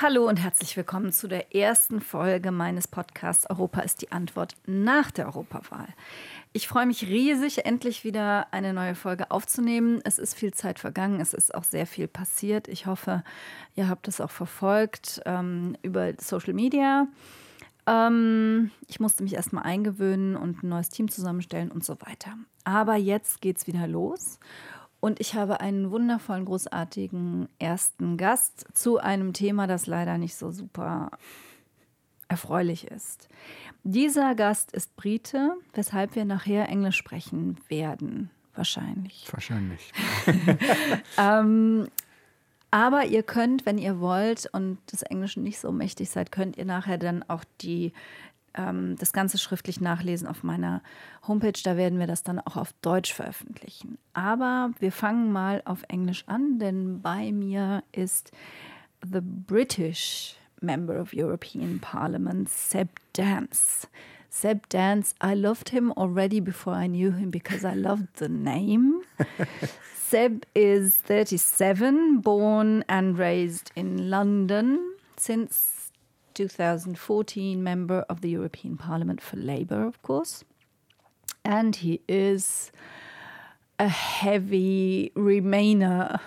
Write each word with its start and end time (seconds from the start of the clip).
Hallo 0.00 0.26
und 0.26 0.42
herzlich 0.42 0.74
willkommen 0.78 1.12
zu 1.12 1.28
der 1.28 1.54
ersten 1.54 2.00
Folge 2.00 2.50
meines 2.50 2.88
Podcasts 2.88 3.48
Europa 3.50 3.82
ist 3.82 4.00
die 4.00 4.10
Antwort 4.10 4.56
nach 4.64 5.10
der 5.10 5.26
Europawahl. 5.26 5.86
Ich 6.54 6.66
freue 6.66 6.86
mich 6.86 7.06
riesig, 7.06 7.66
endlich 7.66 8.02
wieder 8.02 8.46
eine 8.54 8.72
neue 8.72 8.94
Folge 8.94 9.30
aufzunehmen. 9.30 10.00
Es 10.04 10.18
ist 10.18 10.32
viel 10.32 10.54
Zeit 10.54 10.78
vergangen, 10.78 11.20
es 11.20 11.34
ist 11.34 11.54
auch 11.54 11.64
sehr 11.64 11.86
viel 11.86 12.08
passiert. 12.08 12.68
Ich 12.68 12.86
hoffe, 12.86 13.22
ihr 13.74 13.90
habt 13.90 14.08
es 14.08 14.22
auch 14.22 14.30
verfolgt 14.30 15.20
ähm, 15.26 15.76
über 15.82 16.10
Social 16.18 16.54
Media. 16.54 17.06
Ähm, 17.86 18.70
ich 18.88 18.98
musste 18.98 19.22
mich 19.22 19.34
erstmal 19.34 19.64
eingewöhnen 19.64 20.36
und 20.36 20.62
ein 20.62 20.70
neues 20.70 20.88
Team 20.88 21.10
zusammenstellen 21.10 21.70
und 21.70 21.84
so 21.84 22.00
weiter. 22.00 22.38
Aber 22.64 22.96
jetzt 22.96 23.42
geht 23.42 23.58
es 23.58 23.66
wieder 23.66 23.86
los. 23.86 24.38
Und 25.02 25.18
ich 25.18 25.34
habe 25.34 25.58
einen 25.58 25.90
wundervollen, 25.90 26.44
großartigen 26.44 27.48
ersten 27.58 28.16
Gast 28.16 28.68
zu 28.72 28.98
einem 28.98 29.32
Thema, 29.32 29.66
das 29.66 29.88
leider 29.88 30.16
nicht 30.16 30.36
so 30.36 30.52
super 30.52 31.10
erfreulich 32.28 32.86
ist. 32.86 33.28
Dieser 33.82 34.36
Gast 34.36 34.70
ist 34.70 34.94
Brite, 34.94 35.56
weshalb 35.74 36.14
wir 36.14 36.24
nachher 36.24 36.68
Englisch 36.68 36.98
sprechen 36.98 37.58
werden. 37.66 38.30
Wahrscheinlich. 38.54 39.26
Wahrscheinlich. 39.32 39.92
ähm, 41.18 41.88
aber 42.70 43.06
ihr 43.06 43.24
könnt, 43.24 43.66
wenn 43.66 43.78
ihr 43.78 43.98
wollt 43.98 44.48
und 44.52 44.78
des 44.92 45.02
Englischen 45.02 45.42
nicht 45.42 45.58
so 45.58 45.72
mächtig 45.72 46.10
seid, 46.10 46.30
könnt 46.30 46.56
ihr 46.56 46.64
nachher 46.64 46.96
dann 46.96 47.24
auch 47.26 47.42
die 47.60 47.92
ähm, 48.54 48.96
das 48.98 49.12
Ganze 49.12 49.38
schriftlich 49.38 49.80
nachlesen 49.80 50.28
auf 50.28 50.42
meiner 50.42 50.82
Homepage. 51.26 51.60
Da 51.62 51.76
werden 51.76 51.98
wir 51.98 52.06
das 52.06 52.22
dann 52.22 52.38
auch 52.40 52.56
auf 52.56 52.72
Deutsch 52.82 53.12
veröffentlichen. 53.12 53.98
Aber 54.14 54.70
wir 54.78 54.92
fangen 54.92 55.32
mal 55.32 55.62
auf 55.64 55.82
Englisch 55.88 56.24
an, 56.26 56.58
denn 56.58 57.00
bei 57.02 57.32
mir 57.32 57.82
ist 57.92 58.32
the 59.02 59.20
British 59.20 60.36
Member 60.60 61.00
of 61.00 61.12
European 61.12 61.80
Parliament, 61.80 62.48
Seb 62.48 62.88
Dance. 63.12 63.88
Seb 64.30 64.68
Dance, 64.70 65.14
I 65.22 65.34
loved 65.34 65.70
him 65.70 65.92
already 65.92 66.40
before 66.40 66.74
I 66.74 66.86
knew 66.86 67.10
him 67.12 67.30
because 67.30 67.64
I 67.64 67.74
loved 67.74 68.16
the 68.16 68.28
name. 68.28 69.02
Seb 70.08 70.46
is 70.54 70.94
37, 71.06 72.20
born 72.20 72.84
and 72.88 73.18
raised 73.18 73.72
in 73.74 74.08
London 74.08 74.78
since 75.16 75.81
2014 76.34 77.62
member 77.62 78.04
of 78.08 78.20
the 78.20 78.30
European 78.30 78.76
Parliament 78.76 79.20
for 79.20 79.36
Labour, 79.36 79.84
of 79.84 80.00
course. 80.02 80.44
And 81.44 81.76
he 81.76 82.00
is 82.08 82.70
a 83.78 83.88
heavy 83.88 85.12
Remainer, 85.16 86.20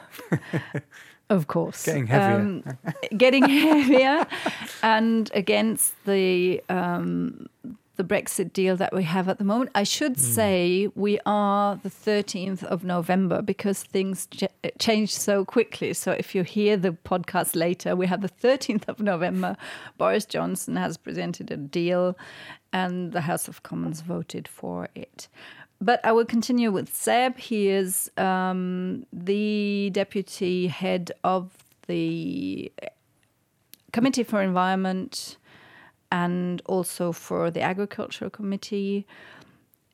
of 1.29 1.47
course. 1.47 1.85
Getting 1.85 2.07
heavier. 2.07 2.35
Um, 2.35 2.63
getting 3.17 3.47
heavier 3.47 4.27
and 4.83 5.31
against 5.33 5.93
the 6.05 6.61
um, 6.69 7.47
the 7.95 8.03
Brexit 8.03 8.53
deal 8.53 8.75
that 8.77 8.93
we 8.93 9.03
have 9.03 9.27
at 9.29 9.37
the 9.37 9.43
moment. 9.43 9.71
I 9.73 9.83
should 9.83 10.15
mm. 10.15 10.19
say 10.19 10.89
we 10.95 11.19
are 11.25 11.75
the 11.77 11.89
13th 11.89 12.63
of 12.63 12.83
November 12.83 13.41
because 13.41 13.83
things 13.83 14.27
ch 14.31 14.43
change 14.79 15.13
so 15.13 15.45
quickly. 15.45 15.93
So 15.93 16.11
if 16.11 16.35
you 16.35 16.43
hear 16.43 16.77
the 16.77 16.91
podcast 16.91 17.55
later, 17.55 17.95
we 17.95 18.07
have 18.07 18.21
the 18.21 18.29
13th 18.29 18.87
of 18.87 18.99
November. 18.99 19.57
Boris 19.97 20.25
Johnson 20.25 20.75
has 20.75 20.97
presented 20.97 21.51
a 21.51 21.57
deal 21.57 22.17
and 22.73 23.11
the 23.11 23.21
House 23.21 23.47
of 23.47 23.63
Commons 23.63 24.01
voted 24.01 24.47
for 24.47 24.89
it. 24.95 25.27
But 25.81 25.99
I 26.03 26.11
will 26.11 26.25
continue 26.25 26.71
with 26.71 26.93
Seb. 26.93 27.37
He 27.37 27.69
is 27.69 28.09
um, 28.17 29.05
the 29.11 29.89
deputy 29.91 30.67
head 30.67 31.11
of 31.23 31.51
the 31.87 32.71
Committee 33.91 34.23
for 34.23 34.41
Environment 34.41 35.37
and 36.11 36.61
also 36.65 37.11
for 37.11 37.51
the 37.51 37.61
Agricultural 37.61 38.29
Committee. 38.29 39.05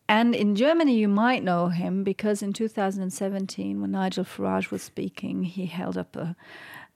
And 0.10 0.36
in 0.36 0.56
Germany, 0.56 0.98
you 0.98 1.08
might 1.08 1.44
know 1.44 1.68
him 1.68 2.04
because 2.04 2.42
in 2.42 2.54
2017, 2.54 3.82
when 3.82 3.92
Nigel 3.92 4.26
Farage 4.26 4.72
was 4.72 4.82
speaking, 4.82 5.44
he 5.44 5.68
held 5.68 5.98
up 5.98 6.16
a, 6.16 6.36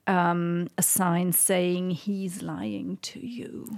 um, 0.05 0.67
a 0.77 0.83
sign 0.83 1.31
saying, 1.31 1.91
He's 1.91 2.41
lying 2.41 2.97
to 3.03 3.25
you. 3.25 3.69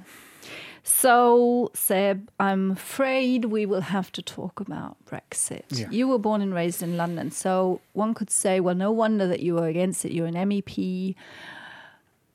So, 0.83 1.69
Seb, 1.73 2.29
I'm 2.39 2.71
afraid 2.71 3.45
we 3.45 3.65
will 3.65 3.81
have 3.81 4.09
to 4.13 4.21
talk 4.21 4.61
about 4.61 4.95
Brexit. 5.05 5.65
Yeah. 5.69 5.89
You 5.91 6.07
were 6.07 6.17
born 6.17 6.41
and 6.41 6.53
raised 6.53 6.81
in 6.81 6.95
London, 6.95 7.29
so 7.29 7.81
one 7.91 8.13
could 8.13 8.31
say, 8.31 8.61
well, 8.61 8.73
no 8.73 8.91
wonder 8.93 9.27
that 9.27 9.41
you 9.41 9.55
were 9.55 9.67
against 9.67 10.05
it. 10.05 10.13
You're 10.13 10.27
an 10.27 10.35
MEP 10.35 11.13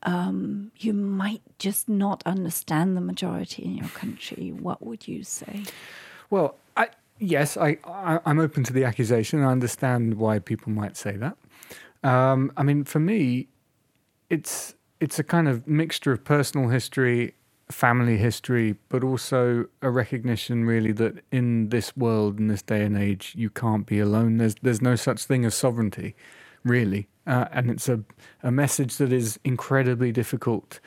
um, 0.04 0.72
you 0.78 0.92
might 0.92 1.42
just 1.58 1.88
not 1.88 2.22
understand 2.26 2.96
the 2.96 3.00
majority 3.00 3.64
in 3.64 3.76
your 3.76 3.88
country. 3.88 4.50
What 4.50 4.84
would 4.84 5.06
you 5.06 5.22
say? 5.22 5.64
Well, 6.30 6.56
I, 6.76 6.88
yes, 7.18 7.56
I, 7.56 7.78
I, 7.84 8.18
am 8.26 8.40
open 8.40 8.64
to 8.64 8.72
the 8.72 8.84
accusation. 8.84 9.42
I 9.42 9.52
understand 9.52 10.14
why 10.14 10.38
people 10.38 10.72
might 10.72 10.96
say 10.96 11.16
that. 11.16 11.36
Um, 12.02 12.52
I 12.56 12.62
mean, 12.62 12.84
for 12.84 12.98
me, 12.98 13.48
it's 14.28 14.74
it's 14.98 15.18
a 15.18 15.24
kind 15.24 15.48
of 15.48 15.66
mixture 15.66 16.12
of 16.12 16.24
personal 16.24 16.68
history, 16.68 17.34
family 17.70 18.16
history, 18.16 18.76
but 18.88 19.02
also 19.04 19.66
a 19.82 19.90
recognition, 19.90 20.64
really, 20.64 20.92
that 20.92 21.24
in 21.30 21.68
this 21.68 21.96
world, 21.96 22.38
in 22.38 22.48
this 22.48 22.62
day 22.62 22.84
and 22.84 22.96
age, 22.96 23.34
you 23.36 23.50
can't 23.50 23.86
be 23.86 24.00
alone. 24.00 24.38
There's 24.38 24.56
there's 24.62 24.82
no 24.82 24.96
such 24.96 25.24
thing 25.24 25.44
as 25.44 25.54
sovereignty, 25.54 26.16
really. 26.64 27.08
Uh, 27.26 27.46
and 27.52 27.70
it's 27.70 27.88
a, 27.88 28.02
a 28.42 28.50
message 28.50 28.96
that 28.96 29.12
is 29.12 29.38
incredibly 29.44 30.10
difficult 30.10 30.80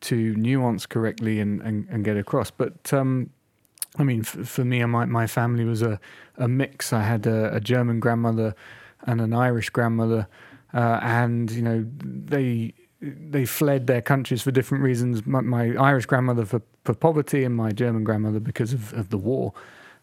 to 0.00 0.34
nuance 0.34 0.86
correctly 0.86 1.40
and, 1.40 1.60
and, 1.62 1.86
and 1.88 2.04
get 2.04 2.16
across. 2.16 2.50
But 2.50 2.92
um, 2.92 3.30
I 3.96 4.04
mean, 4.04 4.20
f- 4.20 4.46
for 4.48 4.64
me, 4.64 4.84
my, 4.84 5.04
my 5.04 5.26
family 5.26 5.64
was 5.64 5.82
a, 5.82 6.00
a 6.36 6.48
mix. 6.48 6.92
I 6.92 7.02
had 7.02 7.26
a, 7.26 7.54
a 7.54 7.60
German 7.60 8.00
grandmother 8.00 8.54
and 9.06 9.20
an 9.20 9.32
Irish 9.32 9.70
grandmother, 9.70 10.26
uh, 10.74 11.00
and 11.02 11.50
you 11.50 11.62
know 11.62 11.86
they 12.02 12.74
they 13.00 13.44
fled 13.44 13.86
their 13.86 14.02
countries 14.02 14.42
for 14.42 14.50
different 14.50 14.82
reasons. 14.82 15.24
My, 15.24 15.40
my 15.40 15.74
Irish 15.76 16.06
grandmother 16.06 16.44
for, 16.44 16.62
for 16.84 16.94
poverty, 16.94 17.44
and 17.44 17.54
my 17.54 17.70
German 17.70 18.04
grandmother 18.04 18.40
because 18.40 18.72
of, 18.72 18.92
of 18.92 19.10
the 19.10 19.18
war. 19.18 19.52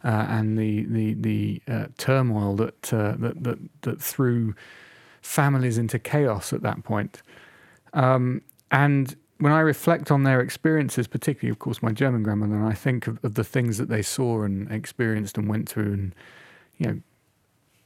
Uh, 0.03 0.25
and 0.29 0.57
the 0.57 0.85
the 0.85 1.13
the 1.15 1.61
uh, 1.67 1.87
turmoil 1.97 2.55
that, 2.55 2.93
uh, 2.93 3.15
that 3.17 3.43
that 3.43 3.57
that 3.81 4.01
threw 4.01 4.53
families 5.25 5.78
into 5.78 5.97
chaos 5.97 6.53
at 6.53 6.62
that 6.62 6.84
point. 6.84 7.22
Um, 7.94 8.41
and 8.72 9.16
when 9.40 9.52
I 9.52 9.59
reflect 9.59 10.12
on 10.12 10.24
their 10.24 10.40
experiences, 10.40 11.08
particularly, 11.08 11.52
of 11.52 11.59
course, 11.59 11.81
my 11.81 11.91
German 11.91 12.24
grandmother, 12.24 12.56
and 12.56 12.66
I 12.66 12.74
think 12.74 13.08
of, 13.08 13.24
of, 13.24 13.34
the 13.34 13.44
things 13.44 13.78
that 13.78 13.90
they 13.90 14.02
saw 14.02 14.44
and 14.44 14.72
experienced 14.72 15.38
and 15.38 15.50
went 15.50 15.68
through, 15.68 15.94
and 15.94 16.16
you 16.78 16.88
know, 16.88 17.02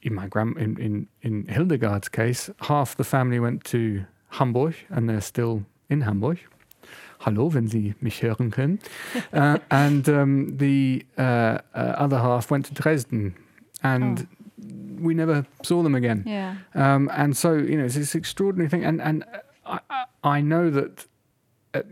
in 0.02 0.14
my 0.14 0.26
grand 0.28 0.58
in, 0.58 0.76
in 0.78 1.08
in 1.22 1.46
Hildegard's 1.48 2.08
case, 2.08 2.50
half 2.62 2.96
the 2.96 3.04
family 3.04 3.40
went 3.40 3.64
to 3.64 4.04
Hamburg, 4.30 4.74
and 4.90 5.08
they're 5.08 5.20
still 5.20 5.64
in 5.88 6.02
Hamburg. 6.02 6.38
Hallo, 7.20 7.52
wenn 7.52 7.68
Sie 7.68 7.94
mich 8.00 8.22
hören 8.22 8.50
können. 8.50 8.78
uh, 9.32 9.58
and 9.70 10.08
um, 10.08 10.56
the 10.56 11.04
uh, 11.18 11.58
uh, 11.74 11.94
other 11.98 12.18
half 12.18 12.50
went 12.50 12.66
to 12.66 12.74
Dresden, 12.74 13.34
and 13.82 14.20
oh 14.20 14.39
we 15.00 15.14
never 15.14 15.46
saw 15.62 15.82
them 15.82 15.94
again. 15.94 16.24
Yeah. 16.26 16.56
Um, 16.74 17.10
and 17.12 17.36
so 17.36 17.54
you 17.54 17.76
know 17.76 17.84
it's 17.84 17.94
this 17.94 18.14
extraordinary 18.14 18.68
thing, 18.68 18.84
and 18.84 19.00
and 19.00 19.24
I, 19.66 20.04
I 20.22 20.40
know 20.40 20.70
that. 20.70 21.06
Uh, 21.74 21.82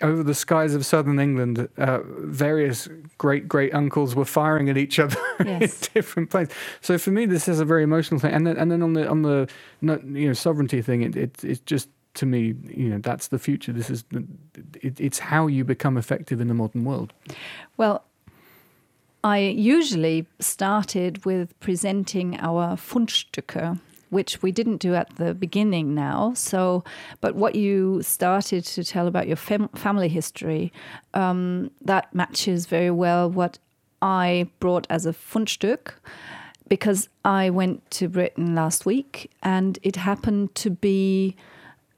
over 0.00 0.22
the 0.22 0.34
skies 0.34 0.76
of 0.76 0.86
southern 0.86 1.18
England, 1.18 1.68
uh, 1.76 1.98
various 2.04 2.88
great 3.18 3.48
great 3.48 3.74
uncles 3.74 4.14
were 4.14 4.24
firing 4.24 4.70
at 4.70 4.76
each 4.76 5.00
other 5.00 5.18
yes. 5.44 5.88
in 5.88 5.88
different 5.92 6.30
places. 6.30 6.54
So 6.80 6.98
for 6.98 7.10
me, 7.10 7.26
this 7.26 7.48
is 7.48 7.58
a 7.58 7.64
very 7.64 7.82
emotional 7.82 8.20
thing. 8.20 8.32
And 8.32 8.46
then, 8.46 8.56
and 8.56 8.70
then 8.70 8.80
on 8.80 8.92
the 8.92 9.08
on 9.08 9.22
the 9.22 9.48
you 9.82 10.28
know 10.28 10.34
sovereignty 10.34 10.82
thing, 10.82 11.02
it, 11.02 11.16
it 11.16 11.44
it's 11.44 11.60
just 11.62 11.88
to 12.14 12.26
me, 12.26 12.54
you 12.64 12.88
know, 12.88 12.98
that's 12.98 13.28
the 13.28 13.38
future. 13.38 13.72
This 13.72 13.90
is 13.90 14.04
it, 14.82 15.00
it's 15.00 15.18
how 15.18 15.46
you 15.46 15.64
become 15.64 15.96
effective 15.96 16.40
in 16.40 16.48
the 16.48 16.54
modern 16.54 16.84
world. 16.84 17.12
Well, 17.76 18.04
I 19.24 19.38
usually 19.38 20.26
started 20.38 21.24
with 21.24 21.58
presenting 21.60 22.38
our 22.38 22.76
Fundstücke, 22.76 23.80
which 24.10 24.42
we 24.42 24.52
didn't 24.52 24.78
do 24.78 24.94
at 24.94 25.16
the 25.16 25.34
beginning 25.34 25.94
now. 25.94 26.32
So, 26.34 26.84
but 27.20 27.34
what 27.34 27.54
you 27.54 28.02
started 28.02 28.64
to 28.64 28.84
tell 28.84 29.06
about 29.06 29.26
your 29.26 29.36
fam 29.36 29.68
family 29.70 30.08
history, 30.08 30.72
um, 31.14 31.70
that 31.82 32.14
matches 32.14 32.66
very 32.66 32.90
well 32.90 33.28
what 33.28 33.58
I 34.00 34.48
brought 34.60 34.86
as 34.88 35.04
a 35.04 35.12
Fundstück 35.12 35.94
because 36.68 37.08
I 37.24 37.50
went 37.50 37.90
to 37.92 38.08
Britain 38.08 38.54
last 38.54 38.86
week 38.86 39.30
and 39.42 39.78
it 39.82 39.96
happened 39.96 40.54
to 40.56 40.70
be 40.70 41.34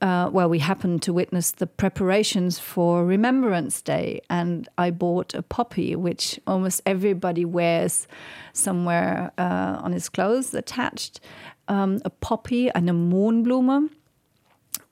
uh, 0.01 0.31
well, 0.33 0.49
we 0.49 0.59
happened 0.61 1.03
to 1.03 1.13
witness 1.13 1.51
the 1.51 1.67
preparations 1.67 2.59
for 2.59 3.05
Remembrance 3.05 3.83
Day, 3.83 4.21
and 4.31 4.69
I 4.79 4.91
bought 4.91 5.35
a 5.35 5.43
poppy, 5.43 5.95
which 5.95 6.41
almost 6.47 6.81
everybody 6.87 7.45
wears 7.45 8.09
somewhere 8.53 9.31
uh, 9.37 9.79
on 9.83 9.93
his 9.93 10.09
clothes 10.09 10.55
attached. 10.55 11.21
Um, 11.69 12.01
a 12.05 12.11
poppy, 12.11 12.71
eine 12.75 12.93
Mohnblume, 12.93 13.91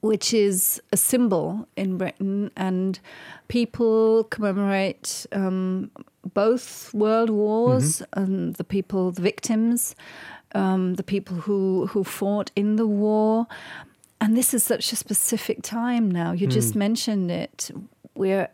which 0.01 0.33
is 0.33 0.81
a 0.93 0.97
symbol 0.97 1.67
in 1.75 1.97
Britain, 1.97 2.51
and 2.55 2.99
people 3.47 4.25
commemorate 4.25 5.25
um, 5.31 5.91
both 6.33 6.93
world 6.93 7.29
wars 7.29 7.99
Mm-hmm. 7.99 8.21
and 8.21 8.55
the 8.55 8.63
people, 8.63 9.11
the 9.11 9.21
victims, 9.21 9.95
um, 10.53 10.95
the 10.95 11.03
people 11.03 11.35
who 11.37 11.87
who 11.87 12.03
fought 12.03 12.51
in 12.55 12.75
the 12.75 12.87
war. 12.87 13.47
And 14.21 14.35
this 14.35 14.53
is 14.53 14.63
such 14.63 14.91
a 14.91 14.95
specific 14.95 15.61
time 15.61 16.09
now. 16.11 16.31
You 16.33 16.47
just 16.47 16.73
Mm. 16.73 16.77
mentioned 16.77 17.31
it. 17.31 17.71
We're 18.15 18.49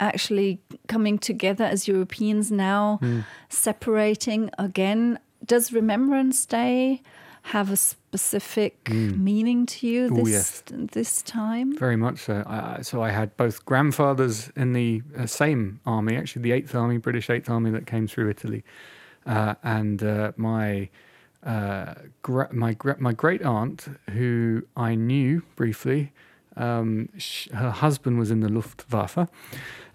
actually 0.00 0.60
coming 0.88 1.18
together 1.18 1.64
as 1.64 1.86
Europeans 1.86 2.50
now, 2.50 2.98
Mm. 3.02 3.24
separating 3.48 4.50
again. 4.58 5.18
Does 5.44 5.72
Remembrance 5.72 6.46
Day 6.46 7.02
have 7.48 7.70
a 7.70 7.76
specific 7.76 8.88
meaning 8.90 9.66
to 9.66 9.86
you 9.86 10.08
Mm. 10.08 10.12
Oh, 10.12 10.24
this 10.24 10.32
yes. 10.32 10.62
this 10.92 11.22
time? 11.22 11.76
Very 11.78 11.96
much 11.96 12.18
so. 12.20 12.42
I, 12.46 12.76
I- 12.78 12.82
so 12.82 13.02
I 13.02 13.10
had 13.10 13.36
both 13.36 13.64
grandfathers 13.66 14.50
in 14.56 14.72
the 14.72 15.02
uh, 15.18 15.26
same 15.26 15.80
army, 15.84 16.16
actually 16.16 16.42
the 16.42 16.52
Eighth 16.52 16.74
Army, 16.74 16.96
British 16.96 17.28
Eighth 17.28 17.50
Army 17.50 17.70
that 17.70 17.86
came 17.86 18.06
through 18.06 18.30
Italy, 18.30 18.64
uh, 19.26 19.54
and 19.62 20.02
uh, 20.02 20.32
my 20.38 20.88
uh, 21.44 21.94
gra- 22.22 22.52
my 22.54 22.74
gra- 22.74 23.00
my 23.00 23.14
great 23.14 23.42
aunt, 23.42 23.88
who 24.12 24.64
I 24.76 24.96
knew 24.96 25.42
briefly. 25.56 26.12
Um, 26.56 27.10
her 27.54 27.70
husband 27.72 28.18
was 28.20 28.30
in 28.30 28.40
the 28.40 28.50
Luftwaffe, 28.50 29.18
uh, 29.18 29.26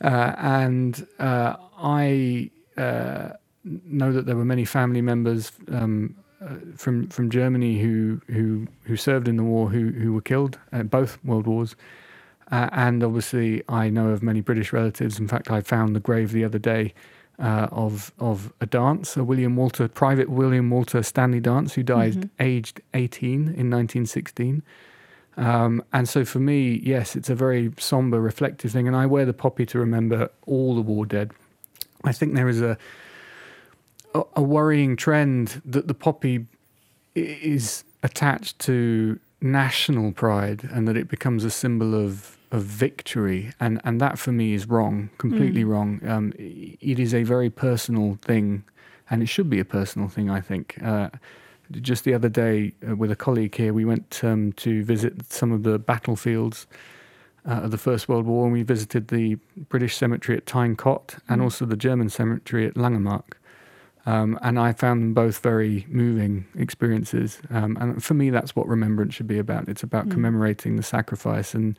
and 0.03 1.07
uh, 1.19 1.55
I 1.79 2.51
uh, 2.77 3.31
know 3.65 4.13
that 4.13 4.25
there 4.27 4.37
were 4.37 4.45
many 4.45 4.65
family 4.65 5.01
members 5.01 5.53
um, 5.71 6.15
uh, 6.41 6.55
from 6.77 7.09
from 7.09 7.29
Germany 7.31 7.79
who 7.81 8.21
who 8.27 8.67
who 8.85 8.97
served 8.97 9.27
in 9.29 9.37
the 9.37 9.43
war 9.43 9.69
who 9.69 9.89
who 9.91 10.13
were 10.13 10.21
killed 10.21 10.59
at 10.73 10.89
both 10.91 11.23
world 11.25 11.47
wars, 11.47 11.75
uh, 12.51 12.69
and 12.73 13.03
obviously 13.03 13.63
I 13.69 13.89
know 13.89 14.09
of 14.09 14.23
many 14.23 14.41
British 14.41 14.73
relatives. 14.73 15.19
In 15.19 15.27
fact, 15.29 15.51
I 15.51 15.61
found 15.61 15.95
the 15.95 16.01
grave 16.01 16.33
the 16.33 16.45
other 16.45 16.59
day 16.59 16.93
uh, 17.39 17.67
of 17.71 18.11
of 18.19 18.51
a 18.59 18.65
dance, 18.65 19.15
a 19.17 19.23
William 19.23 19.55
Walter 19.55 19.87
Private 19.87 20.29
William 20.29 20.69
Walter 20.69 21.01
Stanley 21.03 21.39
Dance, 21.39 21.73
who 21.75 21.83
died 21.83 22.13
Mhm. 22.15 22.29
aged 22.39 22.81
18 22.93 23.47
in 23.55 23.69
1916. 23.69 24.61
Um, 25.37 25.81
and 25.93 26.09
so 26.09 26.25
for 26.25 26.39
me, 26.39 26.81
yes, 26.83 27.15
it's 27.15 27.29
a 27.29 27.35
very 27.35 27.71
somber, 27.77 28.19
reflective 28.19 28.71
thing. 28.71 28.87
And 28.87 28.95
I 28.95 29.05
wear 29.05 29.25
the 29.25 29.33
poppy 29.33 29.65
to 29.67 29.79
remember 29.79 30.29
all 30.45 30.75
the 30.75 30.81
war 30.81 31.05
dead. 31.05 31.31
I 32.03 32.11
think 32.11 32.35
there 32.35 32.49
is 32.49 32.61
a 32.61 32.77
a, 34.13 34.23
a 34.37 34.41
worrying 34.41 34.95
trend 34.97 35.61
that 35.65 35.87
the 35.87 35.93
poppy 35.93 36.45
is 37.15 37.83
attached 38.03 38.57
to 38.59 39.19
national 39.41 40.11
pride 40.11 40.67
and 40.73 40.87
that 40.87 40.97
it 40.97 41.07
becomes 41.07 41.43
a 41.45 41.51
symbol 41.51 41.93
of 41.95 42.37
of 42.51 42.63
victory 42.63 43.51
and 43.59 43.79
and 43.83 44.01
that 44.01 44.17
for 44.17 44.31
me 44.31 44.53
is 44.53 44.67
wrong 44.67 45.09
completely 45.17 45.63
Mm. 45.63 45.67
wrong 45.69 45.89
um, 46.07 46.33
it 46.37 46.99
is 46.99 47.13
a 47.13 47.23
very 47.23 47.49
personal 47.49 48.17
thing 48.21 48.63
and 49.09 49.21
it 49.21 49.27
should 49.27 49.49
be 49.49 49.59
a 49.59 49.65
personal 49.65 50.07
thing 50.07 50.29
i 50.29 50.41
think 50.41 50.77
uh, 50.83 51.09
just 51.71 52.03
the 52.03 52.13
other 52.15 52.29
day 52.29 52.73
uh, 52.87 52.95
with 52.95 53.11
a 53.11 53.15
colleague 53.15 53.53
here 53.55 53.73
we 53.73 53.85
went 53.85 54.21
um, 54.23 54.51
to 54.53 54.83
visit 54.83 55.31
some 55.31 55.51
of 55.51 55.61
the 55.63 55.77
battlefields 55.77 56.65
uh, 57.47 57.61
of 57.65 57.71
the 57.71 57.77
First 57.77 58.09
World 58.09 58.25
War, 58.25 58.43
and 58.43 58.53
we 58.53 58.63
visited 58.63 59.07
the 59.07 59.35
British 59.69 59.95
cemetery 59.95 60.37
at 60.37 60.45
Tyne 60.45 60.75
Cot 60.75 61.15
and 61.29 61.39
Mm. 61.39 61.45
also 61.45 61.65
the 61.65 61.77
German 61.77 62.09
cemetery 62.09 62.65
at 62.67 62.73
Langemark. 62.75 63.37
Um, 64.05 64.37
and 64.41 64.59
I 64.59 64.73
found 64.73 65.01
them 65.01 65.13
both 65.13 65.39
very 65.39 65.85
moving 65.89 66.45
experiences. 66.57 67.39
Um, 67.49 67.77
and 67.79 68.03
for 68.03 68.13
me, 68.13 68.29
that's 68.29 68.55
what 68.57 68.67
remembrance 68.67 69.13
should 69.15 69.27
be 69.27 69.39
about. 69.39 69.69
It's 69.69 69.83
about 69.83 70.07
Mm. 70.07 70.11
commemorating 70.11 70.75
the 70.75 70.83
sacrifice 70.83 71.53
and 71.55 71.77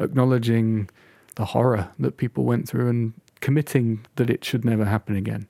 acknowledging 0.00 0.88
the 1.36 1.44
horror 1.44 1.88
that 1.98 2.16
people 2.16 2.44
went 2.44 2.68
through 2.68 2.88
and 2.88 3.12
committing 3.40 4.00
that 4.16 4.28
it 4.30 4.44
should 4.44 4.64
never 4.64 4.84
happen 4.84 5.16
again. 5.16 5.46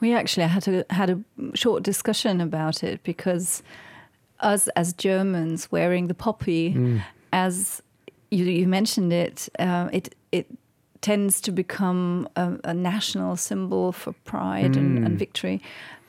We 0.00 0.12
actually 0.14 0.46
had 0.48 0.66
a 0.68 0.84
had 0.90 1.10
a 1.10 1.20
short 1.54 1.82
discussion 1.84 2.40
about 2.40 2.82
it 2.82 3.02
because 3.04 3.62
us 4.40 4.68
as 4.74 4.92
Germans 4.92 5.70
wearing 5.70 6.08
the 6.08 6.14
poppy, 6.14 6.74
Mm. 6.74 7.02
as 7.32 7.80
you, 8.30 8.44
you 8.44 8.66
mentioned 8.66 9.12
it, 9.12 9.48
uh, 9.58 9.88
it 9.92 10.14
it 10.32 10.46
tends 11.00 11.40
to 11.40 11.52
become 11.52 12.28
a, 12.36 12.58
a 12.64 12.74
national 12.74 13.36
symbol 13.36 13.92
for 13.92 14.12
pride 14.24 14.76
and, 14.76 14.98
and 14.98 15.14
Mm. 15.16 15.18
victory. 15.18 15.60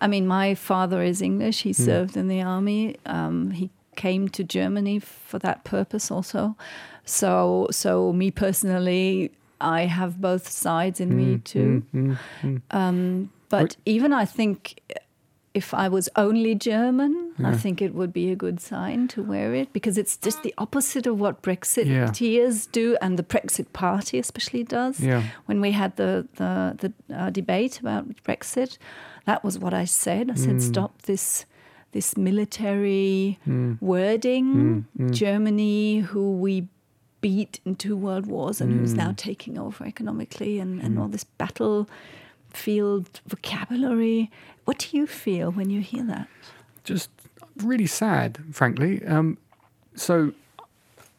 I 0.01 0.07
mean, 0.07 0.27
my 0.27 0.55
father 0.55 1.01
is 1.03 1.21
English. 1.21 1.61
He 1.63 1.73
served 1.73 2.17
in 2.17 2.27
the 2.27 2.41
army. 2.41 2.95
Um, 3.05 3.51
he 3.51 3.69
came 3.95 4.27
to 4.29 4.43
Germany 4.43 4.99
for 4.99 5.39
that 5.39 5.63
purpose 5.63 6.11
also. 6.11 6.55
So, 7.05 7.67
so 7.71 8.13
me 8.13 8.31
personally, 8.31 9.31
I 9.59 9.85
have 9.85 10.19
both 10.21 10.47
sides 10.49 10.99
in 10.99 11.15
me 11.15 11.35
Mm, 11.37 11.43
too. 11.43 11.83
mm, 11.93 12.17
mm, 12.17 12.17
mm. 12.41 12.61
Um, 12.77 13.29
but 13.49 13.75
even 13.85 14.13
I 14.13 14.25
think 14.25 14.79
if 15.53 15.71
I 15.73 15.87
was 15.87 16.09
only 16.15 16.55
German, 16.55 17.13
I 17.43 17.55
think 17.55 17.79
it 17.81 17.93
would 17.93 18.11
be 18.11 18.31
a 18.31 18.35
good 18.35 18.59
sign 18.59 19.07
to 19.09 19.21
wear 19.21 19.53
it 19.53 19.71
because 19.71 19.99
it's 19.99 20.17
just 20.17 20.41
the 20.41 20.53
opposite 20.57 21.05
of 21.05 21.19
what 21.19 21.35
Yeah. 21.35 21.53
Brexiteers 21.53 22.67
do 22.71 22.97
and 23.01 23.17
the 23.19 23.23
Brexit 23.23 23.71
Party 23.73 24.17
especially 24.19 24.63
does. 24.63 24.99
Yeah. 24.99 25.21
When 25.45 25.61
we 25.61 25.71
had 25.71 25.95
the 25.95 26.27
the, 26.37 26.75
the 26.81 27.15
uh, 27.15 27.29
debate 27.29 27.79
about 27.79 28.05
Brexit, 28.23 28.77
that 29.25 29.43
was 29.43 29.59
what 29.59 29.73
I 29.73 29.85
said. 29.85 30.31
I 30.31 30.35
said, 30.35 30.55
Mm. 30.55 30.61
stop 30.61 31.01
this 31.03 31.45
this 31.93 32.15
military 32.17 33.39
Mm. 33.47 33.77
wording. 33.81 34.85
Mm. 34.99 35.11
Germany, 35.11 35.99
who 36.01 36.33
we 36.33 36.67
beat 37.21 37.59
in 37.65 37.75
two 37.75 37.95
world 37.95 38.25
wars 38.27 38.59
and 38.61 38.73
who's 38.73 38.93
now 38.93 39.11
Mm. 39.11 39.17
taking 39.17 39.57
over 39.57 39.85
economically 39.85 40.59
and, 40.59 40.81
and 40.81 40.97
Mm. 40.97 41.01
all 41.01 41.07
this 41.07 41.23
battlefield 42.51 43.21
vocabulary. 43.27 44.29
What 44.65 44.77
do 44.79 44.97
you 44.97 45.07
feel 45.07 45.51
when 45.51 45.69
you 45.69 45.81
hear 45.81 46.03
that? 46.03 46.27
just 46.83 47.09
really 47.63 47.87
sad, 47.87 48.39
frankly. 48.51 49.01
Um, 49.05 49.37
so 49.95 50.33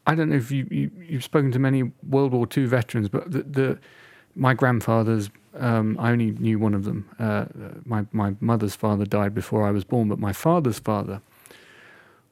I 0.05 0.13
don't 0.13 0.29
know 0.29 0.35
if 0.35 0.51
you, 0.51 0.67
you 0.69 0.91
you've 1.09 1.23
spoken 1.23 1.51
to 1.53 1.57
many 1.59 1.91
World 2.07 2.33
War 2.33 2.47
II 2.55 2.65
veterans, 2.67 3.09
but 3.09 3.31
the, 3.31 3.41
the 3.41 3.79
my 4.35 4.53
grandfathers. 4.53 5.31
Um, 5.57 5.97
I 5.99 6.11
only 6.11 6.31
knew 6.31 6.59
one 6.59 6.73
of 6.73 6.83
them. 6.83 7.09
Uh, 7.19 7.45
my 7.85 8.05
my 8.11 8.35
mother's 8.39 8.75
father 8.75 9.05
died 9.05 9.33
before 9.33 9.67
I 9.67 9.71
was 9.71 9.83
born, 9.83 10.09
but 10.09 10.19
my 10.19 10.33
father's 10.33 10.79
father. 10.79 11.21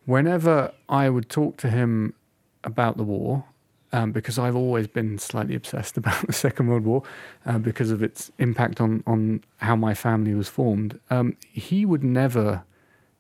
Whenever 0.05 0.73
I 0.89 1.09
would 1.09 1.29
talk 1.29 1.57
to 1.57 1.69
him 1.69 2.13
about 2.63 2.97
the 2.97 3.03
war, 3.03 3.45
um, 3.93 4.11
because 4.11 4.37
I've 4.37 4.55
always 4.55 4.87
been 4.87 5.17
slightly 5.17 5.55
obsessed 5.55 5.97
about 6.01 6.25
the 6.27 6.33
Second 6.33 6.67
World 6.67 6.83
War 6.83 7.03
uh, 7.45 7.59
because 7.59 7.91
of 7.91 8.03
its 8.03 8.31
impact 8.39 8.81
on 8.81 9.03
on 9.07 9.43
how 9.57 9.75
my 9.75 9.93
family 9.93 10.33
was 10.33 10.49
formed. 10.49 10.99
Um, 11.09 11.37
he 11.41 11.85
would 11.85 12.03
never 12.03 12.63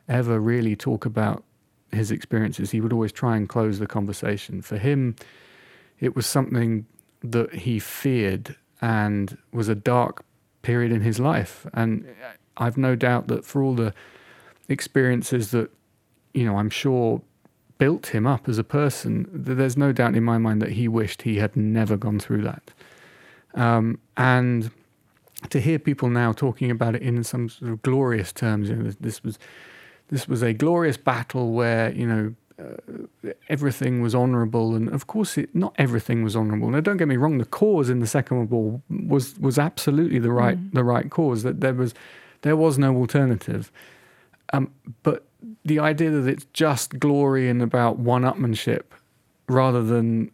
ever 0.09 0.39
really 0.39 0.75
talk 0.75 1.05
about 1.05 1.43
his 1.91 2.11
experiences. 2.11 2.71
He 2.71 2.81
would 2.81 2.91
always 2.91 3.11
try 3.11 3.37
and 3.37 3.47
close 3.47 3.79
the 3.79 3.87
conversation. 3.87 4.61
For 4.61 4.77
him, 4.77 5.15
it 5.99 6.15
was 6.15 6.25
something 6.25 6.85
that 7.21 7.53
he 7.53 7.79
feared 7.79 8.57
and 8.83 9.37
was 9.53 9.69
a 9.69 9.75
dark 9.75 10.25
period 10.61 10.91
in 10.91 10.99
his 10.99 11.17
life. 11.17 11.65
And 11.73 12.05
I've 12.57 12.77
no 12.77 12.97
doubt 12.97 13.27
that 13.29 13.45
for 13.45 13.63
all 13.63 13.75
the 13.75 13.93
experiences 14.67 15.51
that, 15.51 15.71
you 16.33 16.43
know, 16.43 16.57
I'm 16.57 16.69
sure 16.69 17.21
built 17.77 18.07
him 18.07 18.27
up 18.27 18.49
as 18.49 18.57
a 18.57 18.63
person, 18.63 19.25
there's 19.31 19.77
no 19.77 19.93
doubt 19.93 20.15
in 20.15 20.23
my 20.25 20.37
mind 20.37 20.61
that 20.61 20.71
he 20.71 20.89
wished 20.89 21.21
he 21.21 21.37
had 21.37 21.55
never 21.55 21.95
gone 21.95 22.19
through 22.19 22.41
that. 22.41 22.71
Um, 23.53 23.99
and 24.17 24.69
to 25.49 25.61
hear 25.61 25.79
people 25.79 26.09
now 26.09 26.33
talking 26.33 26.69
about 26.69 26.93
it 26.93 27.01
in 27.01 27.23
some 27.23 27.47
sort 27.47 27.71
of 27.71 27.81
glorious 27.83 28.33
terms, 28.33 28.69
you 28.69 28.75
know, 28.75 28.83
this, 28.83 28.97
this 28.99 29.23
was 29.23 29.39
this 30.09 30.27
was 30.27 30.43
a 30.43 30.53
glorious 30.53 30.97
battle 30.97 31.53
where 31.53 31.91
you 31.93 32.05
know 32.05 32.35
uh, 32.63 33.29
everything 33.49 34.01
was 34.01 34.15
honourable, 34.15 34.75
and 34.75 34.89
of 34.89 35.07
course, 35.07 35.37
it, 35.37 35.53
not 35.53 35.73
everything 35.77 36.23
was 36.23 36.35
honourable. 36.35 36.69
Now, 36.69 36.79
don't 36.81 36.97
get 36.97 37.07
me 37.07 37.17
wrong; 37.17 37.37
the 37.37 37.45
cause 37.45 37.89
in 37.89 37.99
the 37.99 38.07
Second 38.07 38.37
World 38.37 38.49
War 38.51 38.81
was 39.07 39.37
was 39.39 39.57
absolutely 39.59 40.19
the 40.19 40.31
right 40.31 40.57
Mm. 40.57 40.73
the 40.73 40.83
right 40.83 41.09
cause. 41.09 41.43
That 41.43 41.61
there 41.61 41.73
was 41.73 41.93
there 42.41 42.55
was 42.55 42.77
no 42.77 42.95
alternative. 42.95 43.71
Um, 44.51 44.71
but 45.03 45.25
the 45.65 45.79
idea 45.79 46.11
that 46.11 46.27
it's 46.27 46.45
just 46.53 46.99
glory 46.99 47.49
and 47.49 47.61
about 47.61 47.97
one-upmanship, 47.99 48.83
rather 49.49 49.83
than 49.83 50.29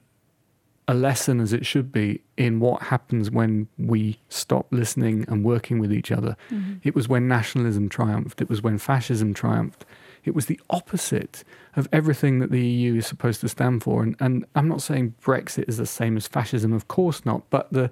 a 0.88 0.94
lesson 0.94 1.40
as 1.40 1.54
it 1.54 1.66
should 1.66 1.92
be 1.92 2.20
in 2.36 2.60
what 2.60 2.82
happens 2.82 3.30
when 3.30 3.68
we 3.78 4.20
stop 4.30 4.66
listening 4.72 5.24
and 5.28 5.46
working 5.46 5.78
with 5.80 5.94
each 5.94 6.12
other. 6.12 6.36
It 6.84 6.96
was 6.96 7.08
when 7.08 7.28
nationalism 7.28 7.90
triumphed. 7.90 8.42
It 8.42 8.50
was 8.50 8.64
when 8.64 8.80
fascism 8.80 9.34
triumphed. 9.36 9.86
It 10.30 10.36
was 10.36 10.46
the 10.46 10.60
opposite 10.70 11.44
of 11.76 11.90
everything 11.92 12.38
that 12.38 12.52
the 12.52 12.62
EU 12.62 12.96
is 12.98 13.08
supposed 13.08 13.42
to 13.42 13.50
stand 13.50 13.82
for. 13.82 14.04
And, 14.04 14.16
and 14.20 14.46
I'm 14.54 14.68
not 14.68 14.84
saying 14.84 15.16
Brexit 15.24 15.68
is 15.68 15.78
the 15.78 15.88
same 15.88 16.16
as 16.18 16.28
fascism, 16.28 16.72
of 16.72 16.88
course 16.88 17.26
not. 17.26 17.50
But 17.50 17.74
the 17.74 17.90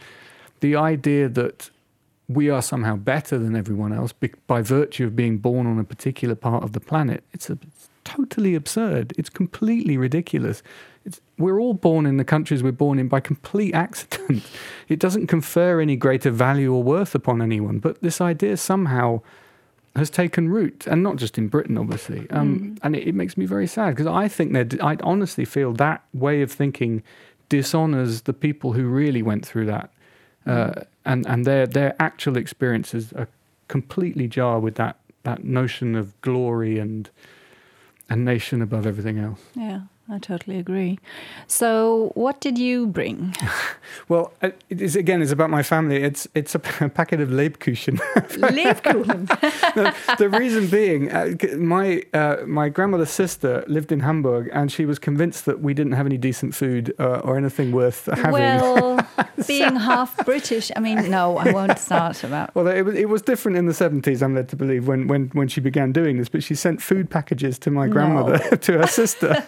the 0.60 0.76
idea 0.76 1.30
that 1.30 1.72
we 2.28 2.50
are 2.50 2.62
somehow 2.62 2.96
better 2.96 3.40
than 3.40 3.56
everyone 3.56 3.92
else 3.92 4.14
by 4.46 4.62
virtue 4.62 5.06
of 5.06 5.16
being 5.16 5.40
born 5.40 5.66
on 5.66 5.80
a 5.80 5.84
particular 5.84 6.36
part 6.36 6.64
of 6.64 6.74
the 6.74 6.80
planet, 6.80 7.24
it's 7.34 7.50
a 7.50 7.58
totally 8.04 8.54
absurd. 8.54 9.14
It's 9.18 9.30
completely 9.30 9.98
ridiculous. 9.98 10.62
It's, 11.06 11.22
we're 11.40 11.60
all 11.60 11.74
born 11.74 12.06
in 12.06 12.18
the 12.18 12.26
countries 12.26 12.62
we're 12.62 12.72
born 12.72 13.00
in 13.00 13.08
by 13.08 13.20
complete 13.20 13.74
accident. 13.74 14.44
it 14.88 15.00
doesn't 15.00 15.28
confer 15.28 15.82
any 15.82 15.96
greater 15.96 16.30
value 16.30 16.72
or 16.72 16.84
worth 16.84 17.16
upon 17.16 17.42
anyone. 17.42 17.80
But 17.80 18.02
this 18.02 18.22
idea 18.22 18.58
somehow 18.58 19.22
has 19.98 20.10
taken 20.10 20.50
root, 20.50 20.88
and 20.88 21.04
not 21.04 21.18
just 21.18 21.38
in 21.38 21.48
Britain, 21.48 21.78
obviously. 21.78 22.30
Um, 22.30 22.60
mm. 22.60 22.80
And 22.84 22.96
it, 22.96 23.08
it, 23.08 23.16
makes 23.16 23.36
me 23.36 23.46
very 23.46 23.68
sad 23.68 23.92
because 23.92 24.08
I 24.08 24.28
think 24.28 24.54
that 24.54 24.82
I 24.82 24.98
honestly 25.02 25.44
feel 25.44 25.74
that 25.74 26.04
way 26.14 26.42
of 26.42 26.52
thinking 26.52 27.04
dishonors 27.50 28.22
the 28.22 28.34
people 28.34 28.74
who 28.74 28.88
really 28.88 29.22
went 29.22 29.46
through 29.46 29.66
that, 29.66 29.92
uh, 30.46 30.52
mm. 30.52 30.86
and 31.06 31.26
and 31.26 31.46
their 31.46 31.68
their 31.68 31.96
actual 32.00 32.38
experiences 32.38 33.12
are 33.14 33.28
completely 33.68 34.28
jar 34.28 34.60
with 34.60 34.76
that 34.76 35.00
that 35.24 35.44
notion 35.44 35.96
of 35.96 36.20
glory 36.22 36.80
and 36.80 37.10
a 38.10 38.16
nation 38.16 38.62
above 38.62 38.86
everything 38.86 39.18
else. 39.18 39.42
Yeah. 39.56 39.82
I 40.10 40.20
totally 40.20 40.58
agree. 40.58 41.00
So, 41.48 42.12
what 42.16 42.40
did 42.40 42.58
you 42.58 42.88
bring? 42.88 43.36
well, 44.08 44.32
uh, 44.42 44.52
it 44.70 44.82
is 44.82 44.96
again. 44.96 45.22
It's 45.22 45.34
about 45.34 45.50
my 45.50 45.64
family. 45.64 46.02
It's 46.02 46.28
it's 46.34 46.56
a, 46.56 46.60
packet 46.60 47.20
of 47.20 47.30
Lebkuchen. 47.30 48.00
Lebkuchen. 48.40 49.28
the, 49.76 50.16
the, 50.18 50.30
reason 50.30 50.68
being, 50.68 51.12
uh, 51.12 51.36
my 51.58 52.04
uh, 52.14 52.38
my 52.46 52.70
grandmother's 52.70 53.10
sister 53.10 53.66
lived 53.68 53.92
in 53.92 54.00
Hamburg, 54.00 54.50
and 54.54 54.72
she 54.72 54.86
was 54.86 54.98
convinced 54.98 55.44
that 55.46 55.60
we 55.60 55.74
didn't 55.74 55.94
have 55.94 56.06
any 56.06 56.18
decent 56.18 56.56
food 56.56 56.94
uh, 57.00 57.20
or 57.26 57.38
anything 57.38 57.74
worth 57.74 58.06
having. 58.06 58.32
Well, 58.32 59.07
being 59.48 59.76
half 59.76 60.26
British, 60.26 60.72
I 60.76 60.80
mean, 60.80 61.10
no, 61.10 61.38
I 61.38 61.52
won't 61.52 61.80
start 61.88 62.24
about. 62.24 62.54
Well, 62.56 62.68
it 62.68 62.82
was 62.82 62.96
it 62.96 63.10
was 63.10 63.22
different 63.22 63.58
in 63.58 63.66
the 63.66 63.74
seventies. 63.74 64.22
I'm 64.22 64.36
led 64.36 64.50
to 64.50 64.56
believe 64.56 64.88
when 64.88 65.08
when 65.08 65.30
when 65.30 65.48
she 65.48 65.62
began 65.62 65.92
doing 65.92 66.18
this, 66.18 66.30
but 66.30 66.44
she 66.44 66.56
sent 66.56 66.82
food 66.82 67.10
packages 67.10 67.60
to 67.60 67.72
my 67.72 67.88
grandmother 67.88 68.40
no. 68.52 68.58
to 68.68 68.78
her 68.80 68.88
sister 68.88 69.46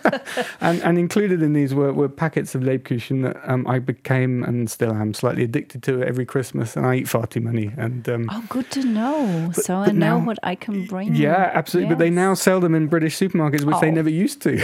and, 0.61 0.81
and 0.83 0.97
included 0.97 1.41
in 1.41 1.53
these 1.53 1.73
were, 1.73 1.93
were 1.93 2.09
packets 2.09 2.55
of 2.55 2.61
Lebkuchen 2.61 3.23
that 3.23 3.37
um, 3.49 3.65
I 3.67 3.79
became 3.79 4.43
and 4.43 4.69
still 4.69 4.93
am 4.93 5.13
slightly 5.13 5.43
addicted 5.43 5.83
to 5.83 6.03
every 6.03 6.25
Christmas, 6.25 6.75
and 6.75 6.85
I 6.85 6.95
eat 6.95 7.07
far 7.07 7.27
too 7.27 7.41
many. 7.41 7.71
And 7.77 8.07
um, 8.09 8.29
oh, 8.31 8.43
good 8.49 8.69
to 8.71 8.83
know. 8.83 9.51
But, 9.55 9.63
so 9.63 9.75
I 9.75 9.87
know 9.87 10.19
now, 10.19 10.25
what 10.25 10.39
I 10.43 10.55
can 10.55 10.85
bring. 10.85 11.15
Yeah, 11.15 11.51
absolutely. 11.53 11.89
Yes. 11.89 11.97
But 11.97 11.99
they 11.99 12.09
now 12.09 12.33
sell 12.33 12.59
them 12.59 12.75
in 12.75 12.87
British 12.87 13.17
supermarkets, 13.17 13.63
which 13.63 13.75
oh. 13.75 13.81
they 13.81 13.91
never 13.91 14.09
used 14.09 14.41
to. 14.43 14.57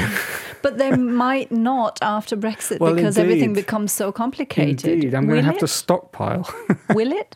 But 0.66 0.80
they 0.80 0.92
might 0.98 1.52
not 1.52 2.00
after 2.02 2.36
Brexit 2.36 2.80
well, 2.80 2.96
because 2.96 3.18
indeed. 3.18 3.32
everything 3.32 3.54
becomes 3.54 3.92
so 3.92 4.12
complicated. 4.12 4.94
Indeed, 4.94 5.14
I'm 5.14 5.28
going 5.28 5.38
to 5.38 5.44
have 5.44 5.60
to 5.60 5.68
stockpile. 5.68 6.52
Will 6.90 7.12
it? 7.12 7.36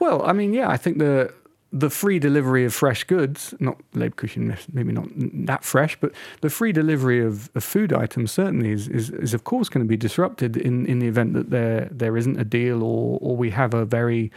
Well, 0.00 0.24
I 0.24 0.32
mean, 0.32 0.52
yeah, 0.52 0.68
I 0.68 0.76
think 0.76 0.98
the 0.98 1.32
the 1.72 1.88
free 1.88 2.18
delivery 2.18 2.64
of 2.64 2.74
fresh 2.74 3.04
goods, 3.04 3.54
not 3.60 3.76
Lebkuchen, 3.94 4.58
maybe 4.72 4.90
not 4.90 5.06
that 5.46 5.62
fresh, 5.62 5.96
but 6.00 6.10
the 6.40 6.50
free 6.50 6.72
delivery 6.72 7.24
of, 7.24 7.48
of 7.54 7.62
food 7.62 7.92
items 7.92 8.32
certainly 8.32 8.72
is, 8.72 8.88
is, 8.88 9.10
is, 9.10 9.34
of 9.34 9.44
course 9.44 9.68
going 9.68 9.86
to 9.86 9.88
be 9.88 9.96
disrupted 9.96 10.56
in, 10.56 10.84
in 10.86 10.98
the 10.98 11.06
event 11.06 11.32
that 11.34 11.50
there 11.50 11.88
there 11.92 12.16
isn't 12.16 12.40
a 12.40 12.44
deal 12.44 12.82
or, 12.82 13.20
or 13.22 13.36
we 13.36 13.50
have 13.50 13.72
a 13.72 13.84
very 13.84 14.32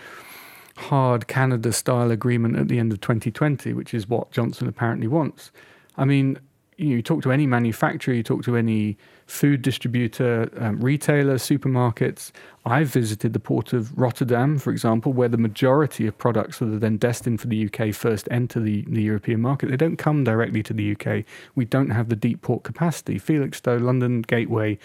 hard 0.77 1.27
Canada 1.27 1.73
style 1.73 2.11
agreement 2.11 2.55
at 2.55 2.67
the 2.67 2.77
end 2.77 2.91
of 2.91 3.01
2020, 3.01 3.73
which 3.73 3.95
is 3.95 4.07
what 4.07 4.29
Johnson 4.29 4.67
apparently 4.67 5.07
wants. 5.07 5.51
I 5.97 6.05
mean, 6.05 6.37
you 6.77 7.01
talk 7.01 7.23
to 7.23 7.31
any 7.31 7.47
manufacturer, 7.47 8.13
you 8.13 8.23
talk 8.23 8.43
to 8.43 8.55
any 8.55 8.97
food 9.25 9.61
distributor, 9.61 10.49
um, 10.57 10.79
retailer, 10.79 11.35
supermarkets. 11.35 12.31
I've 12.65 12.87
visited 12.87 13.33
the 13.33 13.39
port 13.39 13.73
of 13.73 13.97
Rotterdam, 13.97 14.57
for 14.57 14.71
example, 14.71 15.13
where 15.13 15.29
the 15.29 15.37
majority 15.37 16.07
of 16.07 16.17
products 16.17 16.59
that 16.59 16.65
are 16.65 16.79
then 16.79 16.97
destined 16.97 17.41
for 17.41 17.47
the 17.47 17.69
UK 17.69 17.93
first 17.93 18.27
enter 18.31 18.59
the, 18.59 18.85
the 18.87 19.01
European 19.01 19.41
market. 19.41 19.69
They 19.69 19.77
don't 19.77 19.97
come 19.97 20.23
directly 20.23 20.63
to 20.63 20.73
the 20.73 20.95
UK. 20.95 21.25
We 21.55 21.65
don't 21.65 21.89
have 21.89 22.09
the 22.09 22.15
deep 22.15 22.41
port 22.41 22.63
capacity. 22.63 23.17
Felixstowe, 23.17 23.81
London 23.81 24.21
Gateway 24.21 24.77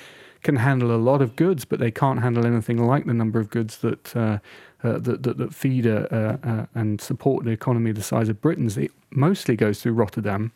can 0.42 0.57
handle 0.57 0.95
a 0.95 0.97
lot 0.97 1.21
of 1.21 1.37
goods, 1.37 1.64
but 1.64 1.80
they 1.80 1.90
can't 1.90 2.21
handle 2.21 2.47
anything 2.47 2.78
like 2.78 3.07
the 3.07 3.14
number 3.14 3.40
of 3.40 3.50
goods 3.50 3.78
that. 3.78 4.16
Uh, 4.16 4.38
uh, 4.85 4.97
that, 4.97 5.25
that, 5.25 5.38
that, 5.38 5.52
feed 5.52 5.88
uh, 5.88 6.07
uh, 6.12 6.66
and 6.73 7.00
support 7.00 7.45
the 7.45 7.50
economy 7.50 7.90
the 7.90 8.00
size 8.00 8.28
of 8.28 8.40
Britain's. 8.40 8.78
It 8.78 8.92
mostly 9.11 9.57
goes 9.57 9.83
through 9.83 9.95
Rotterdam 9.95 10.52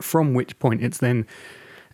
from 0.00 0.34
which 0.34 0.58
point 0.58 0.82
it's 0.82 0.98
then 0.98 1.26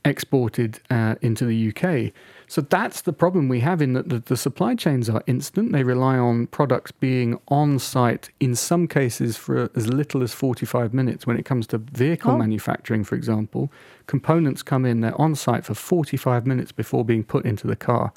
exported 0.04 0.80
uh, 0.90 1.14
into 1.20 1.44
the 1.44 1.68
UK. 1.68 2.12
So 2.46 2.62
that's 2.62 3.02
the 3.02 3.12
problem 3.12 3.48
we 3.48 3.60
have 3.60 3.82
in 3.82 3.92
that 3.92 4.08
the, 4.08 4.18
the, 4.18 4.36
supply 4.36 4.74
chains 4.74 5.08
are 5.08 5.22
instant. 5.26 5.72
They 5.72 5.84
rely 5.84 6.16
on 6.16 6.46
products 6.46 6.90
being 6.90 7.38
on 7.48 7.78
site 7.78 8.30
in 8.40 8.54
some 8.54 8.88
cases 8.88 9.36
for 9.36 9.70
as 9.76 9.88
little 9.88 10.22
as 10.22 10.32
45 10.32 10.94
minutes. 10.94 11.26
When 11.26 11.38
it 11.38 11.44
comes 11.44 11.66
to 11.68 11.78
vehicle 11.78 12.32
oh. 12.32 12.38
manufacturing, 12.38 13.04
for 13.04 13.14
example, 13.14 13.70
components 14.06 14.62
come 14.62 14.84
in, 14.84 15.00
they're 15.00 15.20
on 15.20 15.34
site 15.34 15.64
for 15.64 15.74
45 15.74 16.46
minutes 16.46 16.72
before 16.72 17.04
being 17.04 17.22
put 17.22 17.44
into 17.44 17.66
the 17.66 17.76
car. 17.76 18.12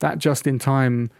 That 0.00 0.18
just 0.18 0.46
in 0.46 0.58
time 0.58 1.10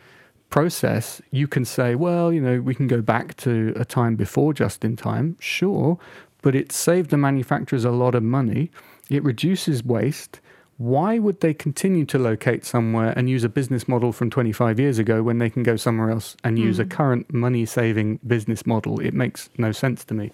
process, 0.51 1.23
you 1.31 1.47
can 1.47 1.65
say, 1.65 1.95
well, 1.95 2.33
you 2.33 2.41
know, 2.41 2.61
we 2.61 2.75
can 2.75 2.89
go 2.89 3.01
back 3.01 3.37
to 3.37 3.73
a 3.77 3.85
time 3.85 4.17
before 4.17 4.53
just 4.53 4.85
in 4.85 4.97
time, 4.97 5.37
sure, 5.39 5.99
but 6.43 6.55
it 6.55 6.73
saved 6.73 7.11
the 7.11 7.17
manufacturers 7.17 7.85
a 7.85 7.91
lot 7.91 8.15
of 8.15 8.23
money. 8.23 8.71
It 9.09 9.23
reduces 9.25 9.85
waste. 9.85 10.41
Why 10.79 11.19
would 11.19 11.41
they 11.41 11.53
continue 11.53 12.07
to 12.07 12.19
locate 12.19 12.65
somewhere 12.65 13.13
and 13.17 13.29
use 13.29 13.45
a 13.45 13.49
business 13.49 13.87
model 13.87 14.13
from 14.13 14.31
25 14.31 14.81
years 14.81 14.99
ago 14.99 15.23
when 15.23 15.39
they 15.39 15.51
can 15.51 15.63
go 15.63 15.77
somewhere 15.77 16.11
else 16.11 16.37
and 16.43 16.57
mm. 16.57 16.63
use 16.63 16.79
a 16.79 16.85
hmm. 16.85 16.89
current 16.89 17.35
money 17.35 17.67
saving 17.67 18.19
business 18.27 18.65
model? 18.65 18.99
It 19.01 19.13
makes 19.13 19.51
no 19.59 19.73
sense 19.73 20.05
to 20.07 20.15
me. 20.15 20.33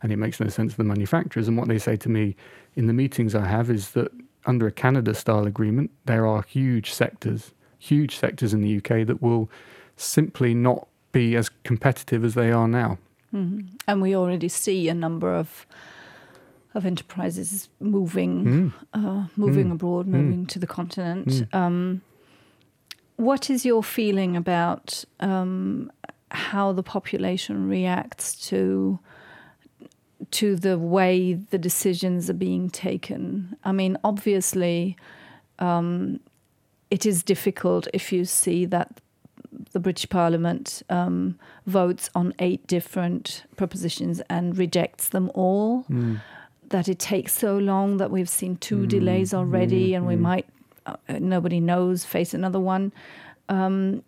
And 0.00 0.12
it 0.12 0.16
makes 0.16 0.38
no 0.38 0.46
sense 0.46 0.72
to 0.72 0.76
the 0.78 0.84
manufacturers. 0.84 1.48
And 1.48 1.56
what 1.56 1.66
they 1.66 1.78
say 1.78 1.96
to 1.96 2.08
me 2.08 2.36
in 2.76 2.86
the 2.86 2.92
meetings 2.92 3.34
I 3.34 3.46
have 3.46 3.68
is 3.70 3.90
that 3.90 4.12
under 4.46 4.68
a 4.68 4.72
Canada 4.72 5.14
style 5.14 5.46
agreement, 5.46 5.90
there 6.04 6.24
are 6.24 6.42
huge 6.42 6.92
sectors, 6.92 7.52
huge 7.78 8.16
sectors 8.16 8.54
in 8.54 8.60
the 8.60 8.76
UK 8.76 9.04
that 9.08 9.20
will 9.20 9.50
simply 9.96 10.54
not 10.54 10.86
be 11.10 11.34
as 11.34 11.50
competitive 11.64 12.24
as 12.24 12.34
they 12.34 12.52
are 12.52 12.68
now. 12.68 12.98
Mm-hmm. 13.34 13.76
And 13.86 14.02
we 14.02 14.16
already 14.16 14.48
see 14.48 14.88
a 14.88 14.94
number 14.94 15.34
of 15.34 15.66
of 16.74 16.84
enterprises 16.84 17.68
moving 17.80 18.44
mm. 18.44 18.72
uh, 18.94 19.26
moving 19.36 19.68
mm. 19.68 19.72
abroad, 19.72 20.06
mm. 20.06 20.10
moving 20.10 20.46
to 20.46 20.58
the 20.58 20.66
continent. 20.66 21.28
Mm. 21.28 21.54
Um, 21.54 22.02
what 23.16 23.50
is 23.50 23.66
your 23.66 23.82
feeling 23.82 24.36
about 24.36 25.04
um, 25.20 25.90
how 26.30 26.72
the 26.72 26.82
population 26.82 27.68
reacts 27.68 28.34
to 28.48 28.98
to 30.30 30.56
the 30.56 30.78
way 30.78 31.34
the 31.34 31.58
decisions 31.58 32.28
are 32.30 32.34
being 32.34 32.70
taken? 32.70 33.56
I 33.64 33.72
mean, 33.72 33.96
obviously, 34.04 34.96
um, 35.58 36.20
it 36.90 37.06
is 37.06 37.22
difficult 37.22 37.88
if 37.92 38.12
you 38.12 38.24
see 38.24 38.66
that 38.66 39.00
the 39.72 39.80
British 39.80 40.08
Parliament 40.08 40.82
um, 40.88 41.38
votes 41.66 42.10
on 42.14 42.34
eight 42.38 42.66
different 42.66 43.44
propositions 43.56 44.20
and 44.28 44.56
rejects 44.56 45.10
them 45.10 45.30
all. 45.34 45.84
Mm. 45.90 46.20
That 46.68 46.88
it 46.88 46.98
takes 46.98 47.32
so 47.32 47.56
long 47.56 47.96
that 47.96 48.10
we've 48.10 48.28
seen 48.28 48.56
two 48.56 48.80
mm. 48.80 48.88
delays 48.88 49.32
already, 49.32 49.90
mm. 49.90 49.96
and 49.96 50.06
we 50.06 50.16
hmm. 50.16 50.22
might, 50.22 50.46
uh, 50.84 50.96
nobody 51.18 51.60
knows, 51.60 52.04
face 52.04 52.34
another 52.34 52.60
one. 52.60 52.92
Um, 53.48 54.02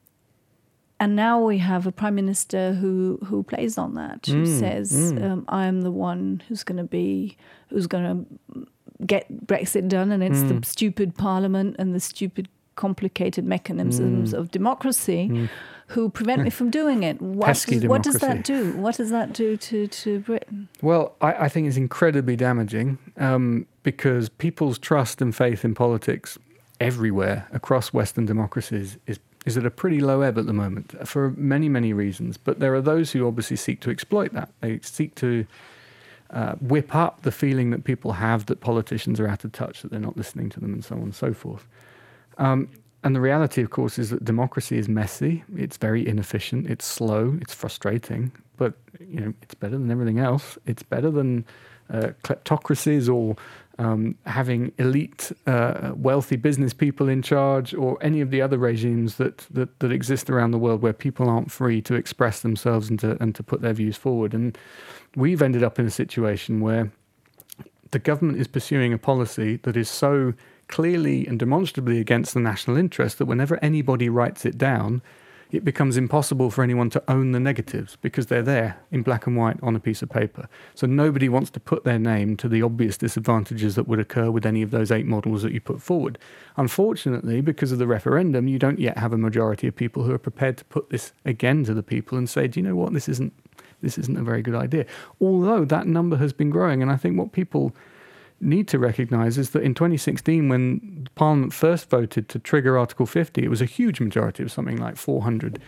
and 0.98 1.16
now 1.16 1.40
we 1.40 1.56
have 1.56 1.86
a 1.86 1.92
prime 1.92 2.14
minister 2.14 2.74
who 2.74 3.18
who 3.24 3.42
plays 3.42 3.78
on 3.78 3.94
that, 3.94 4.26
who 4.26 4.40
hmm. 4.40 4.58
says, 4.58 4.92
hmm. 4.92 5.24
um, 5.24 5.44
"I 5.48 5.64
am 5.64 5.80
the 5.80 5.90
one 5.90 6.42
who's 6.46 6.62
going 6.62 6.76
to 6.76 6.84
be, 6.84 7.38
who's 7.70 7.86
going 7.86 8.04
to 8.04 8.66
get 9.06 9.46
Brexit 9.46 9.88
done, 9.88 10.12
and 10.12 10.22
it's 10.22 10.42
the 10.42 10.60
stupid 10.62 11.16
parliament 11.16 11.76
and 11.78 11.94
the 11.94 12.00
stupid 12.00 12.48
complicated 12.80 13.44
mechanisms 13.44 14.32
mm. 14.32 14.38
of 14.38 14.50
democracy 14.50 15.28
mm. 15.30 15.48
who 15.88 16.08
prevent 16.08 16.42
me 16.42 16.48
from 16.48 16.70
doing 16.70 17.02
it. 17.02 17.20
What, 17.20 17.62
does, 17.66 17.84
what 17.84 18.02
does 18.02 18.20
that 18.20 18.42
do? 18.42 18.72
What 18.84 18.96
does 18.96 19.10
that 19.10 19.34
do 19.34 19.58
to, 19.58 19.86
to 19.86 20.20
Britain? 20.20 20.66
Well, 20.80 21.14
I, 21.20 21.44
I 21.44 21.48
think 21.50 21.68
it's 21.68 21.76
incredibly 21.76 22.36
damaging 22.36 22.96
um, 23.18 23.66
because 23.82 24.30
people's 24.30 24.78
trust 24.78 25.20
and 25.20 25.36
faith 25.36 25.62
in 25.62 25.74
politics 25.74 26.38
everywhere 26.80 27.46
across 27.52 27.92
Western 27.92 28.24
democracies 28.24 28.96
is 29.06 29.18
is 29.46 29.56
at 29.56 29.64
a 29.64 29.70
pretty 29.70 30.00
low 30.00 30.20
ebb 30.20 30.36
at 30.36 30.44
the 30.44 30.52
moment 30.52 30.86
for 31.08 31.30
many, 31.30 31.66
many 31.66 31.94
reasons. 31.94 32.36
But 32.36 32.60
there 32.60 32.74
are 32.74 32.82
those 32.82 33.12
who 33.12 33.26
obviously 33.26 33.56
seek 33.56 33.80
to 33.80 33.90
exploit 33.90 34.34
that. 34.34 34.50
They 34.60 34.80
seek 34.82 35.14
to 35.14 35.46
uh, 36.30 36.54
whip 36.60 36.94
up 36.94 37.22
the 37.22 37.32
feeling 37.32 37.70
that 37.70 37.84
people 37.84 38.12
have 38.12 38.44
that 38.46 38.60
politicians 38.60 39.18
are 39.18 39.26
out 39.26 39.42
of 39.44 39.52
touch, 39.52 39.80
that 39.80 39.90
they're 39.90 40.08
not 40.08 40.16
listening 40.16 40.50
to 40.50 40.60
them, 40.60 40.74
and 40.74 40.84
so 40.84 40.94
on 40.96 41.02
and 41.02 41.14
so 41.14 41.32
forth. 41.32 41.66
Um, 42.40 42.68
and 43.04 43.14
the 43.14 43.20
reality, 43.20 43.62
of 43.62 43.70
course, 43.70 43.98
is 43.98 44.10
that 44.10 44.24
democracy 44.24 44.76
is 44.76 44.88
messy. 44.88 45.44
It's 45.56 45.76
very 45.76 46.06
inefficient. 46.06 46.68
It's 46.68 46.84
slow. 46.84 47.38
It's 47.40 47.54
frustrating. 47.54 48.32
But 48.56 48.74
you 48.98 49.20
know, 49.20 49.32
it's 49.42 49.54
better 49.54 49.78
than 49.78 49.90
everything 49.90 50.18
else. 50.18 50.58
It's 50.66 50.82
better 50.82 51.10
than 51.10 51.46
uh, 51.90 52.10
kleptocracies 52.24 53.12
or 53.12 53.36
um, 53.78 54.16
having 54.26 54.72
elite, 54.78 55.32
uh, 55.46 55.92
wealthy 55.94 56.36
business 56.36 56.74
people 56.74 57.08
in 57.08 57.22
charge, 57.22 57.72
or 57.72 57.96
any 58.02 58.20
of 58.20 58.30
the 58.30 58.42
other 58.42 58.58
regimes 58.58 59.16
that, 59.16 59.38
that, 59.50 59.78
that 59.80 59.90
exist 59.90 60.28
around 60.28 60.50
the 60.50 60.58
world 60.58 60.82
where 60.82 60.92
people 60.92 61.28
aren't 61.28 61.50
free 61.50 61.80
to 61.82 61.94
express 61.94 62.40
themselves 62.40 62.90
and 62.90 62.98
to 63.00 63.16
and 63.22 63.34
to 63.34 63.42
put 63.42 63.62
their 63.62 63.72
views 63.72 63.96
forward. 63.96 64.34
And 64.34 64.58
we've 65.16 65.40
ended 65.40 65.62
up 65.62 65.78
in 65.78 65.86
a 65.86 65.90
situation 65.90 66.60
where 66.60 66.92
the 67.92 67.98
government 67.98 68.38
is 68.38 68.46
pursuing 68.46 68.92
a 68.92 68.98
policy 68.98 69.56
that 69.62 69.76
is 69.76 69.88
so 69.88 70.34
clearly 70.70 71.26
and 71.26 71.38
demonstrably 71.38 72.00
against 72.00 72.32
the 72.32 72.40
national 72.40 72.76
interest 72.76 73.18
that 73.18 73.26
whenever 73.26 73.58
anybody 73.62 74.08
writes 74.08 74.46
it 74.46 74.56
down, 74.56 75.02
it 75.50 75.64
becomes 75.64 75.96
impossible 75.96 76.50
for 76.50 76.62
anyone 76.62 76.90
to 76.90 77.02
own 77.08 77.32
the 77.32 77.40
negatives 77.40 77.96
because 78.00 78.26
they're 78.26 78.40
there 78.40 78.78
in 78.92 79.02
black 79.02 79.26
and 79.26 79.36
white 79.36 79.58
on 79.62 79.74
a 79.74 79.80
piece 79.80 80.00
of 80.00 80.08
paper. 80.08 80.48
So 80.74 80.86
nobody 80.86 81.28
wants 81.28 81.50
to 81.50 81.60
put 81.60 81.82
their 81.82 81.98
name 81.98 82.36
to 82.36 82.48
the 82.48 82.62
obvious 82.62 82.96
disadvantages 82.96 83.74
that 83.74 83.88
would 83.88 83.98
occur 83.98 84.30
with 84.30 84.46
any 84.46 84.62
of 84.62 84.70
those 84.70 84.92
eight 84.92 85.06
models 85.06 85.42
that 85.42 85.52
you 85.52 85.60
put 85.60 85.82
forward. 85.82 86.18
Unfortunately, 86.56 87.40
because 87.40 87.72
of 87.72 87.78
the 87.78 87.86
referendum, 87.86 88.46
you 88.46 88.58
don't 88.58 88.78
yet 88.78 88.96
have 88.96 89.12
a 89.12 89.18
majority 89.18 89.66
of 89.66 89.74
people 89.74 90.04
who 90.04 90.12
are 90.12 90.18
prepared 90.18 90.56
to 90.58 90.64
put 90.66 90.90
this 90.90 91.12
again 91.24 91.64
to 91.64 91.74
the 91.74 91.82
people 91.82 92.16
and 92.16 92.30
say, 92.30 92.46
do 92.46 92.60
you 92.60 92.66
know 92.66 92.76
what, 92.76 92.92
this 92.92 93.08
isn't 93.08 93.32
this 93.82 93.96
isn't 93.96 94.18
a 94.18 94.22
very 94.22 94.42
good 94.42 94.54
idea. 94.54 94.84
Although 95.22 95.64
that 95.64 95.86
number 95.86 96.18
has 96.18 96.34
been 96.34 96.50
growing, 96.50 96.82
and 96.82 96.90
I 96.90 96.96
think 96.96 97.18
what 97.18 97.32
people 97.32 97.74
need 98.40 98.68
to 98.68 98.78
recognise 98.78 99.38
is 99.38 99.50
that 99.50 99.62
in 99.62 99.74
2016, 99.74 100.48
when 100.48 101.08
Parliament 101.14 101.52
first 101.52 101.90
voted 101.90 102.28
to 102.30 102.38
trigger 102.38 102.78
Article 102.78 103.06
50, 103.06 103.44
it 103.44 103.48
was 103.48 103.60
a 103.60 103.66
huge 103.66 104.00
majority 104.00 104.42
of 104.42 104.50
something 104.50 104.76
like 104.76 104.96
400. 104.96 105.60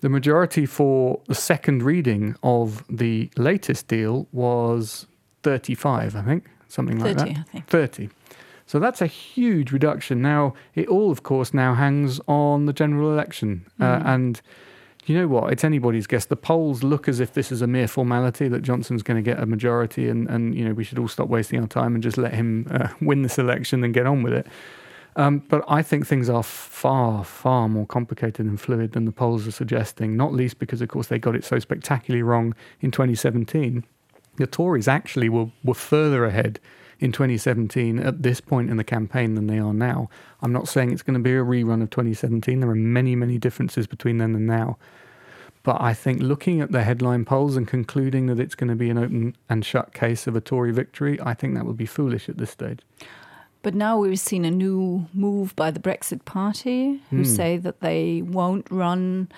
The 0.00 0.08
majority 0.08 0.66
for 0.66 1.20
the 1.26 1.34
second 1.34 1.82
reading 1.82 2.36
of 2.42 2.84
the 2.88 3.30
latest 3.36 3.88
deal 3.88 4.28
was 4.32 5.06
35, 5.42 6.16
I 6.16 6.22
think, 6.22 6.48
something 6.68 6.98
like 6.98 7.16
30, 7.18 7.34
that. 7.34 7.40
I 7.40 7.42
think. 7.44 7.66
30. 7.66 8.10
So 8.66 8.78
that's 8.80 9.00
a 9.00 9.06
huge 9.06 9.72
reduction. 9.72 10.20
Now, 10.20 10.54
it 10.74 10.88
all, 10.88 11.10
of 11.10 11.22
course, 11.22 11.54
now 11.54 11.74
hangs 11.74 12.20
on 12.26 12.66
the 12.66 12.72
general 12.72 13.12
election. 13.12 13.64
Uh, 13.80 14.02
and 14.04 14.40
you 15.06 15.18
know 15.18 15.28
what? 15.28 15.52
It's 15.52 15.64
anybody's 15.64 16.06
guess. 16.06 16.26
The 16.26 16.36
polls 16.36 16.82
look 16.82 17.08
as 17.08 17.20
if 17.20 17.32
this 17.32 17.52
is 17.52 17.62
a 17.62 17.66
mere 17.66 17.88
formality 17.88 18.48
that 18.48 18.62
Johnson's 18.62 19.02
going 19.02 19.22
to 19.22 19.22
get 19.22 19.40
a 19.40 19.46
majority, 19.46 20.08
and, 20.08 20.28
and 20.28 20.54
you 20.54 20.64
know 20.64 20.74
we 20.74 20.84
should 20.84 20.98
all 20.98 21.08
stop 21.08 21.28
wasting 21.28 21.60
our 21.60 21.66
time 21.66 21.94
and 21.94 22.02
just 22.02 22.18
let 22.18 22.34
him 22.34 22.66
uh, 22.70 22.88
win 23.00 23.22
this 23.22 23.38
election 23.38 23.84
and 23.84 23.94
get 23.94 24.06
on 24.06 24.22
with 24.22 24.32
it. 24.32 24.46
Um, 25.16 25.38
but 25.48 25.64
I 25.66 25.80
think 25.80 26.06
things 26.06 26.28
are 26.28 26.42
far, 26.42 27.24
far 27.24 27.68
more 27.68 27.86
complicated 27.86 28.44
and 28.44 28.60
fluid 28.60 28.92
than 28.92 29.06
the 29.06 29.12
polls 29.12 29.46
are 29.46 29.52
suggesting. 29.52 30.14
Not 30.14 30.34
least 30.34 30.58
because, 30.58 30.82
of 30.82 30.88
course, 30.88 31.06
they 31.06 31.18
got 31.18 31.34
it 31.34 31.42
so 31.42 31.58
spectacularly 31.58 32.22
wrong 32.22 32.54
in 32.80 32.90
2017. 32.90 33.82
The 34.36 34.46
Tories 34.46 34.88
actually 34.88 35.30
were, 35.30 35.50
were 35.64 35.74
further 35.74 36.26
ahead 36.26 36.60
in 36.98 37.12
2017 37.12 37.98
at 37.98 38.22
this 38.22 38.40
point 38.40 38.70
in 38.70 38.76
the 38.76 38.84
campaign 38.84 39.34
than 39.34 39.46
they 39.46 39.58
are 39.58 39.74
now. 39.74 40.08
I'm 40.40 40.52
not 40.52 40.68
saying 40.68 40.92
it's 40.92 41.02
going 41.02 41.14
to 41.14 41.20
be 41.20 41.32
a 41.32 41.44
rerun 41.44 41.82
of 41.82 41.90
2017. 41.90 42.60
There 42.60 42.70
are 42.70 42.74
many, 42.74 43.14
many 43.14 43.38
differences 43.38 43.86
between 43.86 44.18
then 44.18 44.34
and 44.34 44.46
now. 44.46 44.78
But 45.62 45.80
I 45.80 45.94
think 45.94 46.22
looking 46.22 46.60
at 46.60 46.70
the 46.70 46.84
headline 46.84 47.24
polls 47.24 47.56
and 47.56 47.66
concluding 47.66 48.26
that 48.26 48.38
it's 48.38 48.54
going 48.54 48.68
to 48.70 48.76
be 48.76 48.88
an 48.88 48.98
open 48.98 49.36
and 49.48 49.64
shut 49.64 49.92
case 49.92 50.26
of 50.26 50.36
a 50.36 50.40
Tory 50.40 50.72
victory, 50.72 51.18
I 51.20 51.34
think 51.34 51.54
that 51.54 51.66
would 51.66 51.76
be 51.76 51.86
foolish 51.86 52.28
at 52.28 52.38
this 52.38 52.50
stage. 52.50 52.80
But 53.62 53.74
now 53.74 53.98
we've 53.98 54.20
seen 54.20 54.44
a 54.44 54.50
new 54.50 55.08
move 55.12 55.56
by 55.56 55.72
the 55.72 55.80
Brexit 55.80 56.24
Party 56.24 57.02
who 57.10 57.16
hmm. 57.18 57.24
say 57.24 57.56
that 57.56 57.80
they 57.80 58.22
won't 58.22 58.70
run 58.70 59.28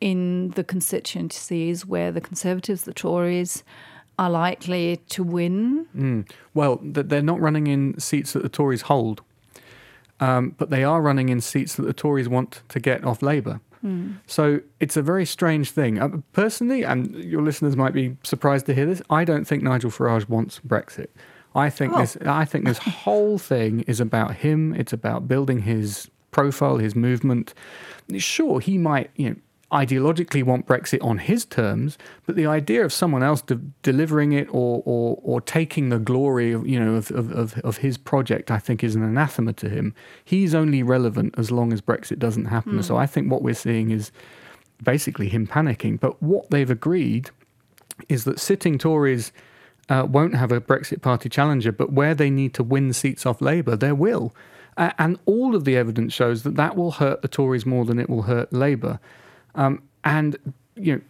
in 0.00 0.52
the 0.52 0.64
constituencies 0.64 1.84
where 1.84 2.10
the 2.10 2.22
Conservatives, 2.22 2.84
the 2.84 2.94
Tories, 2.94 3.62
are 4.20 4.30
likely 4.30 4.98
to 5.08 5.24
win. 5.24 5.86
Mm. 5.96 6.30
Well, 6.54 6.78
they're 6.82 7.22
not 7.32 7.40
running 7.40 7.66
in 7.66 7.98
seats 7.98 8.32
that 8.34 8.42
the 8.42 8.48
Tories 8.48 8.82
hold, 8.82 9.22
um, 10.20 10.54
but 10.58 10.70
they 10.70 10.84
are 10.84 11.00
running 11.00 11.28
in 11.30 11.40
seats 11.40 11.74
that 11.76 11.82
the 11.82 11.92
Tories 11.94 12.28
want 12.28 12.62
to 12.68 12.78
get 12.80 13.02
off 13.04 13.22
Labour. 13.22 13.60
So 14.26 14.60
it's 14.78 14.98
a 14.98 15.02
very 15.02 15.24
strange 15.24 15.70
thing. 15.70 15.98
Uh, 15.98 16.18
personally, 16.34 16.82
and 16.84 17.14
your 17.14 17.40
listeners 17.40 17.76
might 17.78 17.94
be 17.94 18.14
surprised 18.24 18.66
to 18.66 18.74
hear 18.74 18.84
this, 18.84 19.00
I 19.08 19.24
don't 19.24 19.46
think 19.46 19.62
Nigel 19.62 19.90
Farage 19.90 20.28
wants 20.28 20.60
Brexit. 20.60 21.06
I 21.54 21.70
think 21.70 21.94
Oh. 21.94 22.00
this. 22.00 22.18
I 22.26 22.44
think 22.44 22.66
this 22.66 22.76
whole 22.76 23.38
thing 23.38 23.80
is 23.92 23.98
about 23.98 24.34
him. 24.44 24.74
It's 24.74 24.92
about 24.92 25.26
building 25.26 25.62
his 25.62 26.10
profile, 26.30 26.76
his 26.76 26.94
movement. 26.94 27.54
Sure, 28.18 28.60
he 28.60 28.76
might, 28.76 29.08
you 29.16 29.30
know, 29.30 29.36
ideologically 29.72 30.42
want 30.42 30.66
Brexit 30.66 31.02
on 31.02 31.18
his 31.18 31.44
terms, 31.44 31.96
but 32.26 32.34
the 32.34 32.46
idea 32.46 32.84
of 32.84 32.92
someone 32.92 33.22
else 33.22 33.40
de- 33.42 33.60
delivering 33.82 34.32
it 34.32 34.48
or, 34.50 34.82
or 34.84 35.18
or 35.22 35.40
taking 35.40 35.90
the 35.90 35.98
glory 35.98 36.52
of 36.52 36.66
you 36.66 36.78
know 36.78 36.94
of, 36.94 37.10
of, 37.12 37.30
of, 37.32 37.58
of 37.58 37.76
his 37.78 37.96
project, 37.96 38.50
I 38.50 38.58
think, 38.58 38.82
is 38.82 38.94
an 38.94 39.02
anathema 39.02 39.52
to 39.54 39.68
him. 39.68 39.94
He's 40.24 40.54
only 40.54 40.82
relevant 40.82 41.34
as 41.38 41.50
long 41.50 41.72
as 41.72 41.80
Brexit 41.80 42.18
doesn't 42.18 42.46
happen. 42.46 42.82
So 42.82 42.96
I 42.96 43.06
think 43.06 43.30
what 43.30 43.42
we're 43.42 43.54
seeing 43.54 43.90
is 43.90 44.10
basically 44.82 45.28
him 45.28 45.46
panicking. 45.46 46.00
But 46.00 46.20
what 46.22 46.50
they've 46.50 46.70
agreed 46.70 47.30
is 48.08 48.24
that 48.24 48.40
sitting 48.40 48.78
Tories 48.78 49.32
uh, 49.88 50.06
won't 50.08 50.34
have 50.34 50.52
a 50.52 50.60
Brexit 50.60 51.02
Party 51.02 51.28
challenger, 51.28 51.72
but 51.72 51.92
where 51.92 52.14
they 52.14 52.30
need 52.30 52.54
to 52.54 52.62
win 52.62 52.92
seats 52.92 53.26
off 53.26 53.40
Labour, 53.40 53.76
there 53.76 53.94
will. 53.94 54.34
Uh, 54.76 54.92
and 54.98 55.18
all 55.26 55.54
of 55.54 55.64
the 55.64 55.76
evidence 55.76 56.12
shows 56.12 56.42
that 56.44 56.54
that 56.56 56.76
will 56.76 56.92
hurt 56.92 57.22
the 57.22 57.28
Tories 57.28 57.66
more 57.66 57.84
than 57.84 57.98
it 57.98 58.08
will 58.08 58.22
hurt 58.22 58.52
Labour. 58.52 59.00
Um, 59.54 59.82
and, 60.04 60.36
you 60.74 60.96
know, 60.96 61.00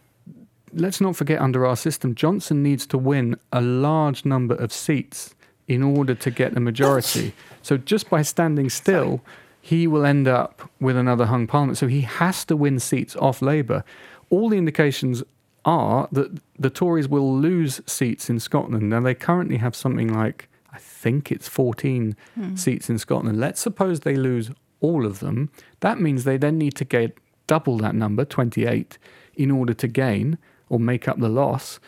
let's 0.73 1.01
not 1.01 1.17
forget 1.17 1.41
under 1.41 1.67
our 1.67 1.77
system, 1.77 2.15
Johnson 2.15 2.63
needs 2.63 2.87
to 2.87 2.99
win 2.99 3.37
a 3.53 3.61
large 3.61 4.25
number 4.25 4.55
of 4.55 4.73
seats 4.73 5.35
in 5.69 5.83
order 5.83 6.15
to 6.15 6.31
get 6.31 6.57
a 6.57 6.61
majority. 6.61 7.33
so 7.63 7.77
just 7.77 8.11
by 8.11 8.23
standing 8.23 8.69
still, 8.69 9.21
he 9.61 9.87
will 9.87 10.05
end 10.05 10.27
up 10.27 10.69
with 10.81 10.97
another 10.97 11.27
hung 11.27 11.47
parliament. 11.47 11.79
So 11.79 11.87
he 11.87 12.01
has 12.03 12.45
to 12.47 12.57
win 12.57 12.79
seats 12.79 13.15
off 13.17 13.43
Labour. 13.43 13.85
All 14.31 14.49
the 14.49 14.59
indications 14.59 15.23
are 15.65 16.09
that 16.13 16.41
the 16.59 16.71
Tories 16.71 17.09
will 17.09 17.37
lose 17.37 17.81
seats 17.87 18.31
in 18.31 18.41
Scotland. 18.41 18.89
Now, 18.89 19.01
they 19.01 19.15
currently 19.15 19.59
have 19.59 19.77
something 19.77 20.13
like, 20.13 20.49
I 20.73 20.79
think 20.79 21.31
it's 21.31 21.49
14 21.49 22.17
seats 22.57 22.89
in 22.89 22.99
Scotland. 22.99 23.39
Let's 23.39 23.61
suppose 23.61 24.01
they 24.01 24.17
lose 24.17 24.51
all 24.81 25.05
of 25.05 25.21
them. 25.21 25.51
That 25.81 26.01
means 26.01 26.25
they 26.25 26.39
then 26.39 26.57
need 26.57 26.75
to 26.77 26.85
get 26.85 27.17
double 27.51 27.79
that 27.79 27.97
number, 27.97 28.25
28, 28.25 28.97
in 29.35 29.51
order 29.51 29.75
to 29.75 29.89
gain 29.89 30.39
or 30.69 30.79
make 30.79 31.09
up 31.09 31.19
the 31.19 31.29
loss 31.29 31.81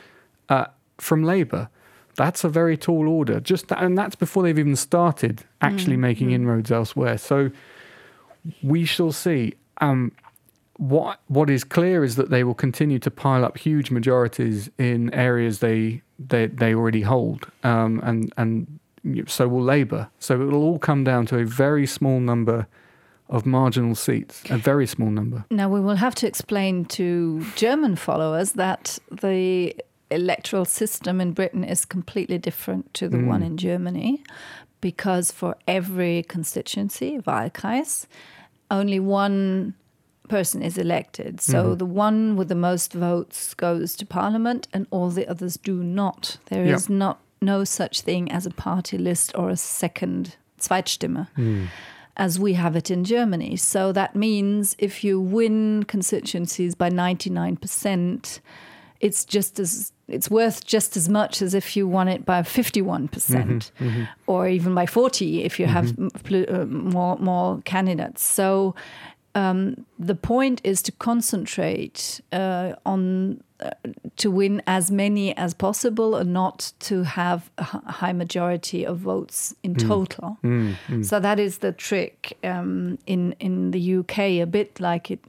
uh, 0.49 0.67
from 0.99 1.23
Labour. 1.23 1.69
That's 2.17 2.43
a 2.43 2.49
very 2.49 2.77
tall 2.77 3.09
order. 3.09 3.39
Just 3.39 3.69
that, 3.69 3.81
and 3.81 3.97
that's 3.97 4.17
before 4.17 4.43
they've 4.43 4.59
even 4.59 4.75
started 4.75 5.45
actually 5.61 5.97
making 5.97 6.33
inroads 6.33 6.73
elsewhere. 6.73 7.17
So 7.17 7.53
we 8.61 8.85
shall 8.85 9.13
see. 9.13 9.55
Um, 9.81 10.11
what 10.79 11.21
what 11.29 11.49
is 11.49 11.63
clear 11.63 12.03
is 12.03 12.17
that 12.17 12.31
they 12.31 12.43
will 12.43 12.55
continue 12.55 12.99
to 12.99 13.11
pile 13.11 13.45
up 13.45 13.57
huge 13.57 13.93
majorities 13.93 14.69
in 14.79 15.15
areas 15.15 15.61
they 15.61 16.03
they, 16.19 16.47
they 16.47 16.75
already 16.75 17.03
hold, 17.03 17.47
um, 17.63 18.01
and 18.03 18.33
and 18.37 18.81
so 19.27 19.47
will 19.47 19.63
Labour. 19.63 20.09
So 20.19 20.43
it 20.43 20.47
will 20.47 20.65
all 20.65 20.81
come 20.81 21.05
down 21.05 21.27
to 21.27 21.39
a 21.39 21.45
very 21.45 21.87
small 21.87 22.19
number 22.19 22.67
of 23.33 23.47
marginal 23.47 23.95
seats, 23.95 24.43
a 24.51 24.59
very 24.59 24.87
small 24.87 25.11
number. 25.11 25.45
Now, 25.51 25.69
we 25.69 25.81
will 25.81 25.97
have 25.97 26.15
to 26.17 26.27
explain 26.27 26.85
to 26.85 27.45
German 27.57 27.97
followers 27.97 28.53
that 28.53 28.99
the 29.11 29.75
electoral 30.11 30.67
system 30.67 31.21
in 31.21 31.33
Britain 31.33 31.65
is 31.65 31.87
completely 31.87 32.37
different 32.37 32.93
to 32.95 33.09
the 33.09 33.19
one 33.19 33.41
mm. 33.41 33.47
in 33.47 33.57
Germany 33.57 34.23
because 34.83 35.33
for 35.33 35.57
every 35.67 36.25
constituency, 36.25 37.19
Wahlkreis, 37.21 38.07
only 38.71 39.01
one 39.01 39.75
person 40.29 40.63
is 40.63 40.77
elected. 40.77 41.41
So 41.41 41.65
mm-hmm. 41.65 41.75
the 41.77 41.87
one 41.87 42.37
with 42.37 42.49
the 42.49 42.55
most 42.55 42.93
votes 42.93 43.55
goes 43.55 43.97
to 43.97 44.05
parliament 44.05 44.69
and 44.75 44.87
all 44.91 45.09
the 45.09 45.27
others 45.27 45.57
do 45.57 45.83
not. 45.83 46.37
There 46.47 46.67
is 46.67 46.91
not 46.91 47.19
no 47.41 47.65
such 47.65 48.03
thing 48.03 48.31
as 48.31 48.45
a 48.45 48.51
party 48.51 48.99
list 48.99 49.33
or 49.35 49.49
a 49.49 49.57
second 49.57 50.37
Zweitstimme 50.61 51.29
mm. 51.37 51.69
As 52.17 52.39
we 52.39 52.55
have 52.55 52.77
it 52.77 52.91
in 52.91 53.05
Germany. 53.05 53.57
So 53.57 53.93
that 53.93 54.15
means 54.15 54.77
if 54.79 55.03
you 55.03 55.21
win 55.21 55.85
constituencies 55.85 56.75
by 56.75 56.91
99%, 56.91 58.41
it's 59.01 59.25
just 59.25 59.59
as 59.59 59.93
it's 60.09 60.31
worth 60.31 60.65
just 60.67 60.97
as 60.97 61.09
much 61.09 61.41
as 61.41 61.55
if 61.55 61.77
you 61.77 61.89
won 61.89 62.07
it 62.07 62.25
by 62.25 62.43
51% 62.43 63.09
mm-hmm, 63.09 63.59
mm-hmm. 63.85 64.05
or 64.27 64.47
even 64.47 64.75
by 64.75 64.85
40 64.85 65.43
if 65.43 65.59
you 65.59 65.67
have 65.67 65.87
mm-hmm. 65.87 66.05
m- 66.05 66.11
pl- 66.23 66.55
uh, 66.55 66.67
more 66.67 67.17
more 67.19 67.61
candidates. 67.65 68.23
So 68.23 68.75
um, 69.35 69.87
the 69.99 70.15
point 70.15 70.61
is 70.65 70.83
to 70.83 70.93
concentrate 70.93 72.21
uh, 72.33 72.75
on 72.85 73.43
uh, 73.61 73.71
to 74.17 74.31
win 74.31 74.63
as 74.67 74.91
many 74.91 75.35
as 75.37 75.55
possible 75.55 76.17
and 76.17 76.33
not 76.33 76.73
to 76.81 77.05
have 77.05 77.51
a 77.57 77.65
high 77.65 78.13
majority 78.13 78.85
of 78.85 78.99
votes 78.99 79.55
in 79.63 79.75
total. 79.75 80.37
So 81.03 81.21
that 81.21 81.39
is 81.39 81.59
the 81.59 81.73
trick 81.73 82.37
um, 82.45 82.99
in 83.07 83.35
in 83.41 83.71
the 83.71 83.97
UK. 83.97 84.19
A 84.19 84.45
bit 84.45 84.81
like 84.81 85.11
it, 85.11 85.21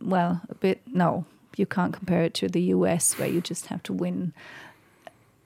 well, 0.00 0.40
a 0.48 0.54
bit 0.54 0.80
no, 0.86 1.24
you 1.56 1.66
can't 1.66 1.92
compare 1.92 2.22
it 2.22 2.34
to 2.34 2.48
the 2.48 2.62
US 2.74 3.18
where 3.18 3.28
you 3.28 3.40
just 3.40 3.66
have 3.66 3.82
to 3.84 3.92
win 3.92 4.32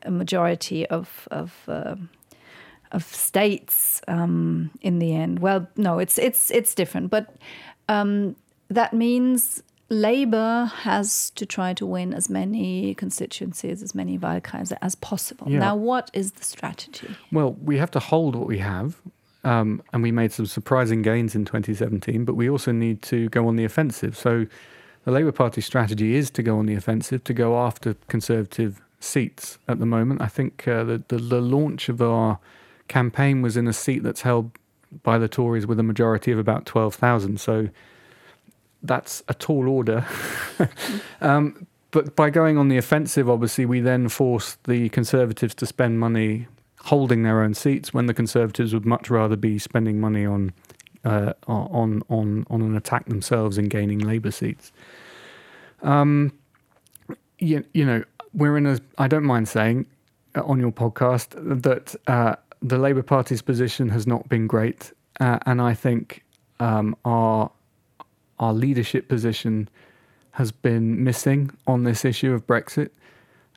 a 0.02 0.10
majority 0.10 0.86
of 0.86 1.28
of. 1.30 1.64
um 1.68 2.10
of 2.92 3.04
states 3.04 4.02
um, 4.08 4.70
in 4.80 4.98
the 4.98 5.14
end. 5.14 5.38
Well, 5.38 5.68
no, 5.76 5.98
it's 5.98 6.18
it's 6.18 6.50
it's 6.50 6.74
different, 6.74 7.10
but 7.10 7.36
um, 7.90 8.36
that 8.68 8.92
means 8.92 9.62
Labour 9.88 10.70
has 10.82 11.30
to 11.30 11.44
try 11.44 11.74
to 11.74 11.84
win 11.84 12.14
as 12.14 12.30
many 12.30 12.94
constituencies, 12.94 13.82
as 13.82 13.94
many 13.94 14.16
Wahlkreise 14.16 14.72
as 14.80 14.94
possible. 14.94 15.50
Yeah. 15.50 15.58
Now, 15.58 15.74
what 15.74 16.08
is 16.12 16.32
the 16.32 16.44
strategy? 16.44 17.16
Well, 17.32 17.56
we 17.64 17.78
have 17.78 17.90
to 17.90 17.98
hold 17.98 18.36
what 18.36 18.46
we 18.46 18.58
have, 18.58 19.02
um, 19.42 19.82
and 19.92 20.04
we 20.04 20.12
made 20.12 20.30
some 20.30 20.46
surprising 20.46 21.02
gains 21.02 21.34
in 21.34 21.44
2017, 21.44 22.24
but 22.24 22.34
we 22.34 22.48
also 22.48 22.70
need 22.70 23.02
to 23.02 23.28
go 23.30 23.48
on 23.48 23.56
the 23.56 23.64
offensive. 23.64 24.16
So 24.16 24.46
the 25.04 25.10
Labour 25.10 25.32
Party 25.32 25.60
strategy 25.60 26.14
is 26.14 26.30
to 26.30 26.42
go 26.44 26.58
on 26.58 26.66
the 26.66 26.74
offensive, 26.74 27.24
to 27.24 27.34
go 27.34 27.58
after 27.58 27.96
Conservative 28.06 28.80
seats 29.00 29.58
at 29.66 29.80
the 29.80 29.86
moment. 29.86 30.22
I 30.22 30.28
think 30.28 30.68
uh, 30.68 30.84
the, 30.84 31.02
the, 31.08 31.16
the 31.16 31.40
launch 31.40 31.88
of 31.88 32.00
our 32.00 32.38
campaign 32.86 33.42
was 33.42 33.56
in 33.56 33.66
a 33.66 33.72
seat 33.72 34.04
that's 34.04 34.20
held 34.20 34.52
by 35.02 35.18
the 35.18 35.28
Tories 35.28 35.66
with 35.66 35.78
a 35.78 35.82
majority 35.82 36.32
of 36.32 36.38
about 36.38 36.66
12,000. 36.66 37.40
So 37.40 37.68
that's 38.82 39.22
a 39.28 39.34
tall 39.34 39.68
order. 39.68 40.06
um, 41.20 41.66
but 41.90 42.14
by 42.14 42.30
going 42.30 42.56
on 42.56 42.68
the 42.68 42.76
offensive, 42.76 43.28
obviously, 43.28 43.66
we 43.66 43.80
then 43.80 44.08
force 44.08 44.56
the 44.64 44.88
Conservatives 44.90 45.54
to 45.56 45.66
spend 45.66 45.98
money 45.98 46.46
holding 46.84 47.24
their 47.24 47.42
own 47.42 47.54
seats 47.54 47.92
when 47.92 48.06
the 48.06 48.14
Conservatives 48.14 48.72
would 48.72 48.86
much 48.86 49.10
rather 49.10 49.36
be 49.36 49.58
spending 49.58 50.00
money 50.00 50.24
on 50.24 50.52
uh, 51.04 51.32
on 51.46 52.02
on 52.08 52.46
on 52.50 52.62
an 52.62 52.76
attack 52.76 53.06
themselves 53.06 53.58
and 53.58 53.70
gaining 53.70 53.98
Labour 53.98 54.30
seats. 54.30 54.72
Um, 55.82 56.32
you, 57.38 57.64
you 57.72 57.84
know, 57.84 58.04
we're 58.32 58.56
in 58.56 58.66
a. 58.66 58.78
I 58.98 59.08
don't 59.08 59.24
mind 59.24 59.48
saying 59.48 59.86
uh, 60.34 60.42
on 60.44 60.60
your 60.60 60.72
podcast 60.72 61.30
that 61.62 61.96
uh, 62.06 62.36
the 62.62 62.78
Labour 62.78 63.02
Party's 63.02 63.42
position 63.42 63.88
has 63.90 64.06
not 64.06 64.28
been 64.28 64.46
great, 64.46 64.92
uh, 65.18 65.38
and 65.46 65.60
I 65.60 65.74
think 65.74 66.24
um, 66.58 66.96
our 67.04 67.50
our 68.38 68.52
leadership 68.52 69.08
position 69.08 69.68
has 70.32 70.52
been 70.52 71.04
missing 71.04 71.50
on 71.66 71.84
this 71.84 72.04
issue 72.04 72.32
of 72.32 72.46
Brexit. 72.46 72.90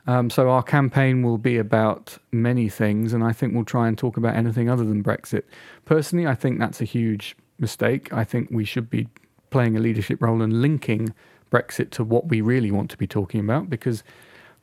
Um, 0.06 0.28
so 0.28 0.50
our 0.50 0.62
campaign 0.62 1.22
will 1.22 1.38
be 1.38 1.56
about 1.56 2.18
many 2.30 2.68
things, 2.68 3.14
and 3.14 3.24
I 3.24 3.32
think 3.32 3.54
we'll 3.54 3.64
try 3.64 3.88
and 3.88 3.96
talk 3.96 4.16
about 4.16 4.36
anything 4.36 4.68
other 4.68 4.84
than 4.84 5.02
Brexit. 5.02 5.44
Personally, 5.86 6.26
I 6.26 6.34
think 6.34 6.58
that's 6.58 6.82
a 6.82 6.84
huge 6.84 7.36
mistake. 7.58 8.12
I 8.12 8.24
think 8.24 8.48
we 8.50 8.64
should 8.64 8.90
be 8.90 9.08
playing 9.48 9.76
a 9.76 9.80
leadership 9.80 10.20
role 10.20 10.42
and 10.42 10.60
linking 10.60 11.14
Brexit 11.50 11.90
to 11.90 12.04
what 12.04 12.28
we 12.28 12.40
really 12.40 12.70
want 12.70 12.90
to 12.90 12.98
be 12.98 13.06
talking 13.06 13.40
about, 13.40 13.70
because 13.70 14.02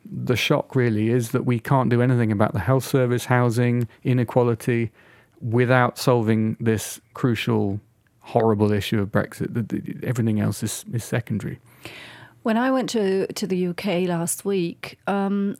the 0.05 0.35
shock 0.35 0.75
really 0.75 1.09
is 1.09 1.31
that 1.31 1.45
we 1.45 1.59
can't 1.59 1.89
do 1.89 2.01
anything 2.01 2.31
about 2.31 2.53
the 2.53 2.59
health 2.59 2.85
service, 2.85 3.25
housing, 3.25 3.87
inequality, 4.03 4.91
without 5.41 5.97
solving 5.97 6.57
this 6.59 7.01
crucial 7.13 7.79
horrible 8.21 8.71
issue 8.71 9.01
of 9.01 9.09
Brexit. 9.09 10.03
Everything 10.03 10.39
else 10.39 10.63
is, 10.63 10.85
is 10.93 11.03
secondary. 11.03 11.59
When 12.43 12.57
I 12.57 12.71
went 12.71 12.89
to 12.91 13.27
to 13.27 13.47
the 13.47 13.67
UK 13.67 14.07
last 14.07 14.45
week, 14.45 14.97
um, 15.07 15.57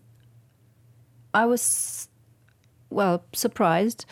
I 1.33 1.45
was 1.45 2.09
well 2.89 3.23
surprised 3.33 4.05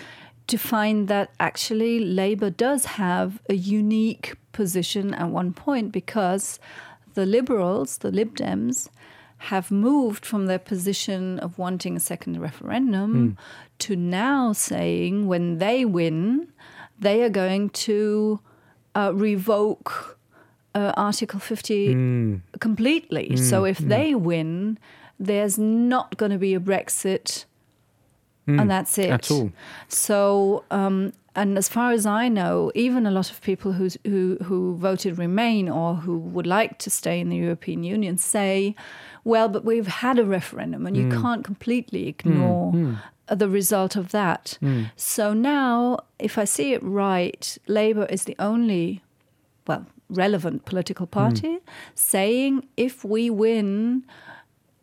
to 0.47 0.57
find 0.57 1.07
that 1.07 1.31
actually 1.39 1.99
Labour 1.99 2.49
does 2.49 2.85
have 2.85 3.39
a 3.49 3.55
unique 3.55 4.35
position 4.51 5.13
at 5.13 5.29
one 5.29 5.53
point 5.53 5.91
because 5.91 6.59
the 7.13 7.25
Liberals, 7.25 7.99
the 7.99 8.11
Lib 8.11 8.35
Dems, 8.35 8.89
have 9.39 9.71
moved 9.71 10.25
from 10.25 10.45
their 10.47 10.59
position 10.59 11.39
of 11.39 11.57
wanting 11.57 11.95
a 11.95 11.99
second 11.99 12.39
referendum 12.39 13.37
mm. 13.37 13.37
to 13.79 13.95
now 13.95 14.51
saying 14.51 15.27
when 15.27 15.57
they 15.57 15.85
win, 15.85 16.51
they 16.99 17.23
are 17.23 17.29
going 17.29 17.69
to 17.69 18.39
uh, 18.95 19.11
revoke 19.13 20.17
uh, 20.75 20.91
Article 20.97 21.39
50 21.39 21.95
mm. 21.95 22.41
completely. 22.59 23.29
Mm. 23.31 23.39
So 23.39 23.63
if 23.63 23.79
mm. 23.79 23.87
they 23.87 24.13
win, 24.13 24.77
there's 25.19 25.57
not 25.57 26.17
going 26.17 26.31
to 26.31 26.37
be 26.37 26.53
a 26.53 26.59
Brexit, 26.59 27.45
and 28.47 28.69
that's 28.69 28.97
it. 28.97 29.11
At 29.11 29.29
all. 29.29 29.51
So, 29.89 30.63
um, 30.71 31.13
and 31.35 31.57
as 31.57 31.69
far 31.69 31.91
as 31.91 32.05
I 32.05 32.29
know, 32.29 32.71
even 32.73 33.05
a 33.05 33.11
lot 33.11 33.29
of 33.29 33.41
people 33.41 33.73
who 33.73 33.89
who 34.05 34.37
who 34.43 34.75
voted 34.75 35.17
Remain 35.17 35.69
or 35.69 35.95
who 35.95 36.17
would 36.17 36.47
like 36.47 36.79
to 36.79 36.89
stay 36.89 37.19
in 37.19 37.29
the 37.29 37.37
European 37.37 37.83
Union 37.83 38.17
say, 38.17 38.75
"Well, 39.23 39.49
but 39.49 39.65
we've 39.65 39.87
had 39.87 40.19
a 40.19 40.25
referendum, 40.25 40.85
and 40.87 40.95
you 40.95 41.09
can't 41.09 41.43
completely 41.43 42.07
ignore." 42.07 42.97
the 43.29 43.47
result 43.47 43.95
of 43.95 44.09
that. 44.09 44.57
Mm. 44.61 44.89
So 44.95 45.33
now, 45.33 45.99
if 46.17 46.37
I 46.37 46.45
see 46.45 46.73
it 46.73 46.81
right, 46.81 47.57
Labour 47.67 48.05
is 48.05 48.23
the 48.23 48.35
only, 48.39 49.03
well, 49.67 49.85
relevant 50.09 50.65
political 50.65 51.05
party 51.05 51.57
mm. 51.57 51.61
saying 51.93 52.67
if 52.75 53.05
we 53.05 53.29
win, 53.29 54.03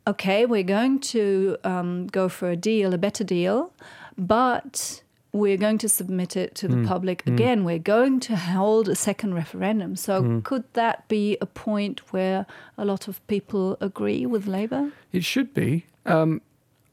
okay, 0.06 0.46
we're 0.46 0.62
going 0.62 1.00
to 1.00 1.56
um, 1.64 2.06
go 2.06 2.28
for 2.28 2.50
a 2.50 2.56
deal, 2.56 2.94
a 2.94 2.98
better 2.98 3.24
deal, 3.24 3.72
but 4.16 5.02
we're 5.36 5.56
going 5.56 5.78
to 5.78 5.88
submit 5.88 6.36
it 6.36 6.54
to 6.56 6.68
the 6.68 6.76
mm. 6.76 6.86
public 6.86 7.26
again. 7.26 7.64
We're 7.64 7.78
going 7.78 8.20
to 8.20 8.36
hold 8.36 8.88
a 8.88 8.94
second 8.94 9.34
referendum. 9.34 9.96
So, 9.96 10.40
could 10.44 10.64
that 10.72 11.06
be 11.08 11.36
a 11.40 11.46
point 11.46 12.12
where 12.12 12.46
a 12.76 12.84
lot 12.84 13.08
of 13.08 13.24
people 13.26 13.76
agree 13.80 14.26
with 14.26 14.46
Labour? 14.46 14.92
It 15.12 15.24
should 15.24 15.54
be. 15.54 15.86
Um, 16.04 16.40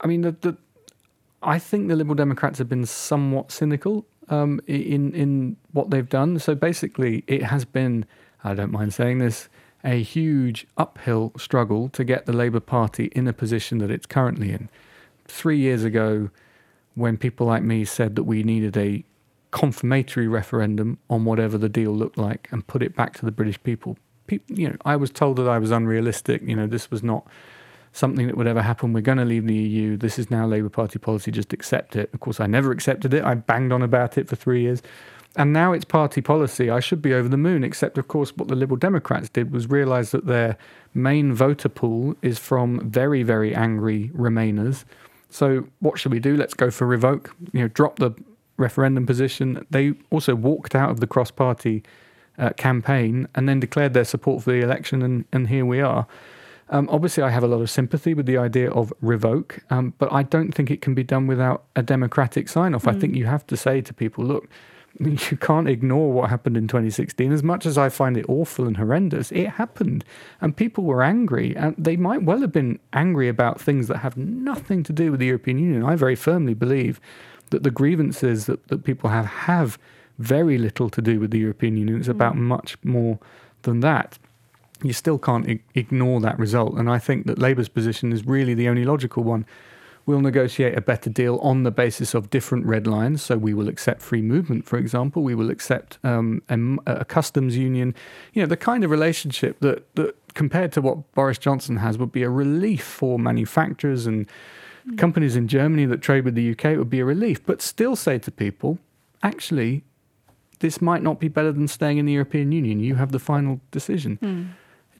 I 0.01 0.07
mean, 0.07 0.21
the, 0.21 0.31
the 0.31 0.57
I 1.41 1.59
think 1.59 1.87
the 1.87 1.95
Liberal 1.95 2.15
Democrats 2.15 2.59
have 2.59 2.69
been 2.69 2.85
somewhat 2.85 3.51
cynical 3.51 4.05
um, 4.29 4.59
in 4.67 5.13
in 5.13 5.57
what 5.71 5.89
they've 5.89 6.07
done. 6.07 6.39
So 6.39 6.55
basically, 6.55 7.23
it 7.27 7.43
has 7.43 7.65
been, 7.65 8.05
I 8.43 8.53
don't 8.53 8.71
mind 8.71 8.93
saying 8.93 9.19
this, 9.19 9.49
a 9.83 10.01
huge 10.01 10.65
uphill 10.77 11.33
struggle 11.37 11.89
to 11.89 12.03
get 12.03 12.25
the 12.25 12.33
Labour 12.33 12.59
Party 12.59 13.05
in 13.13 13.27
a 13.27 13.33
position 13.33 13.79
that 13.79 13.91
it's 13.91 14.05
currently 14.05 14.51
in. 14.51 14.69
Three 15.25 15.57
years 15.57 15.83
ago, 15.83 16.29
when 16.95 17.17
people 17.17 17.47
like 17.47 17.63
me 17.63 17.85
said 17.85 18.15
that 18.15 18.23
we 18.23 18.43
needed 18.43 18.77
a 18.77 19.03
confirmatory 19.51 20.27
referendum 20.27 20.97
on 21.09 21.25
whatever 21.25 21.57
the 21.57 21.69
deal 21.69 21.91
looked 21.91 22.17
like 22.17 22.47
and 22.51 22.65
put 22.65 22.81
it 22.81 22.95
back 22.95 23.13
to 23.13 23.25
the 23.25 23.31
British 23.31 23.61
people, 23.63 23.97
people 24.27 24.55
you 24.55 24.69
know, 24.69 24.77
I 24.85 24.95
was 24.95 25.11
told 25.11 25.37
that 25.37 25.47
I 25.47 25.59
was 25.59 25.71
unrealistic. 25.71 26.41
You 26.43 26.55
know, 26.55 26.67
this 26.67 26.89
was 26.89 27.03
not 27.03 27.27
something 27.91 28.27
that 28.27 28.35
would 28.35 28.47
ever 28.47 28.61
happen. 28.61 28.93
We're 28.93 29.01
going 29.01 29.19
to 29.19 29.25
leave 29.25 29.45
the 29.45 29.53
EU. 29.53 29.97
This 29.97 30.17
is 30.17 30.31
now 30.31 30.45
Labour 30.47 30.69
Party 30.69 30.99
policy. 30.99 31.31
Just 31.31 31.53
accept 31.53 31.95
it. 31.95 32.09
Of 32.13 32.19
course, 32.19 32.39
I 32.39 32.47
never 32.47 32.71
accepted 32.71 33.13
it. 33.13 33.23
I 33.23 33.35
banged 33.35 33.71
on 33.71 33.81
about 33.81 34.17
it 34.17 34.27
for 34.27 34.35
three 34.35 34.61
years. 34.63 34.81
And 35.35 35.51
now 35.51 35.73
it's 35.73 35.85
party 35.85 36.21
policy. 36.21 36.69
I 36.69 36.79
should 36.79 37.01
be 37.01 37.13
over 37.13 37.27
the 37.27 37.37
moon, 37.37 37.63
except, 37.63 37.97
of 37.97 38.07
course, 38.07 38.35
what 38.35 38.49
the 38.49 38.55
Liberal 38.55 38.77
Democrats 38.77 39.29
did 39.29 39.51
was 39.51 39.67
realise 39.67 40.11
that 40.11 40.27
their 40.27 40.57
main 40.93 41.33
voter 41.33 41.69
pool 41.69 42.15
is 42.21 42.37
from 42.37 42.87
very, 42.87 43.23
very 43.23 43.55
angry 43.55 44.11
Remainers. 44.15 44.85
So, 45.33 45.67
what 45.79 45.97
should 45.97 46.11
we 46.11 46.19
do? 46.19 46.37
Let's 46.37 46.53
go 46.53 46.69
for 46.69 46.85
revoke, 46.85 47.35
you 47.53 47.61
know, 47.61 47.67
drop 47.67 47.97
the 47.97 48.11
referendum 48.57 49.07
position. 49.07 49.65
They 49.71 49.93
also 50.11 50.35
walked 50.35 50.75
out 50.75 50.91
of 50.91 50.99
the 50.99 51.07
cross 51.07 51.31
party 51.31 51.83
uh, 52.37 52.51
campaign 52.51 53.27
and 53.33 53.49
then 53.49 53.59
declared 53.59 53.95
their 53.95 54.05
support 54.05 54.43
for 54.43 54.51
the 54.51 54.61
election, 54.61 55.01
and, 55.01 55.25
and 55.33 55.47
here 55.47 55.65
we 55.65 55.81
are. 55.81 56.05
Um, 56.69 56.87
obviously, 56.91 57.23
I 57.23 57.29
have 57.29 57.43
a 57.43 57.47
lot 57.47 57.61
of 57.61 57.69
sympathy 57.71 58.13
with 58.13 58.27
the 58.27 58.37
idea 58.37 58.69
of 58.71 58.93
revoke, 59.01 59.59
um, 59.71 59.93
but 59.97 60.13
I 60.13 60.21
don't 60.21 60.51
think 60.51 60.69
it 60.69 60.81
can 60.81 60.93
be 60.93 61.03
done 61.03 61.25
without 61.25 61.63
a 61.75 61.81
democratic 61.81 62.47
sign 62.47 62.75
off. 62.75 62.83
Mm. 62.83 62.95
I 62.95 62.99
think 62.99 63.15
you 63.15 63.25
have 63.25 63.45
to 63.47 63.57
say 63.57 63.81
to 63.81 63.93
people, 63.93 64.23
look, 64.23 64.47
you 64.99 65.37
can't 65.37 65.67
ignore 65.67 66.11
what 66.11 66.29
happened 66.29 66.57
in 66.57 66.67
2016. 66.67 67.31
As 67.31 67.43
much 67.43 67.65
as 67.65 67.77
I 67.77 67.89
find 67.89 68.17
it 68.17 68.25
awful 68.27 68.67
and 68.67 68.77
horrendous, 68.77 69.31
it 69.31 69.49
happened. 69.49 70.05
And 70.41 70.55
people 70.55 70.83
were 70.83 71.03
angry. 71.03 71.55
And 71.55 71.75
they 71.77 71.95
might 71.95 72.23
well 72.23 72.41
have 72.41 72.51
been 72.51 72.79
angry 72.93 73.27
about 73.27 73.59
things 73.59 73.87
that 73.87 73.97
have 73.97 74.17
nothing 74.17 74.83
to 74.83 74.93
do 74.93 75.11
with 75.11 75.19
the 75.19 75.27
European 75.27 75.59
Union. 75.59 75.83
I 75.83 75.95
very 75.95 76.15
firmly 76.15 76.53
believe 76.53 76.99
that 77.49 77.63
the 77.63 77.71
grievances 77.71 78.45
that, 78.45 78.67
that 78.67 78.83
people 78.83 79.09
have 79.09 79.25
have 79.25 79.77
very 80.19 80.57
little 80.57 80.89
to 80.89 81.01
do 81.01 81.19
with 81.19 81.31
the 81.31 81.39
European 81.39 81.75
Union. 81.75 81.97
It's 81.97 82.07
mm. 82.07 82.11
about 82.11 82.35
much 82.35 82.77
more 82.83 83.19
than 83.63 83.79
that 83.79 84.19
you 84.83 84.93
still 84.93 85.17
can't 85.17 85.49
I- 85.49 85.59
ignore 85.73 86.19
that 86.21 86.37
result. 86.37 86.75
And 86.75 86.89
I 86.89 86.99
think 86.99 87.25
that 87.27 87.39
Labour's 87.39 87.69
position 87.69 88.11
is 88.11 88.25
really 88.25 88.53
the 88.53 88.67
only 88.67 88.83
logical 88.85 89.23
one. 89.23 89.45
We'll 90.05 90.21
negotiate 90.21 90.77
a 90.77 90.81
better 90.81 91.09
deal 91.09 91.37
on 91.37 91.63
the 91.63 91.71
basis 91.71 92.13
of 92.13 92.29
different 92.29 92.65
red 92.65 92.87
lines. 92.87 93.21
So 93.21 93.37
we 93.37 93.53
will 93.53 93.69
accept 93.69 94.01
free 94.01 94.21
movement, 94.21 94.65
for 94.65 94.77
example. 94.77 95.23
We 95.23 95.33
will 95.33 95.49
accept 95.49 95.97
um, 96.03 96.41
a, 96.49 96.91
a, 96.91 97.05
customs 97.05 97.55
union. 97.55 97.95
You 98.33 98.41
know, 98.41 98.47
the 98.47 98.57
kind 98.57 98.83
of 98.83 98.91
relationship 98.91 99.59
that, 99.61 99.95
that, 99.95 100.15
compared 100.33 100.73
to 100.73 100.81
what 100.81 101.09
Boris 101.13 101.37
Johnson 101.37 101.77
has, 101.77 101.97
would 101.97 102.11
be 102.11 102.23
a 102.23 102.29
relief 102.29 102.83
for 102.83 103.17
manufacturers 103.17 104.05
and 104.05 104.27
mm. 104.85 104.97
companies 104.97 105.37
in 105.37 105.47
Germany 105.47 105.85
that 105.85 106.01
trade 106.01 106.25
with 106.25 106.35
the 106.35 106.51
UK. 106.51 106.65
It 106.65 106.77
would 106.77 106.89
be 106.89 106.99
a 106.99 107.05
relief. 107.05 107.45
But 107.45 107.61
still 107.61 107.95
say 107.95 108.19
to 108.19 108.31
people, 108.31 108.79
actually, 109.21 109.83
this 110.59 110.81
might 110.81 111.01
not 111.01 111.19
be 111.19 111.29
better 111.29 111.53
than 111.53 111.67
staying 111.67 111.97
in 111.97 112.05
the 112.05 112.13
European 112.13 112.51
Union. 112.51 112.79
You 112.79 112.95
have 112.95 113.13
the 113.13 113.19
final 113.19 113.61
decision. 113.71 114.17
Mm. 114.21 114.47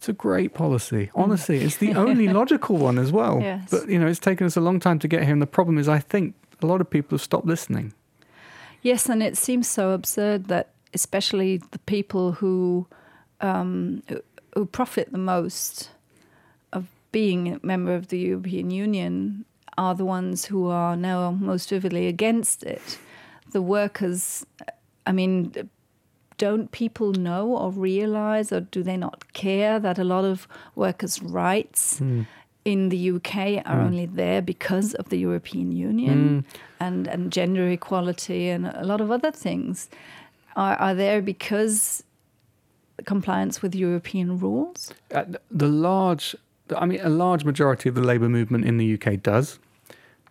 It's 0.04 0.10
a 0.10 0.12
great 0.12 0.54
policy. 0.54 1.06
Mm. 1.16 1.24
Honestly, 1.24 1.60
it's 1.60 1.78
the 1.78 1.94
only 2.06 2.28
logical 2.28 2.76
one 2.76 3.00
as 3.00 3.10
well. 3.14 3.40
Yes. 3.40 3.70
But 3.72 3.88
you 3.88 3.98
know, 3.98 4.06
it's 4.06 4.20
taken 4.20 4.46
us 4.46 4.58
a 4.58 4.60
long 4.60 4.82
time 4.82 5.00
to 5.00 5.08
get 5.08 5.24
here, 5.24 5.32
and 5.32 5.42
the 5.42 5.48
problem 5.48 5.78
is, 5.78 5.88
I 5.88 6.00
think 6.00 6.36
a 6.62 6.66
lot 6.66 6.82
of 6.82 6.90
people 6.90 7.16
have 7.16 7.22
stopped 7.22 7.46
listening. 7.46 7.94
Yes, 8.82 9.08
and 9.08 9.24
it 9.24 9.38
seems 9.38 9.66
so 9.70 9.92
absurd 9.92 10.50
that 10.50 10.72
especially 10.94 11.62
the 11.72 11.80
people 11.80 12.34
who 12.34 12.86
um, 13.40 14.04
who 14.56 14.66
profit 14.66 15.14
the 15.14 15.18
most 15.18 15.92
of 16.74 16.88
being 17.14 17.54
a 17.54 17.60
member 17.66 17.96
of 17.96 18.10
the 18.10 18.20
European 18.20 18.72
Union 18.72 19.46
are 19.78 19.96
the 19.96 20.04
ones 20.04 20.44
who 20.44 20.68
are 20.68 20.98
now 20.98 21.32
most 21.32 21.70
vividly 21.70 22.08
against 22.08 22.64
it. 22.64 23.00
The 23.54 23.62
workers, 23.62 24.46
I 25.08 25.14
mean, 25.14 25.54
don't 26.38 26.72
people 26.72 27.12
know 27.14 27.48
or 27.58 27.72
realize, 27.72 28.52
or 28.52 28.62
do 28.62 28.84
they 28.84 28.98
not 28.98 29.32
care 29.34 29.80
that 29.80 29.98
a 30.00 30.04
lot 30.04 30.26
of 30.26 30.48
workers' 30.76 31.22
rights 31.22 32.00
Mm. 32.00 32.26
in 32.66 32.90
the 32.90 32.98
UK 33.16 33.58
are 33.66 33.80
Mm. 33.80 33.86
only 33.86 34.06
there 34.06 34.42
because 34.42 34.94
of 34.96 35.10
the 35.10 35.18
European 35.18 35.72
Union 35.72 36.18
Mm. 36.20 36.44
and, 36.80 37.08
and 37.08 37.32
gender 37.32 37.68
equality 37.70 38.50
and 38.50 38.66
a 38.68 38.86
lot 38.86 39.02
of 39.02 39.12
other 39.12 39.32
things 39.32 39.90
are, 40.56 40.76
are 40.76 40.96
there 40.96 41.22
because 41.22 42.04
compliance 43.06 43.62
with 43.62 43.76
European 43.76 44.40
rules? 44.40 44.94
Uh, 45.14 45.24
the 45.52 45.68
large, 45.68 46.36
I 46.76 46.86
mean, 46.86 47.00
a 47.02 47.10
large 47.10 47.44
majority 47.44 47.90
of 47.90 47.96
the 47.96 48.02
labour 48.02 48.30
movement 48.30 48.66
in 48.66 48.78
the 48.78 48.86
UK 48.94 49.18
does. 49.22 49.60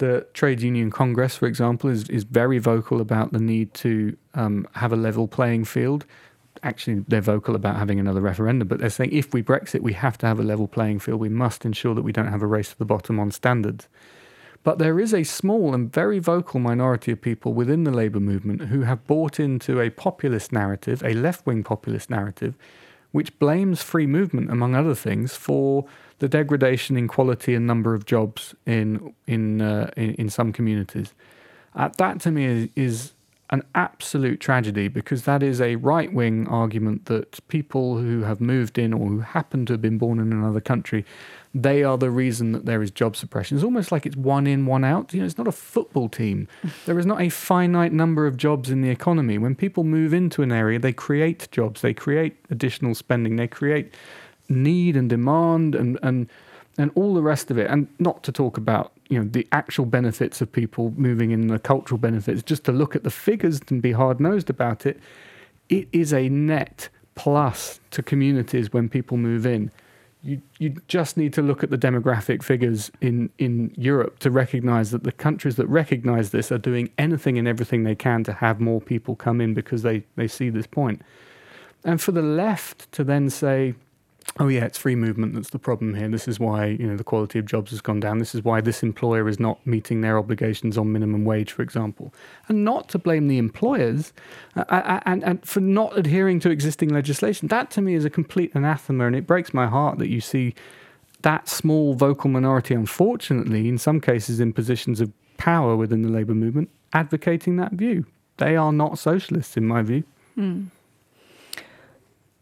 The 0.03 0.27
Trade 0.35 0.63
Union 0.63 0.91
Congress, 0.91 1.37
for 1.37 1.47
example, 1.47 1.89
is, 1.89 2.09
is 2.09 2.25
very 2.25 2.59
vocal 2.59 3.01
about 3.01 3.33
the 3.33 3.39
need 3.39 3.73
to 3.75 4.17
um, 4.35 4.67
have 4.73 4.93
a 4.93 4.97
level 4.97 5.29
playing 5.29 5.65
field. 5.65 6.07
Actually, 6.65 7.05
they're 7.07 7.21
vocal 7.21 7.55
about 7.55 7.77
having 7.77 8.01
another 8.01 8.21
referendum, 8.21 8.67
but 8.67 8.81
they're 8.81 8.91
saying 8.91 9.13
if 9.13 9.33
we 9.33 9.45
Brexit, 9.45 9.81
we 9.81 9.93
have 9.93 10.19
to 10.19 10.27
have 10.27 10.41
a 10.41 10.43
level 10.43 10.67
playing 10.67 10.99
field. 10.99 11.21
We 11.21 11.29
must 11.29 11.65
ensure 11.65 11.95
that 11.95 12.03
we 12.03 12.11
don't 12.11 12.27
have 12.27 12.43
a 12.43 12.49
race 12.49 12.71
to 12.71 12.79
the 12.79 12.85
bottom 12.85 13.21
on 13.21 13.31
standards. 13.31 13.87
But 14.65 14.79
there 14.79 14.99
is 14.99 15.15
a 15.15 15.23
small 15.23 15.73
and 15.73 15.93
very 15.93 16.19
vocal 16.19 16.59
minority 16.59 17.13
of 17.13 17.21
people 17.21 17.53
within 17.53 17.85
the 17.85 17.93
labour 17.93 18.19
movement 18.19 18.63
who 18.63 18.81
have 18.81 19.07
bought 19.07 19.39
into 19.39 19.81
a 19.81 19.89
populist 19.89 20.51
narrative, 20.51 21.05
a 21.05 21.15
left 21.15 21.47
wing 21.47 21.63
populist 21.63 22.11
narrative, 22.11 22.57
which 23.13 23.39
blames 23.39 23.83
free 23.83 24.07
movement, 24.07 24.51
among 24.51 24.75
other 24.75 24.95
things, 24.95 25.37
for 25.37 25.85
the 26.19 26.29
degradation 26.29 26.97
in 26.97 27.09
quality 27.09 27.55
and 27.55 27.67
number 27.67 27.95
of 27.95 28.05
jobs 28.07 28.55
in 28.67 29.15
in 29.27 29.61
uh, 29.61 29.91
in, 29.97 30.15
in 30.15 30.31
some 30.31 30.53
communities. 30.53 31.15
Uh, 31.75 31.89
that 31.97 32.21
to 32.21 32.31
me 32.31 32.45
is, 32.45 32.69
is 32.77 33.13
an 33.51 33.63
absolute 33.75 34.41
tragedy 34.41 34.89
because 34.89 35.25
that 35.25 35.43
is 35.43 35.61
a 35.61 35.77
right 35.77 36.13
wing 36.13 36.49
argument 36.49 37.05
that 37.05 37.47
people 37.49 37.99
who 37.99 38.23
have 38.23 38.41
moved 38.41 38.79
in 38.79 38.95
or 38.95 39.07
who 39.09 39.21
happen 39.21 39.67
to 39.67 39.75
have 39.75 39.83
been 39.83 39.99
born 39.99 40.19
in 40.19 40.33
another 40.33 40.61
country, 40.61 41.05
they 41.55 41.85
are 41.85 41.99
the 41.99 42.11
reason 42.11 42.53
that 42.53 42.65
there 42.65 42.83
is 42.83 42.91
job 42.91 43.15
suppression. 43.15 43.57
It's 43.57 43.65
almost 43.65 43.93
like 43.93 44.07
it's 44.07 44.17
one 44.17 44.47
in, 44.47 44.65
one 44.65 44.85
out. 44.85 45.13
You 45.13 45.21
know, 45.21 45.27
it's 45.27 45.37
not 45.37 45.49
a 45.49 45.53
football 45.53 46.09
team. 46.09 46.49
There 46.87 46.99
is 46.99 47.07
not 47.07 47.21
a 47.21 47.29
finite 47.29 47.93
number 47.93 48.27
of 48.27 48.37
jobs 48.37 48.71
in 48.71 48.81
the 48.81 48.91
economy. 48.91 49.39
When 49.39 49.55
people 49.55 49.85
move 49.85 50.13
into 50.13 50.43
an 50.43 50.51
area, 50.51 50.79
they 50.79 50.93
create 50.93 51.49
jobs, 51.51 51.81
they 51.81 51.95
create 51.95 52.37
additional 52.51 52.95
spending, 52.95 53.37
they 53.37 53.47
create 53.47 53.95
need 54.49 54.97
and 54.97 55.09
demand 55.09 55.75
and 55.75 55.99
and 56.03 56.29
and 56.79 56.91
all 56.95 57.15
the 57.15 57.23
rest 57.23 57.51
of 57.51 57.59
it 57.59 57.71
and 57.71 57.89
not 57.99 58.23
to 58.23 58.33
talk 58.33 58.57
about 58.57 58.93
you 59.09 59.19
know 59.19 59.29
the 59.31 59.47
actual 59.53 59.85
benefits 59.85 60.41
of 60.41 60.51
people 60.51 60.93
moving 60.97 61.31
in 61.31 61.49
the 61.49 61.59
cultural 61.59 61.99
benefits 61.99 62.43
just 62.43 62.65
to 62.65 62.73
look 62.73 62.97
at 62.97 63.05
the 63.05 63.11
figures 63.11 63.61
and 63.69 63.83
be 63.83 63.93
hard-nosed 63.93 64.51
about 64.51 64.87
it 64.87 64.99
it 65.69 65.89
is 65.93 66.13
a 66.13 66.29
net 66.29 66.89
plus 67.15 67.81
to 67.91 68.03
communities 68.03 68.73
when 68.73 68.89
people 68.89 69.17
move 69.17 69.47
in 69.47 69.71
you 70.23 70.41
you 70.59 70.77
just 70.89 71.17
need 71.17 71.33
to 71.33 71.43
look 71.43 71.65
at 71.65 71.71
the 71.71 71.79
demographic 71.79 72.43
figures 72.43 72.91
in 73.01 73.31
in 73.39 73.73
Europe 73.77 74.19
to 74.21 74.31
recognize 74.31 74.91
that 74.93 75.03
the 75.03 75.13
countries 75.13 75.57
that 75.57 75.67
recognize 75.67 76.31
this 76.31 76.53
are 76.53 76.59
doing 76.59 76.91
anything 76.99 77.39
and 77.39 77.49
everything 77.49 77.83
they 77.83 77.95
can 77.95 78.23
to 78.25 78.33
have 78.33 78.61
more 78.61 78.81
people 78.81 79.17
come 79.17 79.41
in 79.41 79.55
because 79.55 79.83
they 79.83 80.05
they 80.17 80.29
see 80.29 80.49
this 80.49 80.67
point. 80.67 81.03
And 81.85 82.01
for 82.01 82.13
the 82.13 82.23
left 82.23 82.91
to 82.93 83.03
then 83.03 83.31
say 83.31 83.75
oh 84.39 84.49
yeah, 84.49 84.65
it's 84.65 84.79
free 84.79 84.97
movement 84.97 85.35
that's 85.35 85.51
the 85.51 85.59
problem 85.59 85.95
here. 85.95 86.09
This 86.09 86.27
is 86.27 86.41
why 86.41 86.67
you 86.67 86.87
know 86.87 86.97
the 86.97 87.05
quality 87.05 87.39
of 87.39 87.47
jobs 87.47 87.71
has 87.71 87.81
gone 87.81 88.01
down. 88.01 88.19
This 88.19 88.35
is 88.35 88.43
why 88.43 88.61
this 88.61 88.83
employer 88.83 89.29
is 89.29 89.39
not 89.39 89.65
meeting 89.67 90.01
their 90.01 90.19
obligations 90.19 90.79
on 90.79 90.93
minimum 90.93 91.25
wage, 91.25 91.53
for 91.53 91.63
example, 91.63 92.13
and 92.49 92.65
not 92.65 92.89
to 92.91 92.99
blame 92.99 93.29
the 93.29 93.39
employers 93.39 94.13
uh, 94.57 95.01
and, 95.07 95.23
and 95.25 95.45
for 95.47 95.61
not 95.61 95.97
adhering 95.97 96.41
to 96.41 96.51
existing 96.51 96.89
legislation. 96.89 97.49
That 97.49 97.71
to 97.73 97.83
me 97.83 97.95
is 97.95 98.05
a 98.05 98.11
complete 98.11 98.53
anathema, 98.55 99.07
and 99.07 99.17
it 99.17 99.27
breaks 99.27 99.53
my 99.53 99.67
heart 99.67 99.99
that 99.99 100.09
you 100.09 100.21
see 100.21 100.55
that 101.23 101.49
small 101.49 101.95
vocal 101.95 102.31
minority, 102.31 102.75
unfortunately, 102.75 103.69
in 103.69 103.79
some 103.79 104.01
cases 104.01 104.41
in 104.41 104.53
positions 104.53 105.01
of 105.01 105.13
power 105.37 105.77
within 105.77 106.03
the 106.03 106.09
labour 106.09 106.35
movement, 106.35 106.69
advocating 106.93 107.57
that 107.57 107.73
view. 107.73 108.07
They 108.39 108.57
are 108.57 108.73
not 108.73 108.99
socialists, 108.99 109.57
in 109.57 109.67
my 109.67 109.83
view. 109.83 110.05
Hmm. 110.35 110.65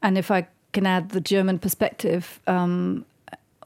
And 0.02 0.16
if 0.16 0.30
I 0.30 0.48
can 0.72 0.86
add 0.86 1.10
the 1.10 1.20
German 1.20 1.58
perspective, 1.58 2.40
um, 2.46 3.04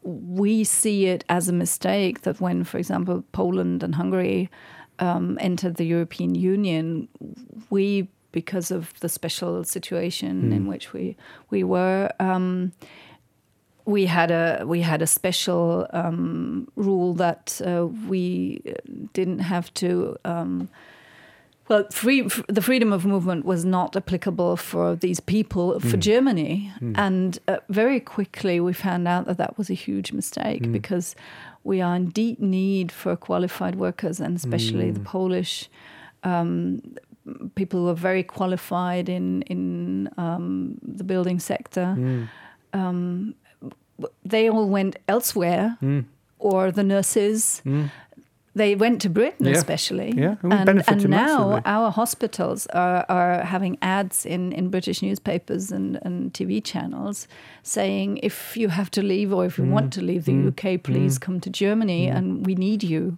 we 0.03 0.64
see 0.64 1.07
it 1.07 1.25
as 1.29 1.49
a 1.49 1.53
mistake 1.53 2.23
that 2.23 2.40
when, 2.40 2.64
for 2.64 2.79
example, 2.79 3.25
Poland 3.33 3.83
and 3.83 3.95
Hungary 3.95 4.51
um, 4.99 5.38
entered 5.40 5.77
the 5.77 5.85
European 5.85 6.35
Union, 6.35 7.09
we, 7.71 8.09
because 8.33 8.71
of 8.71 8.93
the 9.01 9.09
special 9.09 9.64
situation 9.64 10.51
Mm. 10.51 10.57
in 10.57 10.67
which 10.67 10.93
we 10.93 11.17
we 11.51 11.64
were. 11.64 12.11
Um, 12.21 12.73
we 13.87 14.07
had 14.07 14.31
a 14.31 14.64
we 14.67 14.83
had 14.83 15.03
a 15.03 15.07
special 15.07 15.87
um, 15.90 16.69
rule 16.77 17.14
that 17.14 17.61
uh, 17.64 17.87
we 18.09 18.61
didn't 19.12 19.40
have 19.40 19.73
to 19.75 20.17
um, 20.25 20.69
well, 21.68 21.85
free, 21.90 22.22
the 22.48 22.61
freedom 22.62 22.92
of 22.92 23.05
movement 23.07 23.44
was 23.44 23.64
not 23.64 23.96
applicable 23.96 24.57
for 24.57 24.96
these 24.96 25.20
people 25.20 25.81
for 25.81 25.96
Mm. 25.96 26.00
Germany, 26.00 26.72
Mm. 26.81 26.94
and 26.98 27.38
uh, 27.48 27.57
very 27.68 28.00
quickly 28.00 28.61
we 28.61 28.72
found 28.72 29.09
out 29.09 29.24
that 29.27 29.38
that 29.38 29.57
was 29.59 29.70
a 29.70 29.74
huge 29.74 30.12
mistake 30.12 30.62
Mm. 30.62 30.72
because 30.72 31.16
we 31.64 31.81
are 31.81 31.96
in 31.96 32.11
deep 32.11 32.38
need 32.40 32.92
for 32.92 33.16
qualified 33.16 33.77
workers, 33.77 34.20
and 34.20 34.37
especially 34.37 34.90
the 34.90 35.00
Mm. 35.00 35.05
Polish 35.05 35.68
um, 36.22 36.81
people 37.55 37.81
who 37.81 37.88
are 37.88 37.94
very 38.11 38.22
qualified 38.22 39.09
in 39.09 39.42
in 39.42 40.09
um, 40.18 40.77
the 40.98 41.05
building 41.05 41.38
sector. 41.40 41.94
Mm. 41.98 42.29
Um, 42.72 43.35
they 44.24 44.48
all 44.50 44.68
went 44.68 44.96
elsewhere, 45.09 45.77
Mm. 45.83 46.05
or 46.38 46.70
the 46.72 46.83
nurses. 46.83 47.62
They 48.55 48.75
went 48.77 49.03
to 49.03 49.09
Britain, 49.11 49.47
Yeah. 49.47 49.53
especially. 49.59 50.12
Yeah, 50.17 50.37
and 50.43 50.53
we 50.53 50.57
and, 50.59 50.85
and 50.88 51.09
now 51.09 51.61
our 51.64 51.90
hospitals 51.90 52.67
are, 52.69 53.05
are 53.09 53.43
having 53.45 53.77
ads 53.83 54.25
in, 54.25 54.53
in 54.53 54.71
British 54.71 55.03
newspapers 55.03 55.73
and, 55.73 55.99
and 56.03 56.33
TV 56.33 56.62
channels 56.62 57.27
saying 57.62 58.19
if 58.23 58.57
you 58.57 58.69
have 58.69 58.90
to 58.93 59.03
leave 59.03 59.33
or 59.33 59.45
if 59.45 59.59
you 59.59 59.64
Mm, 59.64 59.71
want 59.71 59.93
to 59.95 60.03
leave 60.03 60.25
the 60.25 60.33
mm, 60.33 60.49
UK, 60.49 60.83
please 60.83 61.19
mm, 61.19 61.21
come 61.21 61.40
to 61.40 61.51
Germany 61.51 62.07
mm. 62.07 62.17
and 62.17 62.47
we 62.47 62.55
need 62.55 62.83
you. 62.85 63.17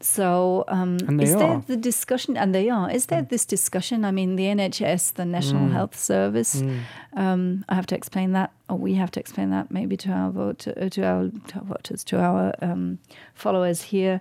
Mm. 0.00 0.04
So, 0.04 0.64
um, 0.68 0.96
is 1.20 1.34
there 1.34 1.62
the 1.66 1.76
discussion? 1.76 2.36
And 2.36 2.54
they 2.54 2.68
are. 2.70 2.90
Is 2.90 3.06
there 3.06 3.22
this 3.22 3.44
discussion? 3.44 4.04
I 4.04 4.10
mean, 4.10 4.36
the 4.36 4.44
NHS, 4.44 5.14
the 5.14 5.24
National 5.24 5.68
Mm. 5.68 5.72
Health 5.72 5.96
Service. 5.98 6.62
Mm. 6.62 6.80
Um, 7.16 7.64
I 7.68 7.74
have 7.74 7.86
to 7.86 7.94
explain 7.96 8.32
that, 8.32 8.50
or 8.68 8.76
we 8.78 8.94
have 8.94 9.10
to 9.12 9.20
explain 9.20 9.50
that 9.50 9.70
maybe 9.70 9.96
to 9.98 10.10
our 10.10 10.30
vote, 10.30 10.66
uh, 10.68 10.88
to 10.88 11.02
our, 11.04 11.30
to 11.48 11.58
our 11.58 11.64
voters, 11.64 12.04
to 12.04 12.18
our 12.20 12.52
um, 12.60 12.98
followers 13.34 13.82
here. 13.82 14.20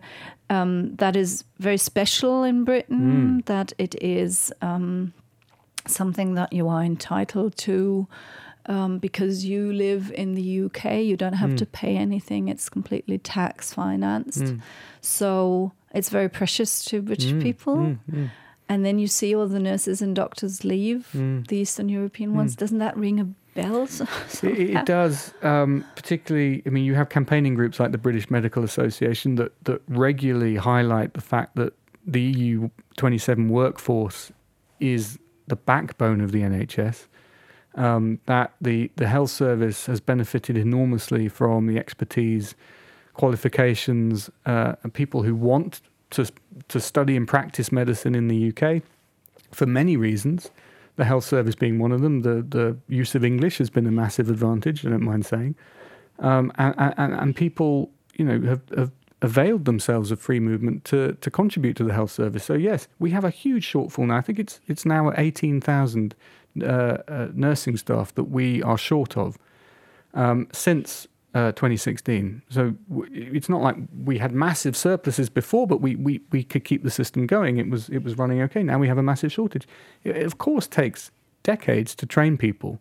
Um, 0.50 0.96
that 0.98 1.16
is 1.16 1.44
very 1.60 1.78
special 1.78 2.44
in 2.44 2.64
Britain. 2.64 3.42
Mm. 3.42 3.46
That 3.46 3.74
it 3.78 3.96
is 4.02 4.52
um, 4.62 5.14
something 5.88 6.36
that 6.36 6.54
you 6.54 6.68
are 6.70 6.84
entitled 6.84 7.56
to. 7.58 8.08
Um, 8.66 8.98
because 8.98 9.44
you 9.44 9.74
live 9.74 10.10
in 10.16 10.36
the 10.36 10.42
UK, 10.66 11.02
you 11.04 11.18
don't 11.18 11.34
have 11.34 11.52
Mm. 11.52 11.58
to 11.58 11.66
pay 11.66 11.98
anything. 11.98 12.48
It's 12.48 12.70
completely 12.70 13.18
tax 13.18 13.74
financed. 13.74 14.40
Mm. 14.44 14.62
So 15.02 15.74
it's 15.94 16.10
very 16.10 16.30
precious 16.30 16.86
to 16.86 17.02
British 17.02 17.34
Mm. 17.34 17.42
people. 17.42 17.76
Mm. 17.76 18.00
Mm. 18.10 18.30
And 18.70 18.86
then 18.86 19.00
you 19.00 19.08
see 19.08 19.36
all 19.36 19.48
the 19.48 19.60
nurses 19.60 20.02
and 20.02 20.16
doctors 20.16 20.64
leave, 20.64 21.10
the 21.14 21.58
Eastern 21.58 21.90
European 21.90 22.36
ones. 22.36 22.56
Doesn't 22.56 22.78
that 22.80 22.96
ring 22.96 23.20
a 23.20 23.26
bell? 23.54 23.88
It, 24.44 24.44
it, 24.44 24.70
it 24.78 24.86
does, 24.86 25.34
um, 25.44 25.84
particularly. 25.96 26.64
I 26.66 26.70
mean, 26.70 26.86
you 26.86 26.96
have 26.96 27.10
campaigning 27.10 27.56
groups 27.56 27.80
like 27.80 27.92
the 27.92 27.98
British 27.98 28.32
Medical 28.32 28.64
Association 28.64 29.36
that 29.36 29.52
that 29.66 29.82
regularly 29.90 30.56
highlight 30.56 31.14
the 31.14 31.22
fact 31.22 31.56
that 31.58 31.74
the 32.08 32.22
EU 32.22 32.70
27 32.98 33.50
workforce 33.50 34.32
is 34.80 35.20
the 35.48 35.56
backbone 35.58 36.22
of 36.22 36.32
the 36.32 36.42
NHS. 36.42 37.08
Um, 37.76 38.20
that 38.28 38.54
the 38.62 38.92
the 38.96 39.08
health 39.08 39.32
service 39.32 39.88
has 39.88 40.00
benefited 40.00 40.58
enormously 40.58 41.28
from 41.28 41.66
the 41.66 41.78
expertise, 41.80 42.54
qualifications, 43.14 44.30
uh, 44.46 44.76
and 44.84 44.94
people 44.94 45.24
who 45.24 45.34
want 45.36 45.82
to 46.12 46.32
to 46.68 46.80
study 46.80 47.16
and 47.16 47.28
practice 47.28 47.72
medicine 47.72 48.14
in 48.14 48.28
the 48.28 48.52
UK 48.52 48.84
for 49.52 49.66
many 49.66 49.98
reasons 49.98 50.52
the 50.96 51.06
health 51.06 51.24
service 51.24 51.56
being 51.56 51.80
one 51.80 51.92
of 51.92 52.02
them. 52.02 52.22
The 52.22 52.46
the 52.48 52.78
use 52.88 53.16
of 53.16 53.26
English 53.26 53.58
has 53.58 53.70
been 53.70 53.88
a 53.88 53.92
massive 53.92 54.30
advantage. 54.30 54.86
I 54.86 54.90
don't 54.90 55.04
mind 55.04 55.26
saying, 55.26 55.56
um, 56.20 56.52
and, 56.58 56.76
and 56.78 57.14
and 57.14 57.36
people 57.36 57.90
you 58.16 58.26
know 58.26 58.40
have, 58.48 58.62
have 58.78 58.92
availed 59.22 59.66
themselves 59.66 60.12
of 60.12 60.20
free 60.20 60.40
movement 60.40 60.86
to 60.86 61.14
to 61.14 61.32
contribute 61.32 61.76
to 61.78 61.84
the 61.84 61.94
health 61.94 62.12
service. 62.12 62.44
So 62.44 62.54
yes, 62.54 62.88
we 63.00 63.12
have 63.12 63.24
a 63.24 63.30
huge 63.30 63.72
shortfall 63.72 64.08
now. 64.08 64.18
I 64.18 64.22
think 64.22 64.40
it's 64.40 64.60
it's 64.68 64.86
now 64.86 65.10
at 65.10 65.20
eighteen 65.20 65.60
thousand 65.60 66.16
uh, 66.62 66.66
uh, 67.08 67.28
nursing 67.34 67.78
staff 67.78 68.14
that 68.16 68.26
we 68.26 68.62
are 68.64 68.78
short 68.78 69.18
of. 69.18 69.38
um, 70.14 70.48
since 70.54 71.08
uh, 71.34 71.52
2016. 71.54 72.44
So 72.50 72.76
w- 72.90 73.10
it's 73.34 73.50
not 73.50 73.62
like 73.62 73.76
we 74.06 74.20
had 74.20 74.32
massive 74.32 74.78
surpluses 74.78 75.30
before, 75.30 75.68
but 75.68 75.82
we, 75.82 75.96
we, 75.96 76.22
we 76.32 76.44
could 76.44 76.64
keep 76.64 76.84
the 76.84 76.92
system 76.92 77.26
going. 77.28 77.58
It 77.58 77.70
was 77.70 77.90
it 77.90 78.04
was 78.04 78.18
running 78.18 78.42
okay. 78.44 78.64
Now 78.64 78.78
we 78.80 78.88
have 78.88 79.00
a 79.00 79.04
massive 79.04 79.32
shortage. 79.32 79.68
It, 80.04 80.16
it 80.18 80.26
of 80.26 80.38
course 80.38 80.68
takes 80.68 81.12
decades 81.44 81.96
to 81.96 82.06
train 82.06 82.38
people. 82.38 82.80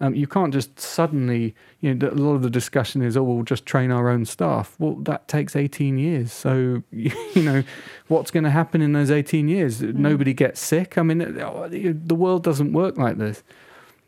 Um, 0.00 0.14
you 0.14 0.26
can't 0.26 0.52
just 0.52 0.78
suddenly, 0.78 1.54
you 1.80 1.94
know, 1.94 2.08
a 2.08 2.10
lot 2.10 2.34
of 2.34 2.42
the 2.42 2.50
discussion 2.50 3.02
is, 3.02 3.16
oh, 3.16 3.22
we'll 3.22 3.42
just 3.42 3.66
train 3.66 3.90
our 3.90 4.08
own 4.08 4.24
staff. 4.24 4.76
Well, 4.78 4.94
that 5.02 5.26
takes 5.26 5.56
18 5.56 5.98
years. 5.98 6.32
So, 6.32 6.82
you 6.92 7.42
know, 7.42 7.64
what's 8.06 8.30
going 8.30 8.44
to 8.44 8.50
happen 8.50 8.80
in 8.80 8.92
those 8.92 9.10
18 9.10 9.48
years? 9.48 9.80
Mm. 9.80 9.94
Nobody 9.94 10.34
gets 10.34 10.60
sick. 10.60 10.98
I 10.98 11.02
mean, 11.02 11.18
the 11.18 12.14
world 12.14 12.44
doesn't 12.44 12.72
work 12.72 12.96
like 12.96 13.18
this. 13.18 13.42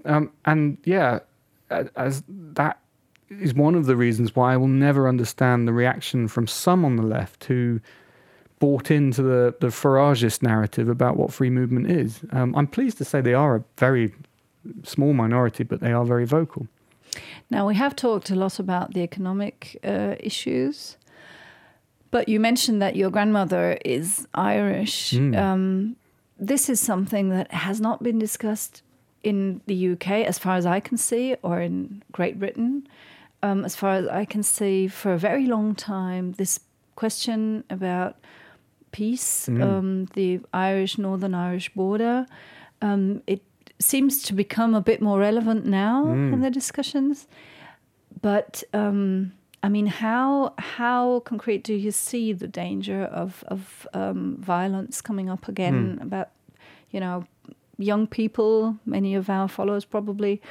Um, 0.05 0.31
and 0.45 0.79
yeah, 0.85 1.21
as 1.97 2.23
that 2.29 2.81
is 3.29 3.55
one 3.55 3.75
of 3.75 3.87
the 3.87 3.97
reasons 3.97 4.35
why 4.35 4.55
I 4.55 4.57
will 4.57 4.69
never 4.69 5.09
understand 5.09 5.69
the 5.69 5.73
reaction 5.73 6.27
from 6.29 6.47
some 6.47 6.85
on 6.85 6.97
the 6.97 7.03
left 7.03 7.45
who 7.45 7.81
bought 8.59 8.91
into 8.91 9.23
the, 9.23 9.55
the 9.61 9.69
Farageist 9.69 10.43
narrative 10.43 10.89
about 10.89 11.17
what 11.17 11.33
free 11.33 11.51
movement 11.51 11.91
is. 11.91 12.21
Um, 12.33 12.55
I'm 12.55 12.67
pleased 12.67 12.99
to 12.99 13.05
say 13.05 13.21
they 13.21 13.35
are 13.35 13.57
a 13.57 13.65
very 13.79 14.13
small 14.85 15.13
minority, 15.13 15.65
but 15.65 15.81
they 15.81 15.93
are 15.93 16.05
very 16.05 16.27
vocal. 16.27 16.67
Now, 17.51 17.67
we 17.67 17.75
have 17.75 17.97
talked 17.97 18.31
a 18.31 18.37
lot 18.37 18.59
about 18.59 18.95
the 18.95 19.03
economic 19.03 19.79
uh, 19.83 20.15
issues, 20.21 20.97
but 22.11 22.29
you 22.29 22.39
mentioned 22.39 22.81
that 22.83 22.97
your 22.97 23.11
grandmother 23.11 23.79
is 23.85 24.27
Irish. 24.35 25.13
Mm. 25.13 25.37
Um, 25.37 25.97
this 26.39 26.69
is 26.69 26.81
something 26.81 27.31
that 27.31 27.53
has 27.53 27.81
not 27.81 28.03
been 28.03 28.19
discussed 28.19 28.83
in 29.23 29.61
the 29.67 29.93
UK, 29.93 30.09
as 30.27 30.39
far 30.39 30.57
as 30.57 30.65
I 30.65 30.81
can 30.81 30.97
see, 30.97 31.37
or 31.43 31.61
in 31.61 32.03
Great 32.13 32.39
Britain. 32.39 32.87
Um, 33.43 33.65
as 33.65 33.75
far 33.75 33.95
as 33.95 34.07
I 34.09 34.25
can 34.25 34.43
see, 34.43 34.89
for 34.89 35.13
a 35.13 35.19
very 35.19 35.47
long 35.47 35.75
time, 35.75 36.33
this 36.33 36.61
question 36.95 37.65
about 37.71 38.17
peace, 38.93 39.49
mm. 39.49 39.63
um, 39.63 40.07
the 40.15 40.41
Irish 40.53 40.99
Northern 40.99 41.35
Irish 41.35 41.73
border, 41.75 42.27
um, 42.83 43.23
it 43.27 43.43
seems 43.81 44.23
to 44.23 44.35
become 44.35 44.75
a 44.75 44.81
bit 44.81 45.01
more 45.01 45.19
relevant 45.19 45.65
now 45.65 46.05
mm. 46.05 46.33
in 46.33 46.41
the 46.41 46.51
discussions. 46.51 47.27
But 48.23 48.63
um, 48.73 49.33
I 49.63 49.69
mean, 49.69 49.87
how 49.87 50.55
how 50.59 51.21
concrete 51.21 51.65
do 51.65 51.75
you 51.75 51.91
see 51.91 52.33
the 52.33 52.49
danger 52.49 53.05
of 53.05 53.45
of 53.49 53.87
um, 53.95 54.37
violence 54.39 55.01
coming 55.01 55.31
up 55.31 55.49
again? 55.49 55.99
Mm. 55.99 56.03
About 56.03 56.29
you 56.91 57.01
know, 57.01 57.25
young 57.79 58.07
people, 58.07 58.77
many 58.85 59.15
of 59.15 59.31
our 59.31 59.49
followers 59.49 59.85
probably 59.85 60.43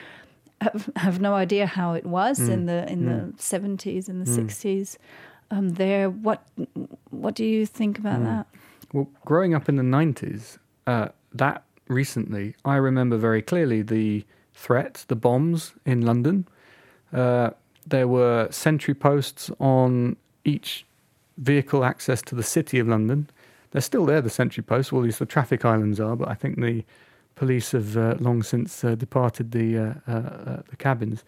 have, 0.61 0.89
have 0.95 1.19
no 1.19 1.33
idea 1.33 1.65
how 1.65 1.93
it 1.93 2.05
was 2.05 2.39
mm. 2.39 2.49
in 2.49 2.65
the 2.65 2.91
in 2.91 3.05
the 3.05 3.11
mm. 3.11 3.39
seventies 3.39 4.09
and 4.09 4.25
the 4.25 4.29
mm. 4.29 4.35
sixties. 4.35 4.97
Um, 5.51 5.69
there, 5.69 6.09
what 6.09 6.47
what 7.09 7.35
do 7.35 7.45
you 7.45 7.65
think 7.65 7.97
about 7.99 8.19
mm. 8.21 8.25
that? 8.25 8.47
Well, 8.93 9.07
growing 9.25 9.53
up 9.53 9.69
in 9.69 9.75
the 9.75 9.83
nineties, 9.83 10.59
uh, 10.87 11.09
that 11.33 11.63
recently, 11.89 12.55
I 12.63 12.77
remember 12.77 13.17
very 13.17 13.41
clearly 13.41 13.81
the 13.81 14.23
threats, 14.53 15.03
the 15.03 15.15
bombs 15.15 15.73
in 15.85 16.05
London. 16.05 16.47
Uh, 17.11 17.51
there 17.85 18.07
were 18.07 18.47
sentry 18.51 18.93
posts 18.93 19.51
on 19.59 20.15
each 20.45 20.85
vehicle 21.37 21.83
access 21.83 22.21
to 22.21 22.35
the 22.35 22.43
city 22.43 22.79
of 22.79 22.87
London. 22.87 23.29
They're 23.71 23.81
still 23.81 24.05
there, 24.05 24.21
the 24.21 24.29
sentry 24.29 24.63
posts, 24.63 24.91
well, 24.91 25.01
least 25.01 25.19
the 25.19 25.25
traffic 25.25 25.65
islands 25.65 25.99
are, 25.99 26.15
but 26.15 26.29
I 26.29 26.35
think 26.35 26.59
the 26.59 26.83
police 27.35 27.71
have 27.71 27.97
uh, 27.97 28.15
long 28.19 28.43
since 28.43 28.83
uh, 28.83 28.95
departed 28.95 29.51
the, 29.51 29.77
uh, 29.77 29.93
uh, 30.07 30.11
uh, 30.11 30.61
the 30.69 30.75
cabins. 30.77 31.23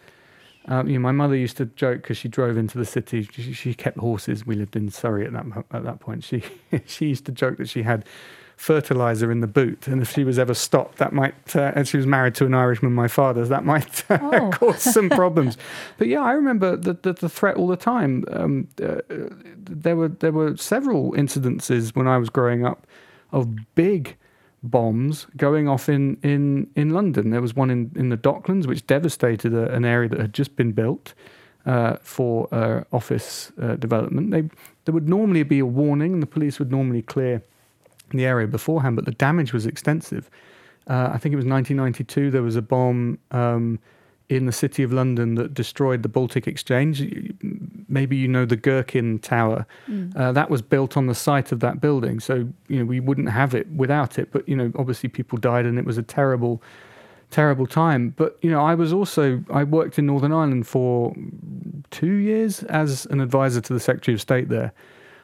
Um, 0.65 0.87
you 0.87 0.93
know, 0.93 0.99
my 0.99 1.11
mother 1.11 1.35
used 1.35 1.57
to 1.57 1.65
joke 1.65 2.03
because 2.03 2.17
she 2.17 2.27
drove 2.27 2.57
into 2.57 2.77
the 2.77 2.85
city. 2.85 3.27
She, 3.31 3.53
she, 3.53 3.73
kept 3.73 3.97
horses. 3.97 4.45
We 4.45 4.55
lived 4.55 4.75
in 4.75 4.91
Surrey 4.91 5.25
at 5.25 5.33
that 5.33 5.65
at 5.71 5.83
that 5.83 5.99
point. 5.99 6.23
She 6.23 6.43
she 6.85 7.07
used 7.07 7.25
to 7.25 7.31
joke 7.31 7.57
that 7.57 7.67
she 7.67 7.81
had 7.81 8.05
fertilizer 8.61 9.31
in 9.31 9.39
the 9.41 9.47
boot, 9.47 9.87
and 9.87 10.03
if 10.03 10.11
she 10.11 10.23
was 10.23 10.37
ever 10.37 10.53
stopped, 10.53 10.99
that 10.99 11.11
might, 11.11 11.55
uh, 11.55 11.71
and 11.75 11.87
she 11.87 11.97
was 11.97 12.05
married 12.05 12.35
to 12.35 12.45
an 12.45 12.53
Irishman, 12.53 12.93
my 12.93 13.07
father's, 13.07 13.49
that 13.49 13.65
might 13.65 14.03
uh, 14.11 14.19
oh. 14.21 14.51
cause 14.51 14.83
some 14.83 15.09
problems. 15.21 15.57
but 15.97 16.07
yeah, 16.07 16.21
I 16.21 16.33
remember 16.33 16.77
the, 16.77 16.93
the, 16.93 17.13
the 17.13 17.27
threat 17.27 17.57
all 17.57 17.67
the 17.67 17.75
time. 17.75 18.23
Um, 18.31 18.67
uh, 18.79 19.01
there 19.57 19.95
were 19.95 20.09
there 20.09 20.31
were 20.31 20.55
several 20.57 21.13
incidences 21.13 21.95
when 21.95 22.07
I 22.07 22.19
was 22.19 22.29
growing 22.29 22.63
up 22.63 22.85
of 23.31 23.49
big 23.73 24.15
bombs 24.61 25.25
going 25.37 25.67
off 25.67 25.89
in, 25.89 26.17
in, 26.21 26.69
in 26.75 26.91
London. 26.91 27.31
There 27.31 27.41
was 27.41 27.55
one 27.55 27.71
in, 27.71 27.91
in 27.95 28.09
the 28.09 28.17
Docklands, 28.17 28.67
which 28.67 28.85
devastated 28.85 29.55
a, 29.55 29.73
an 29.73 29.85
area 29.85 30.07
that 30.09 30.19
had 30.19 30.33
just 30.33 30.55
been 30.55 30.71
built 30.71 31.15
uh, 31.65 31.95
for 32.03 32.47
uh, 32.53 32.83
office 32.91 33.51
uh, 33.59 33.75
development. 33.77 34.29
They, 34.29 34.43
there 34.85 34.93
would 34.93 35.09
normally 35.09 35.41
be 35.41 35.57
a 35.57 35.65
warning, 35.65 36.13
and 36.13 36.21
the 36.21 36.27
police 36.27 36.59
would 36.59 36.69
normally 36.69 37.01
clear 37.01 37.41
the 38.17 38.25
area 38.25 38.47
beforehand, 38.47 38.95
but 38.95 39.05
the 39.05 39.11
damage 39.11 39.53
was 39.53 39.65
extensive. 39.65 40.29
Uh, 40.87 41.11
I 41.13 41.17
think 41.17 41.33
it 41.33 41.37
was 41.37 41.45
1992. 41.45 42.31
There 42.31 42.41
was 42.41 42.55
a 42.55 42.61
bomb 42.61 43.19
um, 43.31 43.79
in 44.29 44.45
the 44.45 44.51
city 44.51 44.81
of 44.81 44.93
London 44.93 45.35
that 45.35 45.53
destroyed 45.53 46.03
the 46.03 46.09
Baltic 46.09 46.47
Exchange. 46.47 47.03
Maybe 47.89 48.15
you 48.15 48.27
know 48.27 48.45
the 48.45 48.55
Gherkin 48.55 49.19
Tower. 49.19 49.65
Mm. 49.89 50.15
Uh, 50.15 50.31
that 50.31 50.49
was 50.49 50.61
built 50.61 50.95
on 50.95 51.07
the 51.07 51.15
site 51.15 51.51
of 51.51 51.59
that 51.59 51.81
building, 51.81 52.19
so 52.19 52.47
you 52.67 52.79
know 52.79 52.85
we 52.85 52.99
wouldn't 52.99 53.29
have 53.29 53.53
it 53.53 53.67
without 53.71 54.17
it. 54.17 54.31
But 54.31 54.47
you 54.47 54.55
know, 54.55 54.71
obviously 54.75 55.09
people 55.09 55.37
died, 55.37 55.65
and 55.65 55.77
it 55.77 55.85
was 55.85 55.97
a 55.97 56.03
terrible, 56.03 56.63
terrible 57.29 57.67
time. 57.67 58.13
But 58.15 58.37
you 58.41 58.49
know, 58.49 58.61
I 58.61 58.73
was 58.73 58.93
also 58.93 59.43
I 59.51 59.65
worked 59.65 59.99
in 59.99 60.05
Northern 60.05 60.31
Ireland 60.31 60.65
for 60.65 61.13
two 61.91 62.15
years 62.15 62.63
as 62.63 63.05
an 63.07 63.19
advisor 63.19 63.61
to 63.61 63.73
the 63.73 63.81
Secretary 63.81 64.15
of 64.15 64.21
State 64.21 64.47
there. 64.47 64.71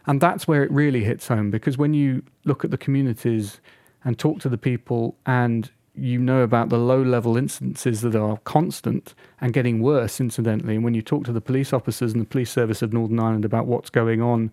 And 0.08 0.22
that's 0.22 0.48
where 0.48 0.64
it 0.64 0.72
really 0.72 1.04
hits 1.04 1.28
home 1.28 1.52
because 1.52 1.78
when 1.78 1.94
you 1.94 2.24
look 2.46 2.64
at 2.64 2.72
the 2.72 2.78
communities 2.78 3.60
and 4.06 4.18
talk 4.18 4.40
to 4.40 4.50
the 4.50 4.58
people 4.58 5.16
and 5.26 5.70
you 5.94 6.20
know 6.20 6.42
about 6.42 6.70
the 6.70 6.78
low 6.78 7.02
level 7.02 7.34
incidences 7.34 8.02
that 8.02 8.16
are 8.16 8.38
constant 8.46 9.14
and 9.42 9.52
getting 9.52 9.82
worse, 9.82 10.22
incidentally, 10.22 10.76
and 10.76 10.84
when 10.84 10.94
you 10.94 11.02
talk 11.02 11.26
to 11.26 11.34
the 11.34 11.42
police 11.42 11.74
officers 11.74 12.14
and 12.14 12.22
the 12.22 12.26
police 12.26 12.52
service 12.52 12.82
of 12.82 12.94
Northern 12.94 13.20
Ireland 13.20 13.44
about 13.44 13.66
what's 13.66 13.90
going 13.90 14.22
on, 14.22 14.52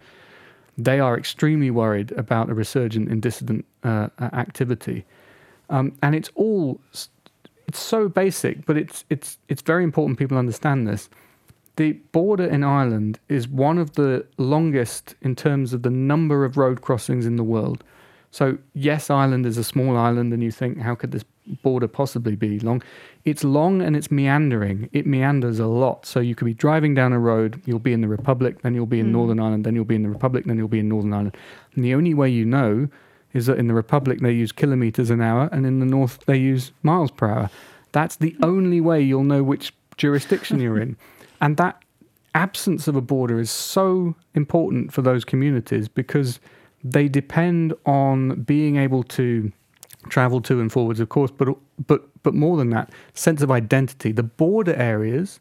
they 0.76 0.98
are 0.98 1.16
extremely 1.16 1.70
worried 1.70 2.10
about 2.12 2.50
a 2.50 2.54
resurgence 2.54 3.08
in 3.08 3.20
dissident 3.20 3.64
uh, 3.84 4.08
activity. 4.18 5.04
Um, 5.70 5.92
and 6.02 6.14
it's 6.14 6.30
all 6.34 6.80
it's 7.68 7.80
so 7.80 8.08
basic, 8.08 8.66
but 8.66 8.76
it's 8.76 9.04
it's 9.08 9.38
it's 9.48 9.62
very 9.62 9.84
important 9.84 10.18
people 10.18 10.36
understand 10.36 10.86
this. 10.88 11.08
The 11.76 11.92
border 12.12 12.44
in 12.44 12.62
Ireland 12.62 13.18
is 13.28 13.48
one 13.48 13.78
of 13.78 13.94
the 13.94 14.24
longest 14.38 15.14
in 15.22 15.34
terms 15.34 15.72
of 15.72 15.82
the 15.82 15.90
number 15.90 16.44
of 16.44 16.56
road 16.56 16.82
crossings 16.82 17.26
in 17.26 17.36
the 17.36 17.42
world. 17.42 17.82
So, 18.30 18.58
yes, 18.74 19.10
Ireland 19.10 19.46
is 19.46 19.58
a 19.58 19.64
small 19.64 19.96
island, 19.96 20.32
and 20.32 20.42
you 20.42 20.50
think, 20.50 20.80
how 20.80 20.96
could 20.96 21.12
this 21.12 21.24
border 21.62 21.86
possibly 21.86 22.34
be 22.34 22.58
long? 22.58 22.82
It's 23.24 23.44
long 23.44 23.80
and 23.80 23.94
it's 23.94 24.10
meandering. 24.10 24.88
It 24.92 25.06
meanders 25.06 25.60
a 25.60 25.66
lot. 25.66 26.04
So, 26.04 26.18
you 26.18 26.34
could 26.34 26.46
be 26.46 26.54
driving 26.54 26.94
down 26.94 27.12
a 27.12 27.18
road, 27.18 27.62
you'll 27.64 27.78
be 27.78 27.92
in 27.92 28.00
the 28.00 28.08
Republic, 28.08 28.62
then 28.62 28.74
you'll 28.74 28.86
be 28.86 28.98
in 28.98 29.06
mm. 29.06 29.12
Northern 29.12 29.38
Ireland, 29.38 29.64
then 29.64 29.76
you'll 29.76 29.84
be 29.84 29.94
in 29.94 30.02
the 30.02 30.08
Republic, 30.08 30.46
then 30.46 30.56
you'll 30.56 30.66
be 30.66 30.80
in 30.80 30.88
Northern 30.88 31.12
Ireland. 31.12 31.36
And 31.74 31.84
the 31.84 31.94
only 31.94 32.12
way 32.12 32.28
you 32.28 32.44
know 32.44 32.88
is 33.32 33.46
that 33.46 33.58
in 33.58 33.68
the 33.68 33.74
Republic 33.74 34.20
they 34.20 34.32
use 34.32 34.50
kilometers 34.52 35.10
an 35.10 35.20
hour, 35.20 35.48
and 35.52 35.66
in 35.66 35.80
the 35.80 35.86
North 35.86 36.18
they 36.26 36.38
use 36.38 36.72
miles 36.82 37.10
per 37.10 37.28
hour. 37.28 37.50
That's 37.92 38.16
the 38.16 38.36
only 38.42 38.80
way 38.80 39.00
you'll 39.00 39.22
know 39.22 39.42
which 39.42 39.72
jurisdiction 39.96 40.60
you're 40.60 40.80
in. 40.80 40.96
And 41.40 41.56
that 41.56 41.82
absence 42.34 42.88
of 42.88 42.96
a 42.96 43.00
border 43.00 43.38
is 43.38 43.50
so 43.50 44.14
important 44.34 44.92
for 44.92 45.02
those 45.02 45.24
communities 45.24 45.88
because 45.88 46.40
they 46.82 47.08
depend 47.08 47.74
on 47.86 48.42
being 48.42 48.76
able 48.76 49.02
to 49.04 49.52
travel 50.08 50.40
to 50.42 50.60
and 50.60 50.70
forwards, 50.70 51.00
of 51.00 51.08
course, 51.08 51.30
but 51.30 51.56
but 51.86 52.02
but 52.22 52.34
more 52.34 52.56
than 52.56 52.70
that, 52.70 52.90
sense 53.14 53.42
of 53.42 53.50
identity. 53.50 54.12
The 54.12 54.22
border 54.22 54.74
areas 54.74 55.40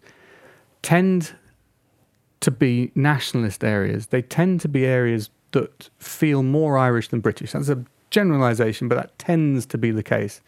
tend 0.82 1.36
to 2.42 2.52
be 2.52 2.92
nationalist 2.94 3.64
areas. 3.64 4.08
They 4.08 4.22
tend 4.22 4.62
to 4.62 4.68
be 4.68 4.86
areas 4.86 5.30
that 5.52 5.90
feel 6.00 6.44
more 6.44 6.78
Irish 6.78 7.08
than 7.08 7.22
British. 7.22 7.54
That's 7.54 7.70
a 7.70 7.84
generalization, 8.10 8.88
but 8.88 8.96
that 8.96 9.18
tends 9.18 9.66
to 9.68 9.78
be 9.78 9.92
the 9.92 10.04
case. 10.04 10.42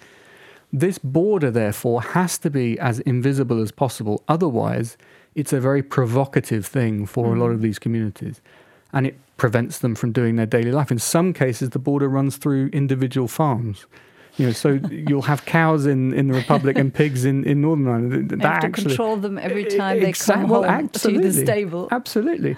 This 0.73 0.97
border, 0.97 1.51
therefore, 1.51 2.01
has 2.01 2.37
to 2.39 2.49
be 2.49 2.77
as 2.79 2.99
invisible 3.01 3.61
as 3.61 3.71
possible. 3.71 4.23
Otherwise, 4.27 4.97
it's 5.35 5.53
a 5.53 5.59
very 5.59 5.83
provocative 5.83 6.65
thing 6.65 7.05
for 7.05 7.27
mm. 7.27 7.37
a 7.37 7.39
lot 7.39 7.51
of 7.51 7.59
mm. 7.59 7.63
these 7.63 7.77
communities. 7.77 8.41
And 8.93 9.05
it 9.05 9.19
prevents 9.37 9.79
them 9.79 9.93
from 9.93 10.13
doing 10.13 10.37
their 10.37 10.45
daily 10.45 10.71
life. 10.71 10.91
In 10.91 10.99
some 10.99 11.33
cases, 11.33 11.71
the 11.71 11.79
border 11.79 12.07
runs 12.07 12.37
through 12.37 12.67
individual 12.67 13.27
farms. 13.27 13.85
You 14.37 14.47
know, 14.47 14.51
so 14.53 14.69
you'll 14.89 15.23
have 15.23 15.45
cows 15.45 15.85
in, 15.85 16.13
in 16.13 16.27
the 16.27 16.33
Republic 16.33 16.77
and 16.77 16.93
pigs 16.93 17.25
in, 17.25 17.43
in 17.43 17.61
Northern 17.61 17.87
Ireland. 17.87 18.29
That 18.29 18.41
have 18.41 18.61
to 18.61 18.67
actually, 18.67 18.85
control 18.85 19.17
them 19.17 19.37
every 19.37 19.65
time 19.65 19.99
they 19.99 20.13
come 20.13 20.47
well, 20.47 20.63
home 20.63 20.89
to 20.89 21.19
the 21.19 21.33
stable. 21.33 21.89
Absolutely. 21.91 22.55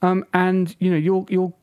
Um, 0.00 0.24
and, 0.32 0.74
you 0.80 0.90
know, 0.90 0.96
you'll, 0.96 1.26
you'll 1.28 1.56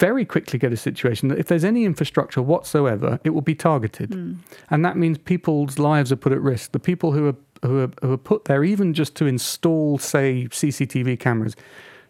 very 0.00 0.24
quickly 0.24 0.58
get 0.58 0.72
a 0.72 0.76
situation 0.76 1.28
that 1.28 1.38
if 1.38 1.46
there's 1.46 1.64
any 1.64 1.84
infrastructure 1.84 2.42
whatsoever, 2.42 3.20
it 3.24 3.30
will 3.30 3.42
be 3.42 3.54
targeted. 3.54 4.10
Mm. 4.10 4.36
And 4.70 4.84
that 4.84 4.96
means 4.96 5.18
people's 5.18 5.78
lives 5.78 6.10
are 6.10 6.16
put 6.16 6.32
at 6.32 6.40
risk. 6.40 6.72
The 6.72 6.80
people 6.80 7.12
who 7.12 7.26
are 7.28 7.36
who 7.62 7.80
are, 7.80 7.90
who 8.02 8.12
are 8.12 8.18
put 8.18 8.44
there 8.46 8.64
even 8.64 8.94
just 8.94 9.14
to 9.16 9.26
install, 9.26 9.98
say, 9.98 10.48
CCTV 10.50 11.18
cameras. 11.18 11.56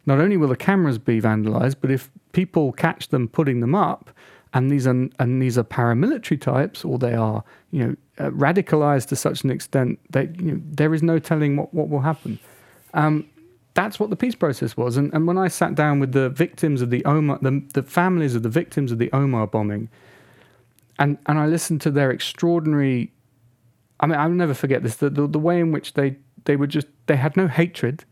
Not 0.07 0.21
only 0.21 0.37
will 0.37 0.49
the 0.49 0.57
cameras 0.57 0.99
be 0.99 1.21
vandalized, 1.21 1.77
but 1.81 1.91
if 1.91 2.11
people 2.33 2.73
catch 2.73 3.09
them 3.09 3.29
putting 3.29 3.61
them 3.61 3.75
up, 3.75 4.11
and 4.55 4.71
these 4.71 4.87
are 4.87 5.09
and 5.19 5.43
these 5.43 5.59
are 5.59 5.65
paramilitary 5.65 6.41
types, 6.41 6.85
or 6.85 6.99
they 6.99 7.15
are 7.15 7.45
you 7.71 7.87
know 7.87 7.97
uh, 8.19 8.31
radicalized 8.31 9.09
to 9.09 9.17
such 9.17 9.45
an 9.45 9.51
extent 9.51 9.99
that 10.11 10.41
you 10.41 10.53
know, 10.53 10.61
there 10.65 10.95
is 10.95 11.03
no 11.03 11.19
telling 11.19 11.57
what, 11.57 11.75
what 11.75 11.89
will 11.91 12.01
happen. 12.01 12.39
Um, 12.95 13.29
that's 13.75 14.01
what 14.01 14.11
the 14.11 14.17
peace 14.17 14.35
process 14.35 14.77
was. 14.77 14.97
And, 14.97 15.13
and 15.15 15.27
when 15.27 15.39
I 15.39 15.47
sat 15.47 15.77
down 15.77 16.01
with 16.01 16.13
the 16.13 16.31
victims 16.31 16.83
of 16.83 16.91
the 16.91 17.03
Omagh, 17.03 17.43
the, 17.43 17.63
the 17.81 17.89
families 17.89 18.35
of 18.35 18.43
the 18.43 18.49
victims 18.49 18.91
of 18.91 18.99
the 18.99 19.09
Omagh 19.11 19.53
bombing, 19.53 19.89
and, 20.99 21.17
and 21.27 21.39
I 21.39 21.47
listened 21.47 21.81
to 21.83 21.93
their 21.93 22.11
extraordinary, 22.11 23.13
I 24.01 24.07
mean, 24.07 24.19
I'll 24.19 24.31
never 24.31 24.55
forget 24.55 24.83
this, 24.83 24.97
the, 24.97 25.11
the, 25.11 25.27
the 25.27 25.39
way 25.39 25.61
in 25.61 25.73
which 25.73 25.95
they, 25.95 26.17
they 26.45 26.57
were 26.57 26.67
just, 26.67 26.87
they 27.07 27.17
had 27.17 27.37
no 27.37 27.49
hatred 27.49 28.05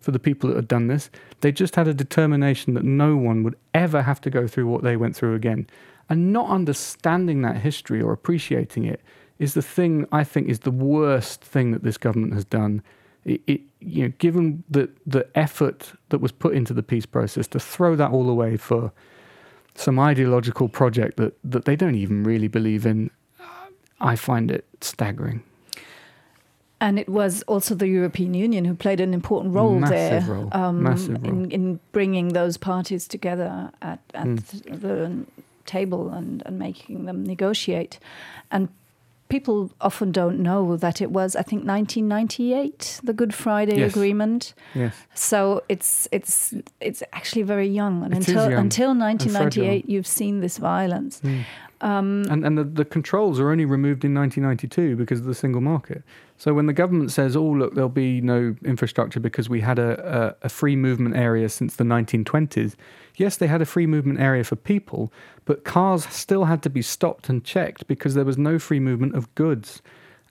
for 0.00 0.10
the 0.10 0.18
people 0.18 0.48
that 0.48 0.56
had 0.56 0.68
done 0.68 0.86
this. 0.88 1.10
They 1.40 1.52
just 1.52 1.76
had 1.76 1.88
a 1.88 1.94
determination 1.94 2.74
that 2.74 2.84
no 2.84 3.16
one 3.16 3.42
would 3.42 3.56
ever 3.72 4.02
have 4.02 4.20
to 4.22 4.30
go 4.30 4.46
through 4.46 4.66
what 4.66 4.82
they 4.82 4.96
went 4.96 5.16
through 5.16 5.34
again. 5.34 5.66
And 6.08 6.32
not 6.32 6.50
understanding 6.50 7.42
that 7.42 7.56
history 7.56 8.02
or 8.02 8.12
appreciating 8.12 8.84
it 8.84 9.00
is 9.38 9.54
the 9.54 9.62
thing 9.62 10.06
I 10.12 10.24
think 10.24 10.48
is 10.48 10.60
the 10.60 10.70
worst 10.70 11.42
thing 11.42 11.72
that 11.72 11.82
this 11.82 11.96
government 11.96 12.34
has 12.34 12.44
done 12.44 12.82
it, 13.24 13.40
it, 13.46 13.60
you 13.80 14.04
know, 14.04 14.12
given 14.18 14.64
the 14.68 14.90
the 15.06 15.26
effort 15.34 15.92
that 16.10 16.18
was 16.18 16.32
put 16.32 16.54
into 16.54 16.74
the 16.74 16.82
peace 16.82 17.06
process, 17.06 17.46
to 17.48 17.60
throw 17.60 17.96
that 17.96 18.10
all 18.10 18.28
away 18.28 18.56
for 18.56 18.92
some 19.74 19.98
ideological 19.98 20.68
project 20.68 21.16
that, 21.16 21.36
that 21.42 21.64
they 21.64 21.74
don't 21.74 21.96
even 21.96 22.22
really 22.22 22.48
believe 22.48 22.86
in, 22.86 23.10
I 24.00 24.16
find 24.16 24.50
it 24.50 24.64
staggering. 24.80 25.42
And 26.80 26.98
it 26.98 27.08
was 27.08 27.42
also 27.42 27.74
the 27.74 27.86
European 27.88 28.34
Union 28.34 28.64
who 28.66 28.74
played 28.74 29.00
an 29.00 29.14
important 29.14 29.54
role 29.54 29.78
Massive 29.78 30.26
there 30.26 30.34
role. 30.34 30.48
um, 30.52 30.82
Massive 30.82 31.22
role. 31.22 31.32
In, 31.32 31.50
in 31.50 31.80
bringing 31.92 32.28
those 32.34 32.58
parties 32.58 33.08
together 33.08 33.70
at, 33.80 34.00
at 34.12 34.26
Mm. 34.26 34.80
the 34.80 35.24
table 35.64 36.10
and, 36.10 36.42
and 36.44 36.58
making 36.58 37.06
them 37.06 37.24
negotiate. 37.24 37.98
And 38.50 38.68
people 39.34 39.72
often 39.80 40.12
don't 40.12 40.38
know 40.38 40.76
that 40.76 41.00
it 41.00 41.10
was, 41.10 41.34
I 41.34 41.42
think, 41.42 41.60
1998, 41.66 43.00
the 43.02 43.12
Good 43.12 43.34
Friday 43.34 43.78
Yes. 43.78 43.90
Agreement. 43.92 44.54
Yes. 44.74 44.94
So 45.14 45.38
it's 45.68 45.90
it's 46.12 46.54
it's 46.80 47.02
actually 47.12 47.44
very 47.54 47.66
young, 47.80 48.04
and 48.04 48.12
It 48.12 48.18
until 48.18 48.44
young 48.50 48.64
until 48.66 48.90
1998, 48.94 49.88
you've 49.92 50.06
seen 50.20 50.34
this 50.40 50.58
violence. 50.58 51.20
Um, 51.80 52.22
And, 52.30 52.40
and 52.46 52.56
the, 52.56 52.64
the 52.64 52.84
controls 52.84 53.40
are 53.40 53.50
only 53.50 53.66
removed 53.76 54.04
in 54.04 54.14
1992 54.14 54.96
because 54.96 55.18
of 55.22 55.26
the 55.26 55.34
single 55.34 55.60
market. 55.60 56.02
So 56.36 56.52
when 56.52 56.66
the 56.66 56.72
government 56.72 57.12
says, 57.12 57.36
oh, 57.36 57.44
look, 57.44 57.74
there'll 57.74 57.88
be 57.88 58.20
no 58.20 58.56
infrastructure 58.64 59.20
because 59.20 59.48
we 59.48 59.60
had 59.60 59.78
a, 59.78 60.34
a, 60.42 60.46
a 60.46 60.48
free 60.48 60.76
movement 60.76 61.16
area 61.16 61.48
since 61.48 61.76
the 61.76 61.84
1920s, 61.84 62.74
yes, 63.16 63.36
they 63.36 63.46
had 63.46 63.62
a 63.62 63.66
free 63.66 63.86
movement 63.86 64.20
area 64.20 64.44
for 64.44 64.56
people, 64.56 65.12
but 65.44 65.64
cars 65.64 66.06
still 66.06 66.44
had 66.44 66.62
to 66.62 66.70
be 66.70 66.82
stopped 66.82 67.28
and 67.28 67.44
checked 67.44 67.86
because 67.86 68.14
there 68.14 68.24
was 68.24 68.36
no 68.36 68.58
free 68.58 68.80
movement 68.80 69.14
of 69.14 69.32
goods. 69.36 69.80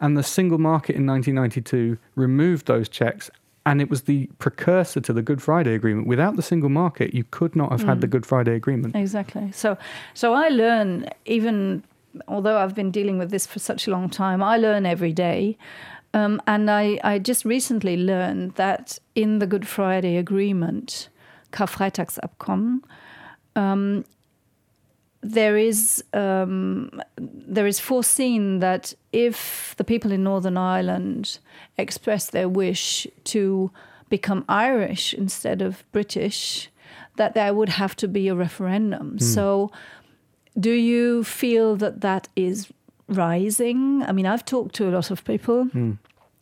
And 0.02 0.18
the 0.18 0.24
single 0.24 0.58
market 0.58 0.96
in 0.96 1.06
1992 1.06 1.98
removed 2.16 2.68
those 2.68 2.90
checks. 2.90 3.30
And 3.66 3.80
it 3.80 3.90
was 3.90 4.02
the 4.02 4.30
precursor 4.40 5.00
to 5.00 5.14
the 5.14 5.22
Good 5.22 5.42
Friday 5.42 5.74
Agreement. 5.74 6.06
Without 6.06 6.36
the 6.36 6.42
single 6.42 6.68
market, 6.68 7.14
you 7.14 7.24
could 7.32 7.56
not 7.56 7.72
have 7.72 7.84
had 7.84 8.02
the 8.02 8.08
mm. 8.08 8.12
Good 8.12 8.26
Friday 8.26 8.56
Agreement. 8.56 8.94
Exactly. 8.94 9.54
So, 9.54 9.78
so 10.14 10.34
I 10.34 10.50
learn 10.50 11.08
even 11.26 11.84
although 12.28 12.58
I've 12.58 12.76
been 12.76 12.92
dealing 12.92 13.18
with 13.18 13.32
this 13.32 13.46
for 13.46 13.60
such 13.60 13.88
a 13.88 13.92
long 13.92 14.10
time, 14.10 14.44
I 14.44 14.58
learn 14.58 14.86
every 14.86 15.14
day. 15.14 15.58
Um, 16.14 16.42
and 16.46 16.70
I, 16.70 17.00
I 17.04 17.20
just 17.20 17.44
recently 17.44 17.98
learned 17.98 18.56
that 18.56 19.00
in 19.16 19.40
the 19.40 19.48
Good 19.48 19.68
Friday 19.68 20.18
Agreement, 20.18 21.10
Karfreitagsabkommen, 21.52 22.82
um, 23.56 24.06
there 25.22 25.58
is 25.58 26.04
um, 26.14 27.02
there 27.18 27.66
is 27.66 27.80
foreseen 27.80 28.60
that 28.60 28.94
if 29.14 29.74
the 29.78 29.84
people 29.84 30.12
in 30.12 30.24
Northern 30.24 30.58
Ireland 30.58 31.40
express 31.78 32.30
their 32.30 32.50
wish 32.50 33.08
to 33.26 33.72
become 34.10 34.44
Irish 34.50 35.14
instead 35.14 35.62
of 35.62 35.84
British, 35.92 36.70
that 37.16 37.34
there 37.34 37.54
would 37.54 37.70
have 37.70 37.96
to 37.96 38.08
be 38.08 38.28
a 38.28 38.36
referendum. 38.36 39.18
So, 39.18 39.72
do 40.60 40.72
you 40.72 41.24
feel 41.24 41.78
that 41.78 42.02
that 42.02 42.28
is 42.36 42.72
rising? 43.08 44.04
I 44.04 44.12
mean, 44.12 44.26
I've 44.26 44.46
talked 44.46 44.76
to 44.76 44.90
a 44.90 44.92
lot 44.92 45.12
of 45.12 45.24
people 45.24 45.66
hmm. 45.66 45.94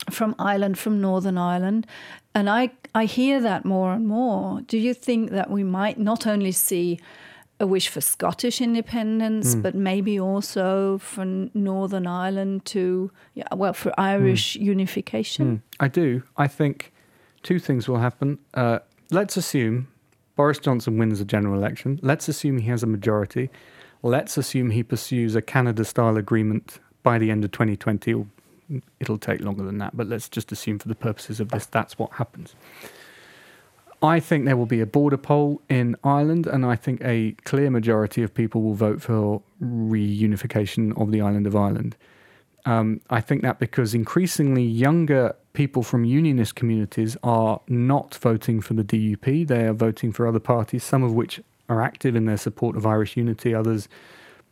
from 0.09 0.35
Ireland, 0.39 0.77
from 0.77 1.01
Northern 1.01 1.37
Ireland, 1.37 1.87
and 2.33 2.49
I 2.49 2.71
I 2.93 3.05
hear 3.05 3.41
that 3.41 3.65
more 3.65 3.93
and 3.93 4.07
more. 4.07 4.61
Do 4.61 4.77
you 4.77 4.93
think 4.93 5.31
that 5.31 5.49
we 5.49 5.63
might 5.63 5.97
not 5.97 6.27
only 6.27 6.51
see 6.51 6.99
a 7.59 7.67
wish 7.67 7.89
for 7.89 8.01
Scottish 8.01 8.59
independence, 8.59 9.53
hmm. 9.53 9.61
but 9.61 9.75
maybe 9.75 10.19
also 10.19 10.97
for 10.97 11.25
Northern 11.53 12.07
Ireland 12.07 12.65
to, 12.65 13.11
yeah, 13.35 13.47
well, 13.55 13.73
for 13.73 13.89
hmm. 13.89 14.01
Irish 14.01 14.55
unification? 14.55 15.61
I 15.79 15.87
do. 15.87 16.23
I 16.37 16.47
think 16.47 16.91
two 17.43 17.59
things 17.59 17.87
will 17.87 17.99
happen. 17.99 18.39
Uh, 18.53 18.79
let's 19.11 19.37
assume 19.37 19.87
Boris 20.35 20.59
Johnson 20.59 20.97
wins 20.97 21.19
the 21.19 21.25
general 21.25 21.55
election. 21.55 21.99
Let's 22.01 22.27
assume 22.27 22.57
he 22.57 22.69
has 22.69 22.83
a 22.83 22.87
majority. 22.87 23.49
Let's 24.03 24.37
assume 24.37 24.71
he 24.71 24.83
pursues 24.83 25.35
a 25.35 25.41
Canada 25.41 25.85
style 25.85 26.17
agreement 26.17 26.79
by 27.03 27.17
the 27.17 27.29
end 27.31 27.43
of 27.45 27.51
2020. 27.51 28.13
Or 28.13 28.25
it'll 28.99 29.17
take 29.17 29.41
longer 29.41 29.63
than 29.63 29.77
that, 29.79 29.95
but 29.95 30.07
let's 30.07 30.29
just 30.29 30.51
assume 30.51 30.79
for 30.79 30.87
the 30.87 30.95
purposes 30.95 31.39
of 31.39 31.49
this, 31.49 31.65
that's 31.65 31.97
what 31.97 32.13
happens. 32.13 32.55
I 34.03 34.19
think 34.19 34.45
there 34.45 34.57
will 34.57 34.65
be 34.65 34.81
a 34.81 34.85
border 34.85 35.17
poll 35.17 35.61
in 35.69 35.95
Ireland, 36.03 36.47
and 36.47 36.65
I 36.65 36.75
think 36.75 37.03
a 37.03 37.33
clear 37.43 37.69
majority 37.69 38.23
of 38.23 38.33
people 38.33 38.63
will 38.63 38.73
vote 38.73 39.01
for 39.01 39.43
reunification 39.63 40.99
of 40.99 41.11
the 41.11 41.21
island 41.21 41.45
of 41.45 41.55
Ireland. 41.55 41.95
Um, 42.65 43.01
I 43.09 43.21
think 43.21 43.41
that 43.43 43.59
because 43.59 43.93
increasingly 43.93 44.63
younger 44.63 45.35
people 45.53 45.83
from 45.83 46.05
unionist 46.05 46.55
communities 46.55 47.17
are 47.23 47.59
not 47.67 48.15
voting 48.15 48.61
for 48.61 48.73
the 48.73 48.83
DUP, 48.83 49.47
they 49.47 49.65
are 49.65 49.73
voting 49.73 50.11
for 50.11 50.25
other 50.27 50.39
parties, 50.39 50.83
some 50.83 51.03
of 51.03 51.13
which 51.13 51.41
are 51.69 51.81
active 51.81 52.15
in 52.15 52.25
their 52.25 52.37
support 52.37 52.75
of 52.75 52.85
Irish 52.85 53.17
unity, 53.17 53.53
others 53.53 53.87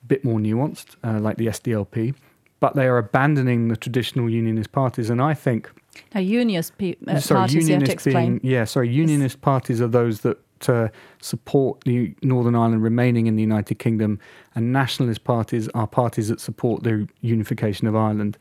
a 0.04 0.06
bit 0.08 0.24
more 0.24 0.40
nuanced, 0.40 0.96
uh, 1.04 1.20
like 1.20 1.38
the 1.38 1.48
SDLP. 1.48 2.14
But 2.60 2.76
they 2.76 2.88
are 2.88 2.98
abandoning 2.98 3.70
the 3.70 3.78
traditional 3.78 4.30
unionist 4.30 4.72
parties, 4.72 5.10
and 5.10 5.22
I 5.22 5.34
think 5.34 5.70
Now, 6.14 6.20
unionist 6.22 6.78
pe- 6.78 6.96
uh, 7.08 7.20
sorry, 7.20 7.40
parties, 7.40 7.54
you 7.54 7.60
have 7.60 7.66
to 7.68 7.72
unionist 7.72 7.92
explain. 7.94 8.38
being 8.40 8.52
yeah, 8.54 8.66
sorry, 8.66 8.90
unionist 8.90 9.42
parties 9.42 9.80
are 9.82 9.88
those 9.88 10.22
that 10.22 10.38
uh, 10.68 10.90
support 11.22 11.82
the 11.86 12.14
Northern 12.22 12.56
Ireland 12.56 12.84
remaining 12.84 13.28
in 13.28 13.38
the 13.38 13.42
United 13.42 13.76
Kingdom, 13.80 14.20
and 14.56 14.74
nationalist 14.74 15.24
parties 15.24 15.70
are 15.70 15.88
parties 15.88 16.28
that 16.28 16.42
support 16.42 16.84
the 16.84 17.08
unification 17.22 17.88
of 17.88 17.96
Ireland. 17.96 18.38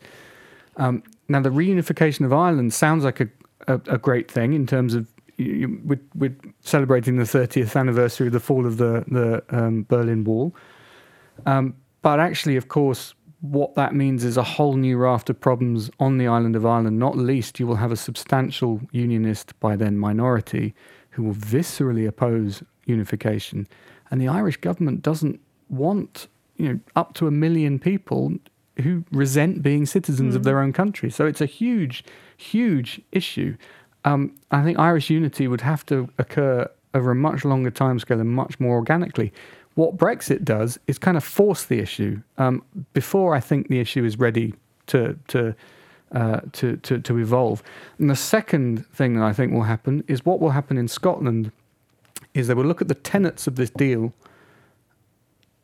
Um, 0.78 1.02
now, 1.28 1.40
the 1.40 1.50
reunification 1.50 2.24
of 2.24 2.32
Ireland 2.32 2.72
sounds 2.74 3.04
like 3.04 3.20
a, 3.20 3.28
a, 3.68 3.74
a 3.86 3.98
great 3.98 4.28
thing 4.30 4.52
in 4.52 4.66
terms 4.66 4.94
of 4.94 5.06
you, 5.39 5.80
we're, 5.84 6.01
we're 6.14 6.36
celebrating 6.61 7.16
the 7.16 7.24
30th 7.24 7.76
anniversary 7.76 8.26
of 8.26 8.32
the 8.32 8.41
fall 8.41 8.66
of 8.66 8.76
the 8.76 9.05
the 9.09 9.43
um, 9.51 9.84
Berlin 9.89 10.24
Wall, 10.24 10.55
um, 11.47 11.74
but 12.03 12.20
actually, 12.20 12.57
of 12.57 12.68
course, 12.68 13.14
what 13.41 13.74
that 13.76 13.95
means 13.95 14.24
is 14.24 14.36
a 14.36 14.43
whole 14.43 14.74
new 14.74 14.97
raft 14.97 15.30
of 15.30 15.41
problems 15.41 15.91
on 16.01 16.18
the 16.18 16.26
island 16.26 16.57
of 16.57 16.66
Ireland. 16.66 16.99
Not 16.99 17.16
least, 17.16 17.61
you 17.61 17.66
will 17.66 17.76
have 17.76 17.93
a 17.93 17.97
substantial 17.97 18.80
unionist, 18.91 19.59
by 19.61 19.76
then 19.76 19.97
minority, 19.99 20.74
who 21.11 21.22
will 21.22 21.34
viscerally 21.34 22.07
oppose 22.07 22.62
unification. 22.86 23.68
And 24.11 24.20
the 24.20 24.28
Irish 24.28 24.57
government 24.57 25.03
doesn't 25.03 25.41
want, 25.68 26.26
you 26.57 26.72
know, 26.72 26.80
up 26.97 27.14
to 27.14 27.26
a 27.26 27.30
million 27.30 27.78
people 27.78 28.34
who 28.82 29.05
resent 29.11 29.62
being 29.62 29.86
citizens 29.86 30.34
of 30.34 30.45
their 30.45 30.61
own 30.61 30.72
country. 30.72 31.11
So 31.11 31.26
it's 31.26 31.41
a 31.41 31.47
huge, 31.47 32.05
huge 32.36 33.01
issue. 33.12 33.57
Um, 34.05 34.34
I 34.51 34.62
think 34.62 34.78
Irish 34.78 35.11
unity 35.11 35.49
would 35.49 35.61
have 35.61 35.84
to 35.86 36.09
occur 36.18 36.70
over 36.94 37.11
a 37.11 37.14
much 37.14 37.44
longer 37.44 37.70
timescale 37.70 38.20
and 38.20 38.30
much 38.30 38.59
more 38.59 38.76
organically. 38.76 39.32
What 39.74 39.96
Brexit 39.96 40.44
does 40.44 40.78
is 40.86 40.99
kind 40.99 41.16
of 41.16 41.24
force 41.24 41.64
the 41.64 41.78
issue 41.78 42.22
um, 42.36 42.62
before 42.92 43.34
I 43.34 43.40
think 43.40 43.68
the 43.68 43.80
issue 43.80 44.05
is 44.05 44.18
ready 44.18 44.55
to 44.86 45.18
to, 45.28 45.55
uh, 46.12 46.40
to 46.53 46.76
to 46.78 46.99
to 47.01 47.18
evolve. 47.18 47.62
And 47.99 48.11
the 48.11 48.16
second 48.16 48.86
thing 48.86 49.14
that 49.14 49.22
I 49.22 49.32
think 49.32 49.53
will 49.53 49.62
happen 49.62 50.03
is 50.09 50.24
what 50.24 50.40
will 50.40 50.51
happen 50.51 50.78
in 50.78 50.88
Scotland 50.88 51.53
is 52.34 52.46
they 52.46 52.55
will 52.55 52.64
look 52.64 52.82
at 52.82 52.88
the 52.88 52.94
tenets 52.94 53.46
of 53.46 53.57
this 53.57 53.70
deal 53.70 54.12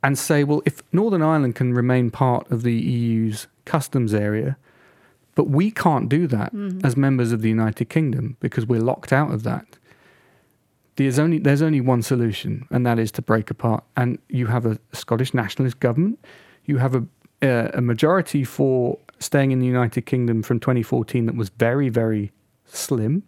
and 0.03 0.19
say, 0.19 0.45
well, 0.45 0.63
if 0.67 0.83
Northern 0.93 1.23
Ireland 1.23 1.55
can 1.55 1.73
remain 1.73 2.11
part 2.11 2.51
of 2.51 2.63
the 2.63 2.75
EU's 2.75 3.47
customs 3.65 4.13
area, 4.13 4.57
but 5.35 5.49
we 5.49 5.71
can't 5.71 6.09
do 6.09 6.27
that 6.29 6.55
mm-hmm. 6.55 6.85
as 6.85 6.97
members 6.97 7.33
of 7.33 7.43
the 7.43 7.49
United 7.49 7.87
Kingdom 7.87 8.37
because 8.41 8.67
we're 8.67 8.81
locked 8.81 9.13
out 9.13 9.33
of 9.33 9.43
that. 9.43 9.67
There's 10.97 11.19
only 11.19 11.39
there's 11.39 11.63
only 11.63 11.81
one 11.81 12.03
solution, 12.03 12.69
and 12.71 12.87
that 12.87 12.99
is 12.99 13.11
to 13.13 13.23
break 13.23 13.51
apart. 13.51 13.83
And 13.97 14.19
you 14.29 14.47
have 14.47 14.65
a 14.65 14.79
Scottish 14.93 15.35
nationalist 15.35 15.81
government, 15.81 16.25
you 16.65 16.79
have 16.79 16.95
a 16.95 17.05
a, 17.45 17.71
a 17.75 17.81
majority 17.81 18.45
for 18.45 18.99
staying 19.19 19.53
in 19.53 19.59
the 19.59 19.67
United 19.67 20.03
Kingdom 20.03 20.43
from 20.43 20.61
2014 20.61 21.27
that 21.27 21.37
was 21.37 21.51
very, 21.51 21.89
very 21.89 22.33
slim. 22.67 23.23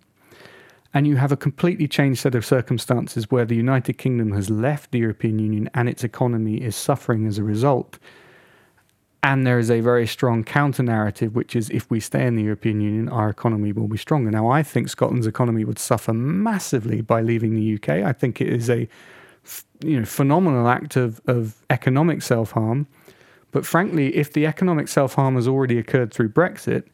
And 0.94 1.06
you 1.06 1.16
have 1.16 1.32
a 1.32 1.36
completely 1.36 1.86
changed 1.86 2.20
set 2.20 2.34
of 2.34 2.44
circumstances 2.44 3.30
where 3.30 3.44
the 3.44 3.56
United 3.56 3.94
Kingdom 3.98 4.32
has 4.32 4.48
left 4.48 4.92
the 4.92 4.98
European 4.98 5.38
Union 5.38 5.68
and 5.74 5.88
its 5.88 6.02
economy 6.04 6.56
is 6.56 6.74
suffering 6.74 7.26
as 7.26 7.38
a 7.38 7.44
result. 7.44 7.98
And 9.26 9.44
there 9.44 9.58
is 9.58 9.72
a 9.72 9.80
very 9.80 10.06
strong 10.06 10.44
counter 10.44 10.84
narrative, 10.84 11.34
which 11.34 11.56
is 11.56 11.68
if 11.70 11.90
we 11.90 11.98
stay 11.98 12.28
in 12.28 12.36
the 12.36 12.44
European 12.44 12.80
Union, 12.80 13.08
our 13.08 13.28
economy 13.28 13.72
will 13.72 13.88
be 13.88 13.96
stronger. 13.98 14.30
Now, 14.30 14.46
I 14.46 14.62
think 14.62 14.88
Scotland's 14.88 15.26
economy 15.26 15.64
would 15.64 15.80
suffer 15.80 16.12
massively 16.12 17.00
by 17.00 17.22
leaving 17.22 17.56
the 17.56 17.74
UK. 17.74 18.06
I 18.06 18.12
think 18.12 18.40
it 18.40 18.46
is 18.46 18.70
a 18.70 18.88
you 19.80 19.98
know 19.98 20.06
phenomenal 20.06 20.68
act 20.68 20.94
of, 20.94 21.20
of 21.26 21.56
economic 21.70 22.22
self 22.22 22.52
harm. 22.52 22.86
But 23.50 23.66
frankly, 23.66 24.14
if 24.14 24.32
the 24.32 24.46
economic 24.46 24.86
self 24.86 25.14
harm 25.14 25.34
has 25.34 25.48
already 25.48 25.76
occurred 25.76 26.14
through 26.14 26.28
Brexit, 26.28 26.84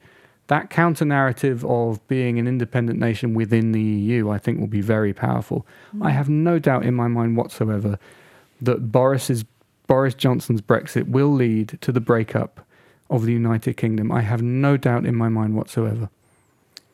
that 0.46 0.70
counter 0.70 1.04
narrative 1.04 1.66
of 1.66 2.00
being 2.08 2.38
an 2.38 2.48
independent 2.48 2.98
nation 2.98 3.34
within 3.34 3.72
the 3.72 3.82
EU, 3.82 4.30
I 4.30 4.38
think, 4.38 4.58
will 4.58 4.68
be 4.68 4.80
very 4.80 5.12
powerful. 5.12 5.66
Mm. 5.94 6.06
I 6.06 6.10
have 6.12 6.30
no 6.30 6.58
doubt 6.58 6.86
in 6.86 6.94
my 6.94 7.08
mind 7.08 7.36
whatsoever 7.36 7.98
that 8.62 8.90
Boris's 8.90 9.44
Boris 9.86 10.14
Johnson's 10.14 10.60
Brexit 10.60 11.08
will 11.08 11.32
lead 11.32 11.78
to 11.80 11.92
the 11.92 12.00
breakup 12.00 12.66
of 13.10 13.26
the 13.26 13.32
United 13.32 13.76
Kingdom. 13.76 14.10
I 14.10 14.22
have 14.22 14.42
no 14.42 14.76
doubt 14.76 15.04
in 15.04 15.14
my 15.14 15.28
mind 15.28 15.54
whatsoever. 15.54 16.08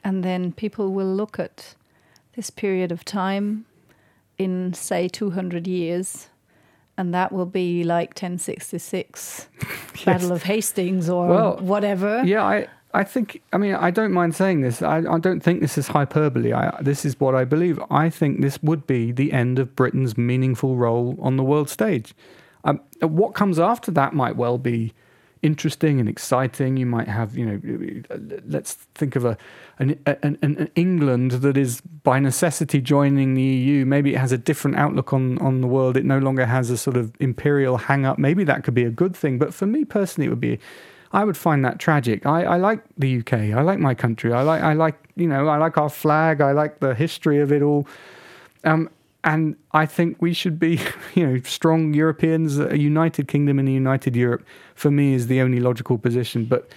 And 0.05 0.25
then 0.25 0.53
people 0.53 0.93
will 0.93 1.13
look 1.15 1.39
at 1.39 1.75
this 2.35 2.51
period 2.51 2.93
of 2.93 3.05
time 3.05 3.67
in, 4.39 4.73
say, 4.73 5.09
200 5.09 5.67
years, 5.67 6.29
and 6.97 7.13
that 7.13 7.33
will 7.33 7.47
be 7.47 7.85
like 7.85 8.11
1066, 8.11 9.49
yes. 9.61 10.05
Battle 10.05 10.33
of 10.33 10.45
Hastings 10.45 11.09
or 11.09 11.27
well, 11.29 11.57
whatever. 11.59 12.23
Yeah, 12.25 12.45
I, 12.45 12.69
I 12.95 13.05
think, 13.05 13.43
I 13.53 13.59
mean, 13.59 13.75
I 13.75 13.91
don't 13.91 14.13
mind 14.13 14.35
saying 14.35 14.63
this. 14.63 14.83
I, 14.83 14.99
I 14.99 15.19
don't 15.19 15.41
think 15.41 15.61
this 15.61 15.77
is 15.77 15.89
hyperbole. 15.89 16.53
I, 16.53 16.81
this 16.81 17.05
is 17.05 17.19
what 17.21 17.35
I 17.35 17.45
believe. 17.45 17.81
I 17.91 18.09
think 18.09 18.41
this 18.41 18.63
would 18.63 18.87
be 18.87 19.13
the 19.13 19.33
end 19.33 19.59
of 19.59 19.77
Britain's 19.77 20.17
meaningful 20.17 20.77
role 20.77 21.17
on 21.21 21.37
the 21.37 21.45
world 21.45 21.69
stage. 21.69 22.15
What 23.01 23.35
comes 23.35 23.59
after 23.59 23.91
that 23.93 24.13
might 24.13 24.37
well 24.37 24.59
be 24.59 24.95
interesting 25.43 26.01
and 26.01 26.09
exciting. 26.09 26.77
You 26.77 26.87
might 26.87 27.09
have, 27.09 27.37
you 27.37 27.47
know, 27.47 28.39
let's 28.47 28.75
think 28.95 29.17
of 29.17 29.25
a 29.25 29.37
an, 29.79 29.99
an, 30.07 30.39
an, 30.43 30.71
England 30.75 31.33
that 31.33 31.57
is 31.57 31.81
by 31.81 32.19
necessity 32.19 32.81
joining 32.81 33.35
the 33.35 33.43
EU. 33.43 33.85
Maybe 33.85 34.15
it 34.15 34.19
has 34.19 34.33
a 34.33 34.39
different 34.39 34.77
outlook 34.77 35.13
on 35.13 35.39
on 35.39 35.61
the 35.61 35.67
world. 35.67 35.97
It 35.97 36.05
no 36.05 36.19
longer 36.19 36.47
has 36.47 36.71
a 36.71 36.77
sort 36.77 36.97
of 36.97 37.13
imperial 37.21 37.77
hang 37.77 38.05
up. 38.05 38.19
Maybe 38.19 38.45
that 38.45 38.65
could 38.65 38.75
be 38.75 38.85
a 38.85 38.91
good 38.91 39.17
thing. 39.17 39.39
But 39.39 39.55
for 39.55 39.67
me 39.67 39.85
personally, 39.85 40.27
it 40.27 40.31
would 40.31 40.41
be. 40.41 40.59
I 41.11 41.25
would 41.25 41.39
find 41.39 41.65
that 41.65 41.79
tragic. 41.79 42.27
I, 42.27 42.43
I 42.45 42.57
like 42.59 42.83
the 42.99 43.21
UK. 43.21 43.33
I 43.33 43.63
like 43.63 43.79
my 43.79 43.95
country. 43.95 44.31
I 44.31 44.43
like 44.43 44.63
I 44.63 44.75
like 44.75 44.97
you 45.17 45.27
know 45.27 45.49
I 45.49 45.57
like 45.57 45.79
our 45.79 45.89
flag. 45.89 46.41
I 46.43 46.53
like 46.53 46.81
the 46.81 46.95
history 46.95 47.41
of 47.41 47.51
it 47.51 47.63
all. 47.63 47.87
Um, 48.65 48.91
and 49.25 49.57
I 49.73 49.87
think 49.87 50.21
we 50.21 50.33
should 50.33 50.59
be, 50.59 50.81
you 51.15 51.27
know, 51.27 51.41
strong 51.43 51.95
Europeans. 51.95 52.59
A 52.59 52.79
united 52.79 53.29
kingdom 53.29 53.59
and 53.59 53.69
a 53.69 53.73
united 53.73 54.17
Europe, 54.17 54.45
for 54.75 54.91
me, 54.91 55.15
is 55.15 55.27
the 55.27 55.41
only 55.41 55.61
logical 55.61 55.99
position. 55.99 56.45
But, 56.45 56.71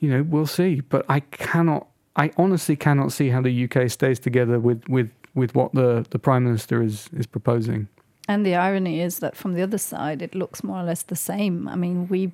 you 0.00 0.10
know, 0.10 0.22
we'll 0.22 0.46
see. 0.46 0.80
But 0.80 1.04
I 1.08 1.20
cannot, 1.20 1.86
I 2.16 2.30
honestly 2.36 2.76
cannot 2.76 3.12
see 3.12 3.28
how 3.28 3.42
the 3.42 3.64
UK 3.64 3.90
stays 3.90 4.18
together 4.18 4.58
with, 4.58 4.86
with, 4.88 5.10
with 5.34 5.54
what 5.54 5.72
the, 5.74 6.06
the 6.10 6.18
Prime 6.18 6.44
Minister 6.44 6.82
is, 6.82 7.08
is 7.12 7.26
proposing. 7.26 7.88
And 8.26 8.46
the 8.46 8.54
irony 8.54 9.00
is 9.00 9.18
that 9.18 9.36
from 9.36 9.52
the 9.52 9.62
other 9.62 9.78
side, 9.78 10.22
it 10.22 10.34
looks 10.34 10.64
more 10.64 10.78
or 10.78 10.84
less 10.84 11.02
the 11.02 11.16
same. 11.16 11.68
I 11.68 11.76
mean, 11.76 12.08
we 12.08 12.32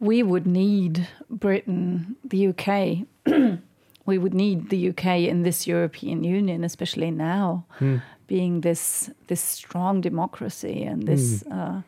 we 0.00 0.22
would 0.22 0.46
need 0.46 1.06
Britain, 1.28 2.16
the 2.24 2.48
UK, 2.48 3.06
we 4.06 4.18
would 4.18 4.34
need 4.34 4.70
the 4.70 4.88
UK 4.90 5.06
in 5.28 5.42
this 5.42 5.66
European 5.66 6.24
Union, 6.24 6.64
especially 6.64 7.10
now, 7.10 7.64
mm 7.78 8.00
being 8.30 8.60
this 8.60 9.10
this 9.26 9.40
strong 9.40 10.00
democracy 10.00 10.84
and 10.84 11.02
this 11.02 11.42
mm. 11.42 11.50
uh, 11.50 11.82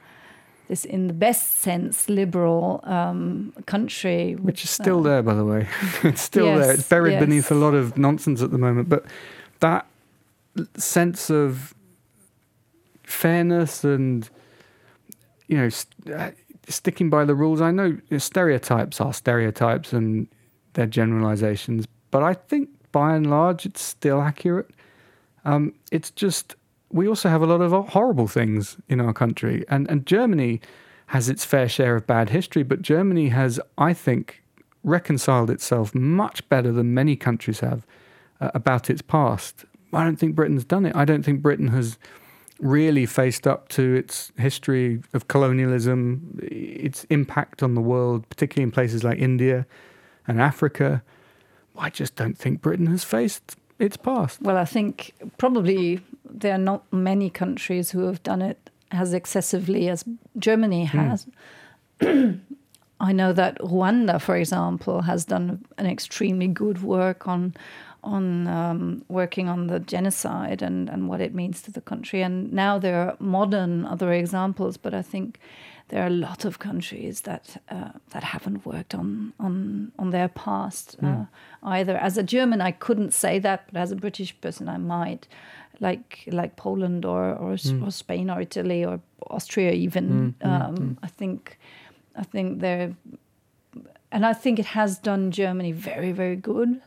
this 0.67 0.85
in 0.85 1.07
the 1.07 1.15
best 1.15 1.59
sense 1.59 2.09
liberal 2.09 2.81
um, 2.83 3.53
country, 3.67 4.35
which 4.35 4.65
is 4.65 4.71
still 4.71 4.99
uh, 5.01 5.09
there, 5.09 5.23
by 5.23 5.35
the 5.35 5.45
way. 5.45 5.69
it's 6.03 6.21
still 6.21 6.47
yes, 6.47 6.59
there. 6.59 6.75
It's 6.75 6.89
buried 6.89 7.13
yes. 7.13 7.21
beneath 7.21 7.51
a 7.53 7.55
lot 7.55 7.75
of 7.75 7.97
nonsense 7.97 8.43
at 8.43 8.51
the 8.51 8.59
moment, 8.59 8.89
but 8.89 9.05
that 9.61 9.87
sense 10.77 11.31
of 11.31 11.75
fairness 13.05 13.85
and 13.85 14.29
you 15.47 15.57
know 15.57 15.69
st- 15.69 16.11
uh, 16.13 16.31
sticking 16.69 17.09
by 17.09 17.25
the 17.25 17.37
rules. 17.37 17.61
I 17.61 17.71
know 17.71 17.99
stereotypes 18.19 19.01
are 19.01 19.13
stereotypes 19.13 19.93
and 19.93 20.27
they're 20.73 20.87
generalizations, 20.87 21.87
but 22.13 22.23
I 22.23 22.35
think 22.35 22.69
by 22.93 23.17
and 23.17 23.29
large 23.29 23.67
it's 23.67 23.83
still 23.83 24.21
accurate. 24.21 24.71
Um, 25.45 25.75
it's 25.91 26.13
just 26.13 26.55
we 26.91 27.09
also 27.09 27.29
have 27.29 27.43
a 27.43 27.47
lot 27.47 27.61
of 27.61 27.89
horrible 27.89 28.29
things 28.29 28.77
in 28.89 29.01
our 29.01 29.13
country, 29.13 29.65
and 29.69 29.91
and 29.91 30.07
Germany 30.07 30.61
has 31.07 31.29
its 31.29 31.45
fair 31.45 31.69
share 31.69 31.97
of 31.97 32.07
bad 32.07 32.31
history, 32.31 32.63
but 32.63 32.81
Germany 32.81 33.29
has, 33.29 33.61
I 33.77 33.93
think, 33.93 34.43
reconciled 34.83 35.51
itself 35.51 35.95
much 35.95 36.49
better 36.49 36.73
than 36.73 36.95
many 36.95 37.17
countries 37.17 37.61
have 37.61 37.87
uh, 38.41 38.51
about 38.55 38.89
its 38.89 39.03
past. 39.03 39.67
I 39.93 40.05
don't 40.05 40.17
think 40.17 40.35
Britain's 40.35 40.65
done 40.65 40.87
it. 40.87 40.97
I 40.97 41.05
don't 41.05 41.23
think 41.23 41.43
Britain 41.43 41.69
has 41.69 41.99
really 42.61 43.05
faced 43.05 43.47
up 43.47 43.69
to 43.69 43.95
its 43.95 44.33
history 44.39 45.03
of 45.13 45.29
colonialism, 45.29 46.39
its 46.41 47.05
impact 47.11 47.63
on 47.63 47.75
the 47.75 47.83
world, 47.83 48.27
particularly 48.31 48.63
in 48.63 48.71
places 48.71 49.05
like 49.05 49.19
India 49.19 49.67
and 50.27 50.41
Africa. 50.41 51.03
I 51.77 51.91
just 51.91 52.16
don't 52.16 52.37
think 52.37 52.61
Britain 52.61 52.87
has 52.87 53.05
faced 53.05 53.57
its 53.79 53.97
past? 53.97 54.41
Well, 54.41 54.57
I 54.57 54.64
think 54.64 55.12
probably 55.39 56.01
there 56.25 56.55
are 56.55 56.59
not 56.59 56.91
many 56.93 57.31
countries 57.31 57.91
who 57.91 58.07
have 58.07 58.23
done 58.23 58.41
it 58.41 58.70
as 58.91 59.12
excessively 59.12 59.89
as 59.89 60.05
Germany 60.39 60.87
hmm. 60.87 60.99
has. 60.99 61.27
Mm. 62.01 62.41
I 63.01 63.12
know 63.12 63.33
that 63.33 63.59
Rwanda, 63.59 64.20
for 64.20 64.37
example, 64.37 65.03
has 65.03 65.25
done 65.25 65.64
an 65.77 65.87
extremely 65.87 66.47
good 66.47 66.83
work 66.83 67.27
on 67.27 67.55
on 68.05 68.49
um, 68.49 69.05
working 69.09 69.49
on 69.49 69.68
the 69.68 69.79
genocide 69.79 70.61
and, 70.61 70.89
and 70.89 71.09
what 71.09 71.20
it 71.20 71.35
means 71.35 71.62
to 71.62 71.70
the 71.70 71.81
country. 71.81 72.20
And 72.20 72.53
now 72.53 72.77
there 72.77 72.97
are 72.97 73.16
modern 73.20 73.85
other 73.85 74.12
examples, 74.12 74.77
but 74.77 74.93
I 74.93 75.03
think 75.03 75.39
there 75.93 76.03
are 76.03 76.07
a 76.07 76.11
lot 76.11 76.47
of 76.47 76.59
countries 76.59 77.20
that 77.20 77.62
uh, 77.68 77.90
that 78.12 78.24
haven't 78.24 78.64
worked 78.64 78.95
on 78.95 79.34
on 79.38 79.93
on 79.99 80.11
their 80.11 80.28
past 80.28 80.97
mm. 81.03 81.22
uh, 81.22 81.26
either. 81.62 81.97
As 81.99 82.16
a 82.16 82.22
German, 82.22 82.62
I 82.62 82.72
couldn't 82.72 83.12
say 83.12 83.38
that, 83.40 83.68
but 83.70 83.78
as 83.78 83.93
a 83.93 83.97
British 83.97 84.34
person, 84.40 84.70
I 84.70 84.78
might, 84.78 85.28
like 85.80 86.24
like 86.32 86.57
Poland 86.57 87.05
or 87.05 87.34
or, 87.34 87.57
mm. 87.57 87.86
or 87.86 87.90
Spain 87.90 88.30
or 88.30 88.40
Italy 88.40 88.86
or 88.86 89.01
Austria 89.26 89.72
even. 89.72 90.34
Mm, 90.43 90.49
um, 90.49 90.99
I 91.03 91.09
think 91.09 91.59
I 92.16 92.24
think 92.24 92.61
they're. 92.61 92.97
And 94.11 94.26
I 94.26 94.34
think 94.34 94.59
it 94.59 94.66
has 94.66 94.99
done 94.99 95.30
Germany 95.30 95.72
very, 95.72 96.12
very 96.12 96.36
good. 96.36 96.82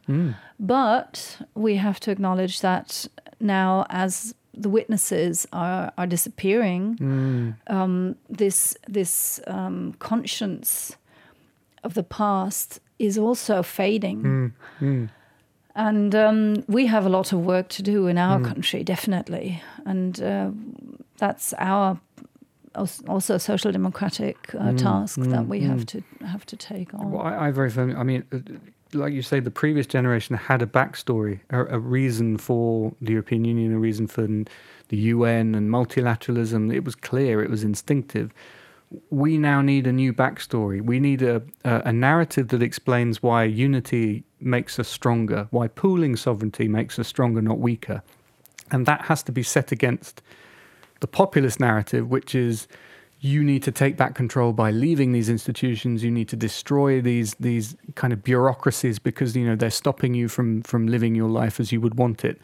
But 0.59 1.41
we 1.55 1.77
have 1.77 1.99
to 2.01 2.11
acknowledge 2.11 2.61
that 2.61 3.07
now, 3.39 3.85
as 3.89 4.35
the 4.57 4.69
witnesses 4.69 5.47
are 5.51 5.91
are 5.97 6.07
disappearing. 6.07 6.97
Mm. 6.97 7.55
Um, 7.67 8.15
this 8.29 8.77
this 8.87 9.39
um, 9.47 9.93
conscience 9.99 10.97
of 11.83 11.93
the 11.93 12.03
past 12.03 12.79
is 12.99 13.17
also 13.17 13.63
fading. 13.63 14.23
Mm. 14.23 14.51
Mm. 14.81 15.09
And 15.77 16.15
um, 16.15 16.63
we 16.67 16.85
have 16.87 17.05
a 17.05 17.09
lot 17.09 17.33
of 17.33 17.39
work 17.39 17.67
to 17.69 17.83
do 17.83 18.07
in 18.07 18.17
our 18.17 18.39
mm. 18.39 18.45
country, 18.45 18.83
definitely. 18.83 19.61
And 19.85 20.21
uh, 20.21 20.51
that's 21.17 21.53
our 21.57 21.99
also 23.07 23.37
social 23.37 23.71
democratic 23.71 24.37
uh, 24.55 24.59
mm. 24.59 24.77
task 24.77 25.19
that 25.19 25.47
we 25.47 25.61
have 25.61 25.85
to 25.85 26.01
have 26.25 26.45
to 26.45 26.55
take 26.55 26.93
on. 26.93 27.11
Well, 27.11 27.21
I, 27.21 27.47
I 27.47 27.51
very 27.51 27.69
firmly, 27.69 27.95
I 27.95 28.03
mean, 28.03 28.23
uh, 28.31 28.39
like 28.95 29.13
you 29.13 29.21
say, 29.21 29.39
the 29.39 29.51
previous 29.51 29.85
generation 29.85 30.35
had 30.35 30.61
a 30.61 30.65
backstory, 30.65 31.39
a, 31.49 31.65
a, 31.65 31.79
reason 31.79 32.37
for 32.37 32.93
the 33.01 33.11
European 33.11 33.45
Union, 33.45 33.73
a 33.73 33.79
reason 33.79 34.07
for 34.07 34.25
the 34.25 34.97
UN 34.97 35.55
and 35.55 35.69
multilateralism. 35.69 36.73
It 36.73 36.83
was 36.83 36.95
clear, 36.95 37.43
it 37.43 37.49
was 37.49 37.63
instinctive. 37.63 38.33
We 39.09 39.37
now 39.37 39.61
need 39.61 39.87
a 39.87 39.91
new 39.91 40.13
backstory. 40.13 40.81
We 40.81 40.99
need 40.99 41.21
a, 41.21 41.41
a, 41.63 41.81
a 41.85 41.93
narrative 41.93 42.49
that 42.49 42.61
explains 42.61 43.21
why 43.21 43.43
unity 43.43 44.23
makes 44.39 44.79
us 44.79 44.87
stronger, 44.87 45.47
why 45.51 45.67
pooling 45.67 46.15
sovereignty 46.15 46.67
makes 46.67 46.97
us 46.99 47.07
stronger, 47.07 47.41
not 47.41 47.59
weaker. 47.59 48.03
And 48.71 48.85
that 48.85 49.01
has 49.03 49.23
to 49.23 49.31
be 49.31 49.43
set 49.43 49.71
against 49.71 50.21
the 51.01 51.07
populist 51.07 51.59
narrative, 51.59 52.09
which 52.09 52.33
is 52.33 52.67
you 53.25 53.43
need 53.43 53.63
to 53.63 53.71
take 53.71 53.97
back 53.97 54.13
control 54.13 54.53
by 54.53 54.69
leaving 54.69 55.11
these 55.11 55.29
institutions. 55.29 56.03
You 56.03 56.11
need 56.11 56.29
to 56.29 56.35
destroy 56.35 57.01
these 57.01 57.33
these 57.39 57.75
kind 57.95 58.13
of 58.13 58.23
bureaucracies 58.23 58.99
because 58.99 59.35
you 59.35 59.45
know 59.47 59.55
they're 59.55 59.71
stopping 59.71 60.13
you 60.13 60.27
from 60.27 60.61
from 60.61 60.85
living 60.85 61.15
your 61.15 61.29
life 61.29 61.59
as 61.59 61.71
you 61.71 61.81
would 61.81 61.95
want 61.95 62.23
it. 62.23 62.39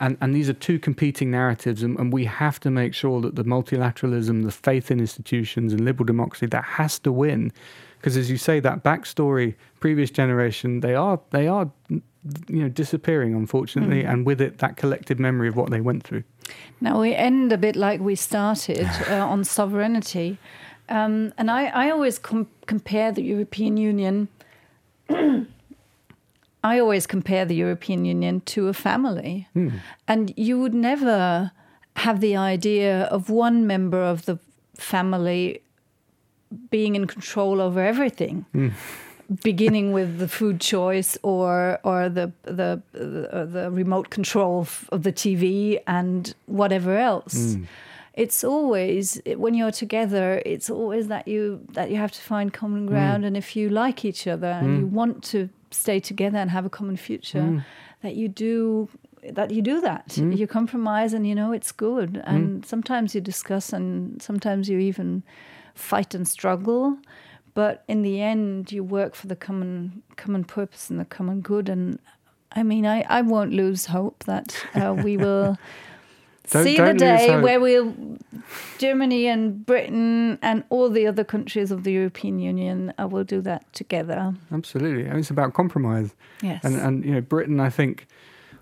And 0.00 0.18
and 0.20 0.34
these 0.34 0.50
are 0.50 0.58
two 0.68 0.78
competing 0.78 1.30
narratives, 1.30 1.82
and, 1.82 1.98
and 1.98 2.12
we 2.12 2.26
have 2.26 2.60
to 2.60 2.70
make 2.70 2.92
sure 2.92 3.22
that 3.22 3.36
the 3.36 3.44
multilateralism, 3.44 4.44
the 4.44 4.50
faith 4.50 4.90
in 4.90 5.00
institutions, 5.00 5.72
and 5.72 5.82
liberal 5.82 6.04
democracy 6.04 6.46
that 6.46 6.64
has 6.64 6.98
to 7.00 7.10
win. 7.10 7.50
because 7.98 8.16
as 8.18 8.30
you 8.30 8.36
say, 8.36 8.60
that 8.60 8.84
backstory, 8.84 9.54
previous 9.80 10.10
generation, 10.10 10.80
they 10.80 10.94
are 10.94 11.18
they 11.30 11.48
are 11.48 11.70
you 12.48 12.62
know 12.62 12.68
disappearing 12.68 13.34
unfortunately, 13.34 14.02
Mm. 14.02 14.10
and 14.12 14.26
with 14.26 14.40
it 14.40 14.58
that 14.58 14.76
collective 14.76 15.18
memory 15.18 15.48
of 15.48 15.56
what 15.56 15.70
they 15.70 15.80
went 15.80 16.02
through. 16.02 16.24
Now 16.80 17.00
we 17.00 17.14
end 17.14 17.52
a 17.52 17.58
bit 17.58 17.76
like 17.76 18.00
we 18.00 18.14
started 18.16 18.86
uh, 19.10 19.26
on 19.26 19.44
sovereignty. 19.44 20.38
Um, 20.90 21.32
and 21.36 21.50
I, 21.50 21.66
I 21.66 21.90
always 21.90 22.18
com- 22.18 22.48
compare 22.66 23.12
the 23.12 23.22
European 23.22 23.76
Union. 23.76 24.28
I 26.64 26.78
always 26.80 27.06
compare 27.06 27.44
the 27.44 27.54
European 27.54 28.04
Union 28.04 28.40
to 28.46 28.68
a 28.68 28.72
family. 28.72 29.46
And 30.06 30.32
you 30.36 30.58
would 30.60 30.74
never 30.74 31.52
have 31.96 32.20
the 32.20 32.36
idea 32.36 33.04
of 33.04 33.30
one 33.30 33.66
member 33.66 34.02
of 34.02 34.24
the 34.24 34.38
family 34.76 35.60
being 36.70 36.96
in 36.96 37.06
control 37.06 37.60
over 37.60 37.80
everything 37.80 38.44
beginning 39.42 39.92
with 39.92 40.18
the 40.18 40.28
food 40.28 40.60
choice 40.60 41.18
or 41.22 41.78
or 41.84 42.08
the 42.08 42.32
the 42.44 42.82
the, 42.92 43.48
the 43.50 43.70
remote 43.70 44.10
control 44.10 44.60
of 44.90 45.02
the 45.02 45.12
TV 45.12 45.78
and 45.86 46.34
whatever 46.46 46.96
else. 46.96 47.34
Mm. 47.34 47.66
It's 48.14 48.42
always 48.42 49.20
when 49.36 49.54
you're 49.54 49.70
together. 49.70 50.42
It's 50.44 50.70
always 50.70 51.08
that 51.08 51.28
you 51.28 51.60
that 51.72 51.90
you 51.90 51.96
have 51.96 52.12
to 52.12 52.20
find 52.20 52.52
common 52.52 52.86
mm. 52.86 52.88
ground, 52.88 53.24
and 53.24 53.36
if 53.36 53.54
you 53.54 53.68
like 53.68 54.04
each 54.04 54.26
other 54.26 54.48
and 54.48 54.78
you 54.78 54.86
mm. 54.86 54.90
want 54.90 55.22
to 55.24 55.48
stay 55.70 56.00
together 56.00 56.38
and 56.38 56.50
have 56.50 56.64
a 56.64 56.70
common 56.70 56.96
future, 56.96 57.64
that 58.02 58.16
you 58.16 58.28
do 58.28 58.88
that 59.22 59.50
you 59.50 59.62
do 59.62 59.80
that. 59.82 60.16
You 60.16 60.46
compromise, 60.46 61.12
and 61.12 61.26
you 61.26 61.34
know 61.34 61.52
it's 61.52 61.70
good. 61.70 62.22
And 62.24 62.64
sometimes 62.64 63.14
you 63.14 63.20
discuss, 63.20 63.72
and 63.72 64.20
sometimes 64.22 64.68
you 64.68 64.78
even 64.78 65.22
fight 65.74 66.14
and 66.14 66.26
struggle 66.26 66.98
but 67.58 67.82
in 67.88 68.02
the 68.02 68.22
end 68.22 68.70
you 68.70 68.84
work 68.84 69.16
for 69.16 69.26
the 69.26 69.34
common 69.34 70.00
common 70.14 70.44
purpose 70.44 70.90
and 70.90 71.00
the 71.00 71.04
common 71.04 71.40
good. 71.40 71.68
And 71.68 71.98
i 72.52 72.62
mean 72.62 72.86
i, 72.86 73.04
I 73.08 73.20
won't 73.22 73.52
lose 73.52 73.86
hope 73.86 74.22
that 74.26 74.48
uh, 74.76 74.94
we 74.94 75.16
will 75.24 75.58
see 76.44 76.76
the 76.76 76.94
day 76.94 77.40
where 77.40 77.58
we'll 77.58 77.92
germany 78.78 79.26
and 79.26 79.66
britain 79.66 80.38
and 80.40 80.62
all 80.70 80.88
the 80.88 81.04
other 81.08 81.24
countries 81.24 81.72
of 81.72 81.82
the 81.82 81.90
european 81.90 82.38
union 82.38 82.92
uh, 82.96 83.08
will 83.08 83.24
do 83.24 83.40
that 83.40 83.62
together. 83.72 84.34
Absolutely, 84.52 85.06
I 85.06 85.10
mean, 85.10 85.18
it's 85.18 85.30
about 85.30 85.52
compromise. 85.54 86.14
yes. 86.42 86.62
And 86.62 86.76
and 86.76 87.04
you 87.04 87.12
know, 87.14 87.20
Britain, 87.20 87.58
I 87.58 87.70
think, 87.70 88.06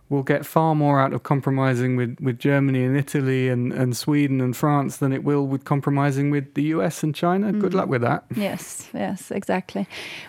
will 0.08 0.22
get 0.22 0.46
far 0.46 0.74
more 0.74 1.00
out 1.00 1.12
of 1.12 1.22
compromising 1.22 1.96
with, 1.96 2.16
with 2.20 2.38
Germany 2.38 2.84
and 2.84 2.96
Italy 2.96 3.48
and, 3.48 3.72
and 3.72 3.96
Sweden 3.96 4.40
and 4.40 4.56
France 4.56 4.98
than 4.98 5.12
it 5.12 5.24
will 5.24 5.46
with 5.46 5.64
compromising 5.64 6.30
with 6.30 6.54
the 6.54 6.62
US 6.64 7.02
and 7.02 7.14
China. 7.14 7.52
Good 7.52 7.72
mm. 7.72 7.76
luck 7.76 7.88
with 7.88 8.02
that. 8.02 8.24
Yes, 8.34 8.88
yes, 8.94 9.30
exactly. 9.30 9.88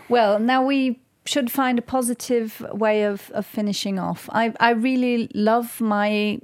Well, 0.09 0.39
now 0.39 0.65
we 0.65 0.99
should 1.25 1.51
find 1.51 1.77
a 1.77 1.81
positive 1.81 2.65
way 2.71 3.03
of, 3.03 3.29
of 3.31 3.45
finishing 3.45 3.99
off. 3.99 4.29
I, 4.31 4.53
I 4.59 4.71
really 4.71 5.29
love 5.35 5.79
my 5.79 6.39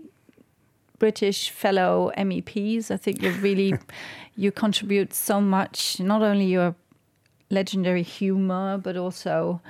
British 1.00 1.50
fellow 1.50 2.12
MEPs. 2.18 2.92
I 2.92 2.98
think 2.98 3.22
you 3.22 3.32
really 3.32 3.74
you 4.36 4.52
contribute 4.52 5.14
so 5.14 5.42
much, 5.42 6.00
not 6.00 6.22
only 6.22 6.46
your 6.46 6.76
legendary 7.50 8.04
humor, 8.04 8.78
but 8.78 8.96
also 8.96 9.62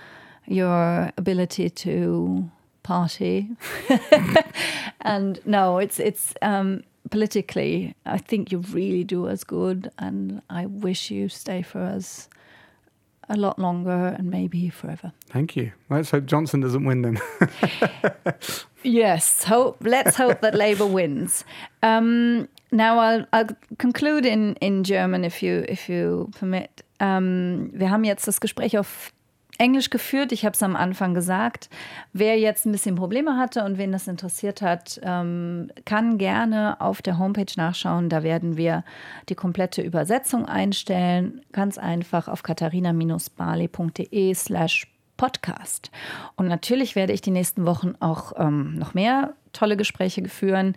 your 0.46 1.12
ability 1.18 1.70
to 1.70 2.50
party. 2.84 3.50
and 5.02 5.40
no, 5.46 5.78
it's 5.80 6.00
it's 6.00 6.34
um, 6.42 6.84
politically. 7.10 7.96
I 8.06 8.18
think 8.18 8.52
you 8.52 8.60
really 8.60 9.04
do 9.04 9.28
us 9.28 9.44
good, 9.44 9.92
and 9.98 10.42
I 10.50 10.66
wish 10.66 11.12
you 11.12 11.30
stay 11.30 11.62
for 11.62 11.82
us 11.82 12.30
a 13.30 13.38
lot 13.38 13.58
longer 13.58 14.16
and 14.18 14.30
maybe 14.30 14.70
forever. 14.70 15.14
Thank 15.30 15.56
you. 15.56 15.72
Let's 15.90 16.12
hope 16.12 16.26
Johnson 16.26 16.60
doesn't 16.60 16.84
win 16.84 17.02
then. 17.02 17.20
Yes, 18.84 19.46
hope. 19.46 19.78
Let's 19.82 20.18
hope 20.18 20.42
that 20.42 20.54
Labour 20.56 20.86
wins. 20.86 21.46
Um, 21.82 22.50
now 22.72 23.00
I'll, 23.00 23.26
I'll 23.32 23.48
conclude 23.78 24.26
in, 24.26 24.56
in 24.56 24.84
German, 24.84 25.24
if 25.24 25.42
you 25.42 25.66
if 25.68 25.90
you 25.90 26.30
permit. 26.38 26.84
Ähm, 27.00 27.70
wir 27.74 27.90
haben 27.90 28.04
jetzt 28.04 28.28
das 28.28 28.40
Gespräch 28.40 28.78
auf 28.78 29.14
Englisch 29.58 29.90
geführt. 29.90 30.32
Ich 30.32 30.46
habe 30.46 30.54
es 30.54 30.64
am 30.64 30.76
Anfang 30.76 31.14
gesagt. 31.14 31.70
Wer 32.12 32.40
jetzt 32.40 32.66
ein 32.66 32.72
bisschen 32.72 32.96
Probleme 32.96 33.38
hatte 33.38 33.64
und 33.64 33.78
wen 33.78 33.92
das 33.92 34.08
interessiert 34.08 34.62
hat, 34.62 35.00
ähm, 35.04 35.70
kann 35.86 36.18
gerne 36.18 36.82
auf 36.82 37.02
der 37.02 37.18
Homepage 37.20 37.54
nachschauen. 37.56 38.10
Da 38.10 38.24
werden 38.24 38.58
wir 38.58 38.84
die 39.30 39.36
komplette 39.36 39.82
Übersetzung 39.82 40.46
einstellen. 40.46 41.42
Ganz 41.52 41.78
einfach 41.78 42.28
auf 42.28 42.42
katharina-barley.de 42.44 44.34
slash 44.34 44.88
Podcast. 45.18 45.92
Und 46.36 46.48
natürlich 46.48 46.96
werde 46.96 47.14
ich 47.14 47.22
die 47.22 47.32
nächsten 47.32 47.66
Wochen 47.66 47.94
auch 48.00 48.34
ähm, 48.38 48.76
noch 48.78 48.94
mehr 48.94 49.36
tolle 49.54 49.78
Gespräche 49.78 50.28
führen. 50.28 50.76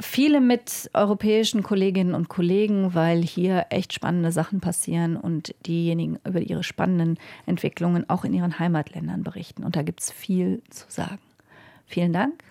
Viele 0.00 0.40
mit 0.40 0.90
europäischen 0.94 1.62
Kolleginnen 1.62 2.14
und 2.14 2.28
Kollegen, 2.28 2.94
weil 2.94 3.22
hier 3.22 3.66
echt 3.70 3.92
spannende 3.92 4.32
Sachen 4.32 4.60
passieren 4.60 5.16
und 5.16 5.54
diejenigen 5.66 6.18
über 6.26 6.40
ihre 6.40 6.62
spannenden 6.62 7.18
Entwicklungen 7.46 8.08
auch 8.08 8.24
in 8.24 8.32
ihren 8.32 8.58
Heimatländern 8.58 9.22
berichten. 9.22 9.62
Und 9.62 9.76
da 9.76 9.82
gibt 9.82 10.00
es 10.00 10.10
viel 10.10 10.62
zu 10.70 10.86
sagen. 10.88 11.18
Vielen 11.86 12.12
Dank. 12.12 12.42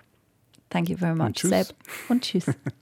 Thank 0.70 0.90
you 0.90 0.98
very 0.98 1.16
much, 1.16 1.34
tschüss. 1.34 1.50
Seb. 1.50 1.76
Und 2.10 2.22
tschüss. 2.22 2.46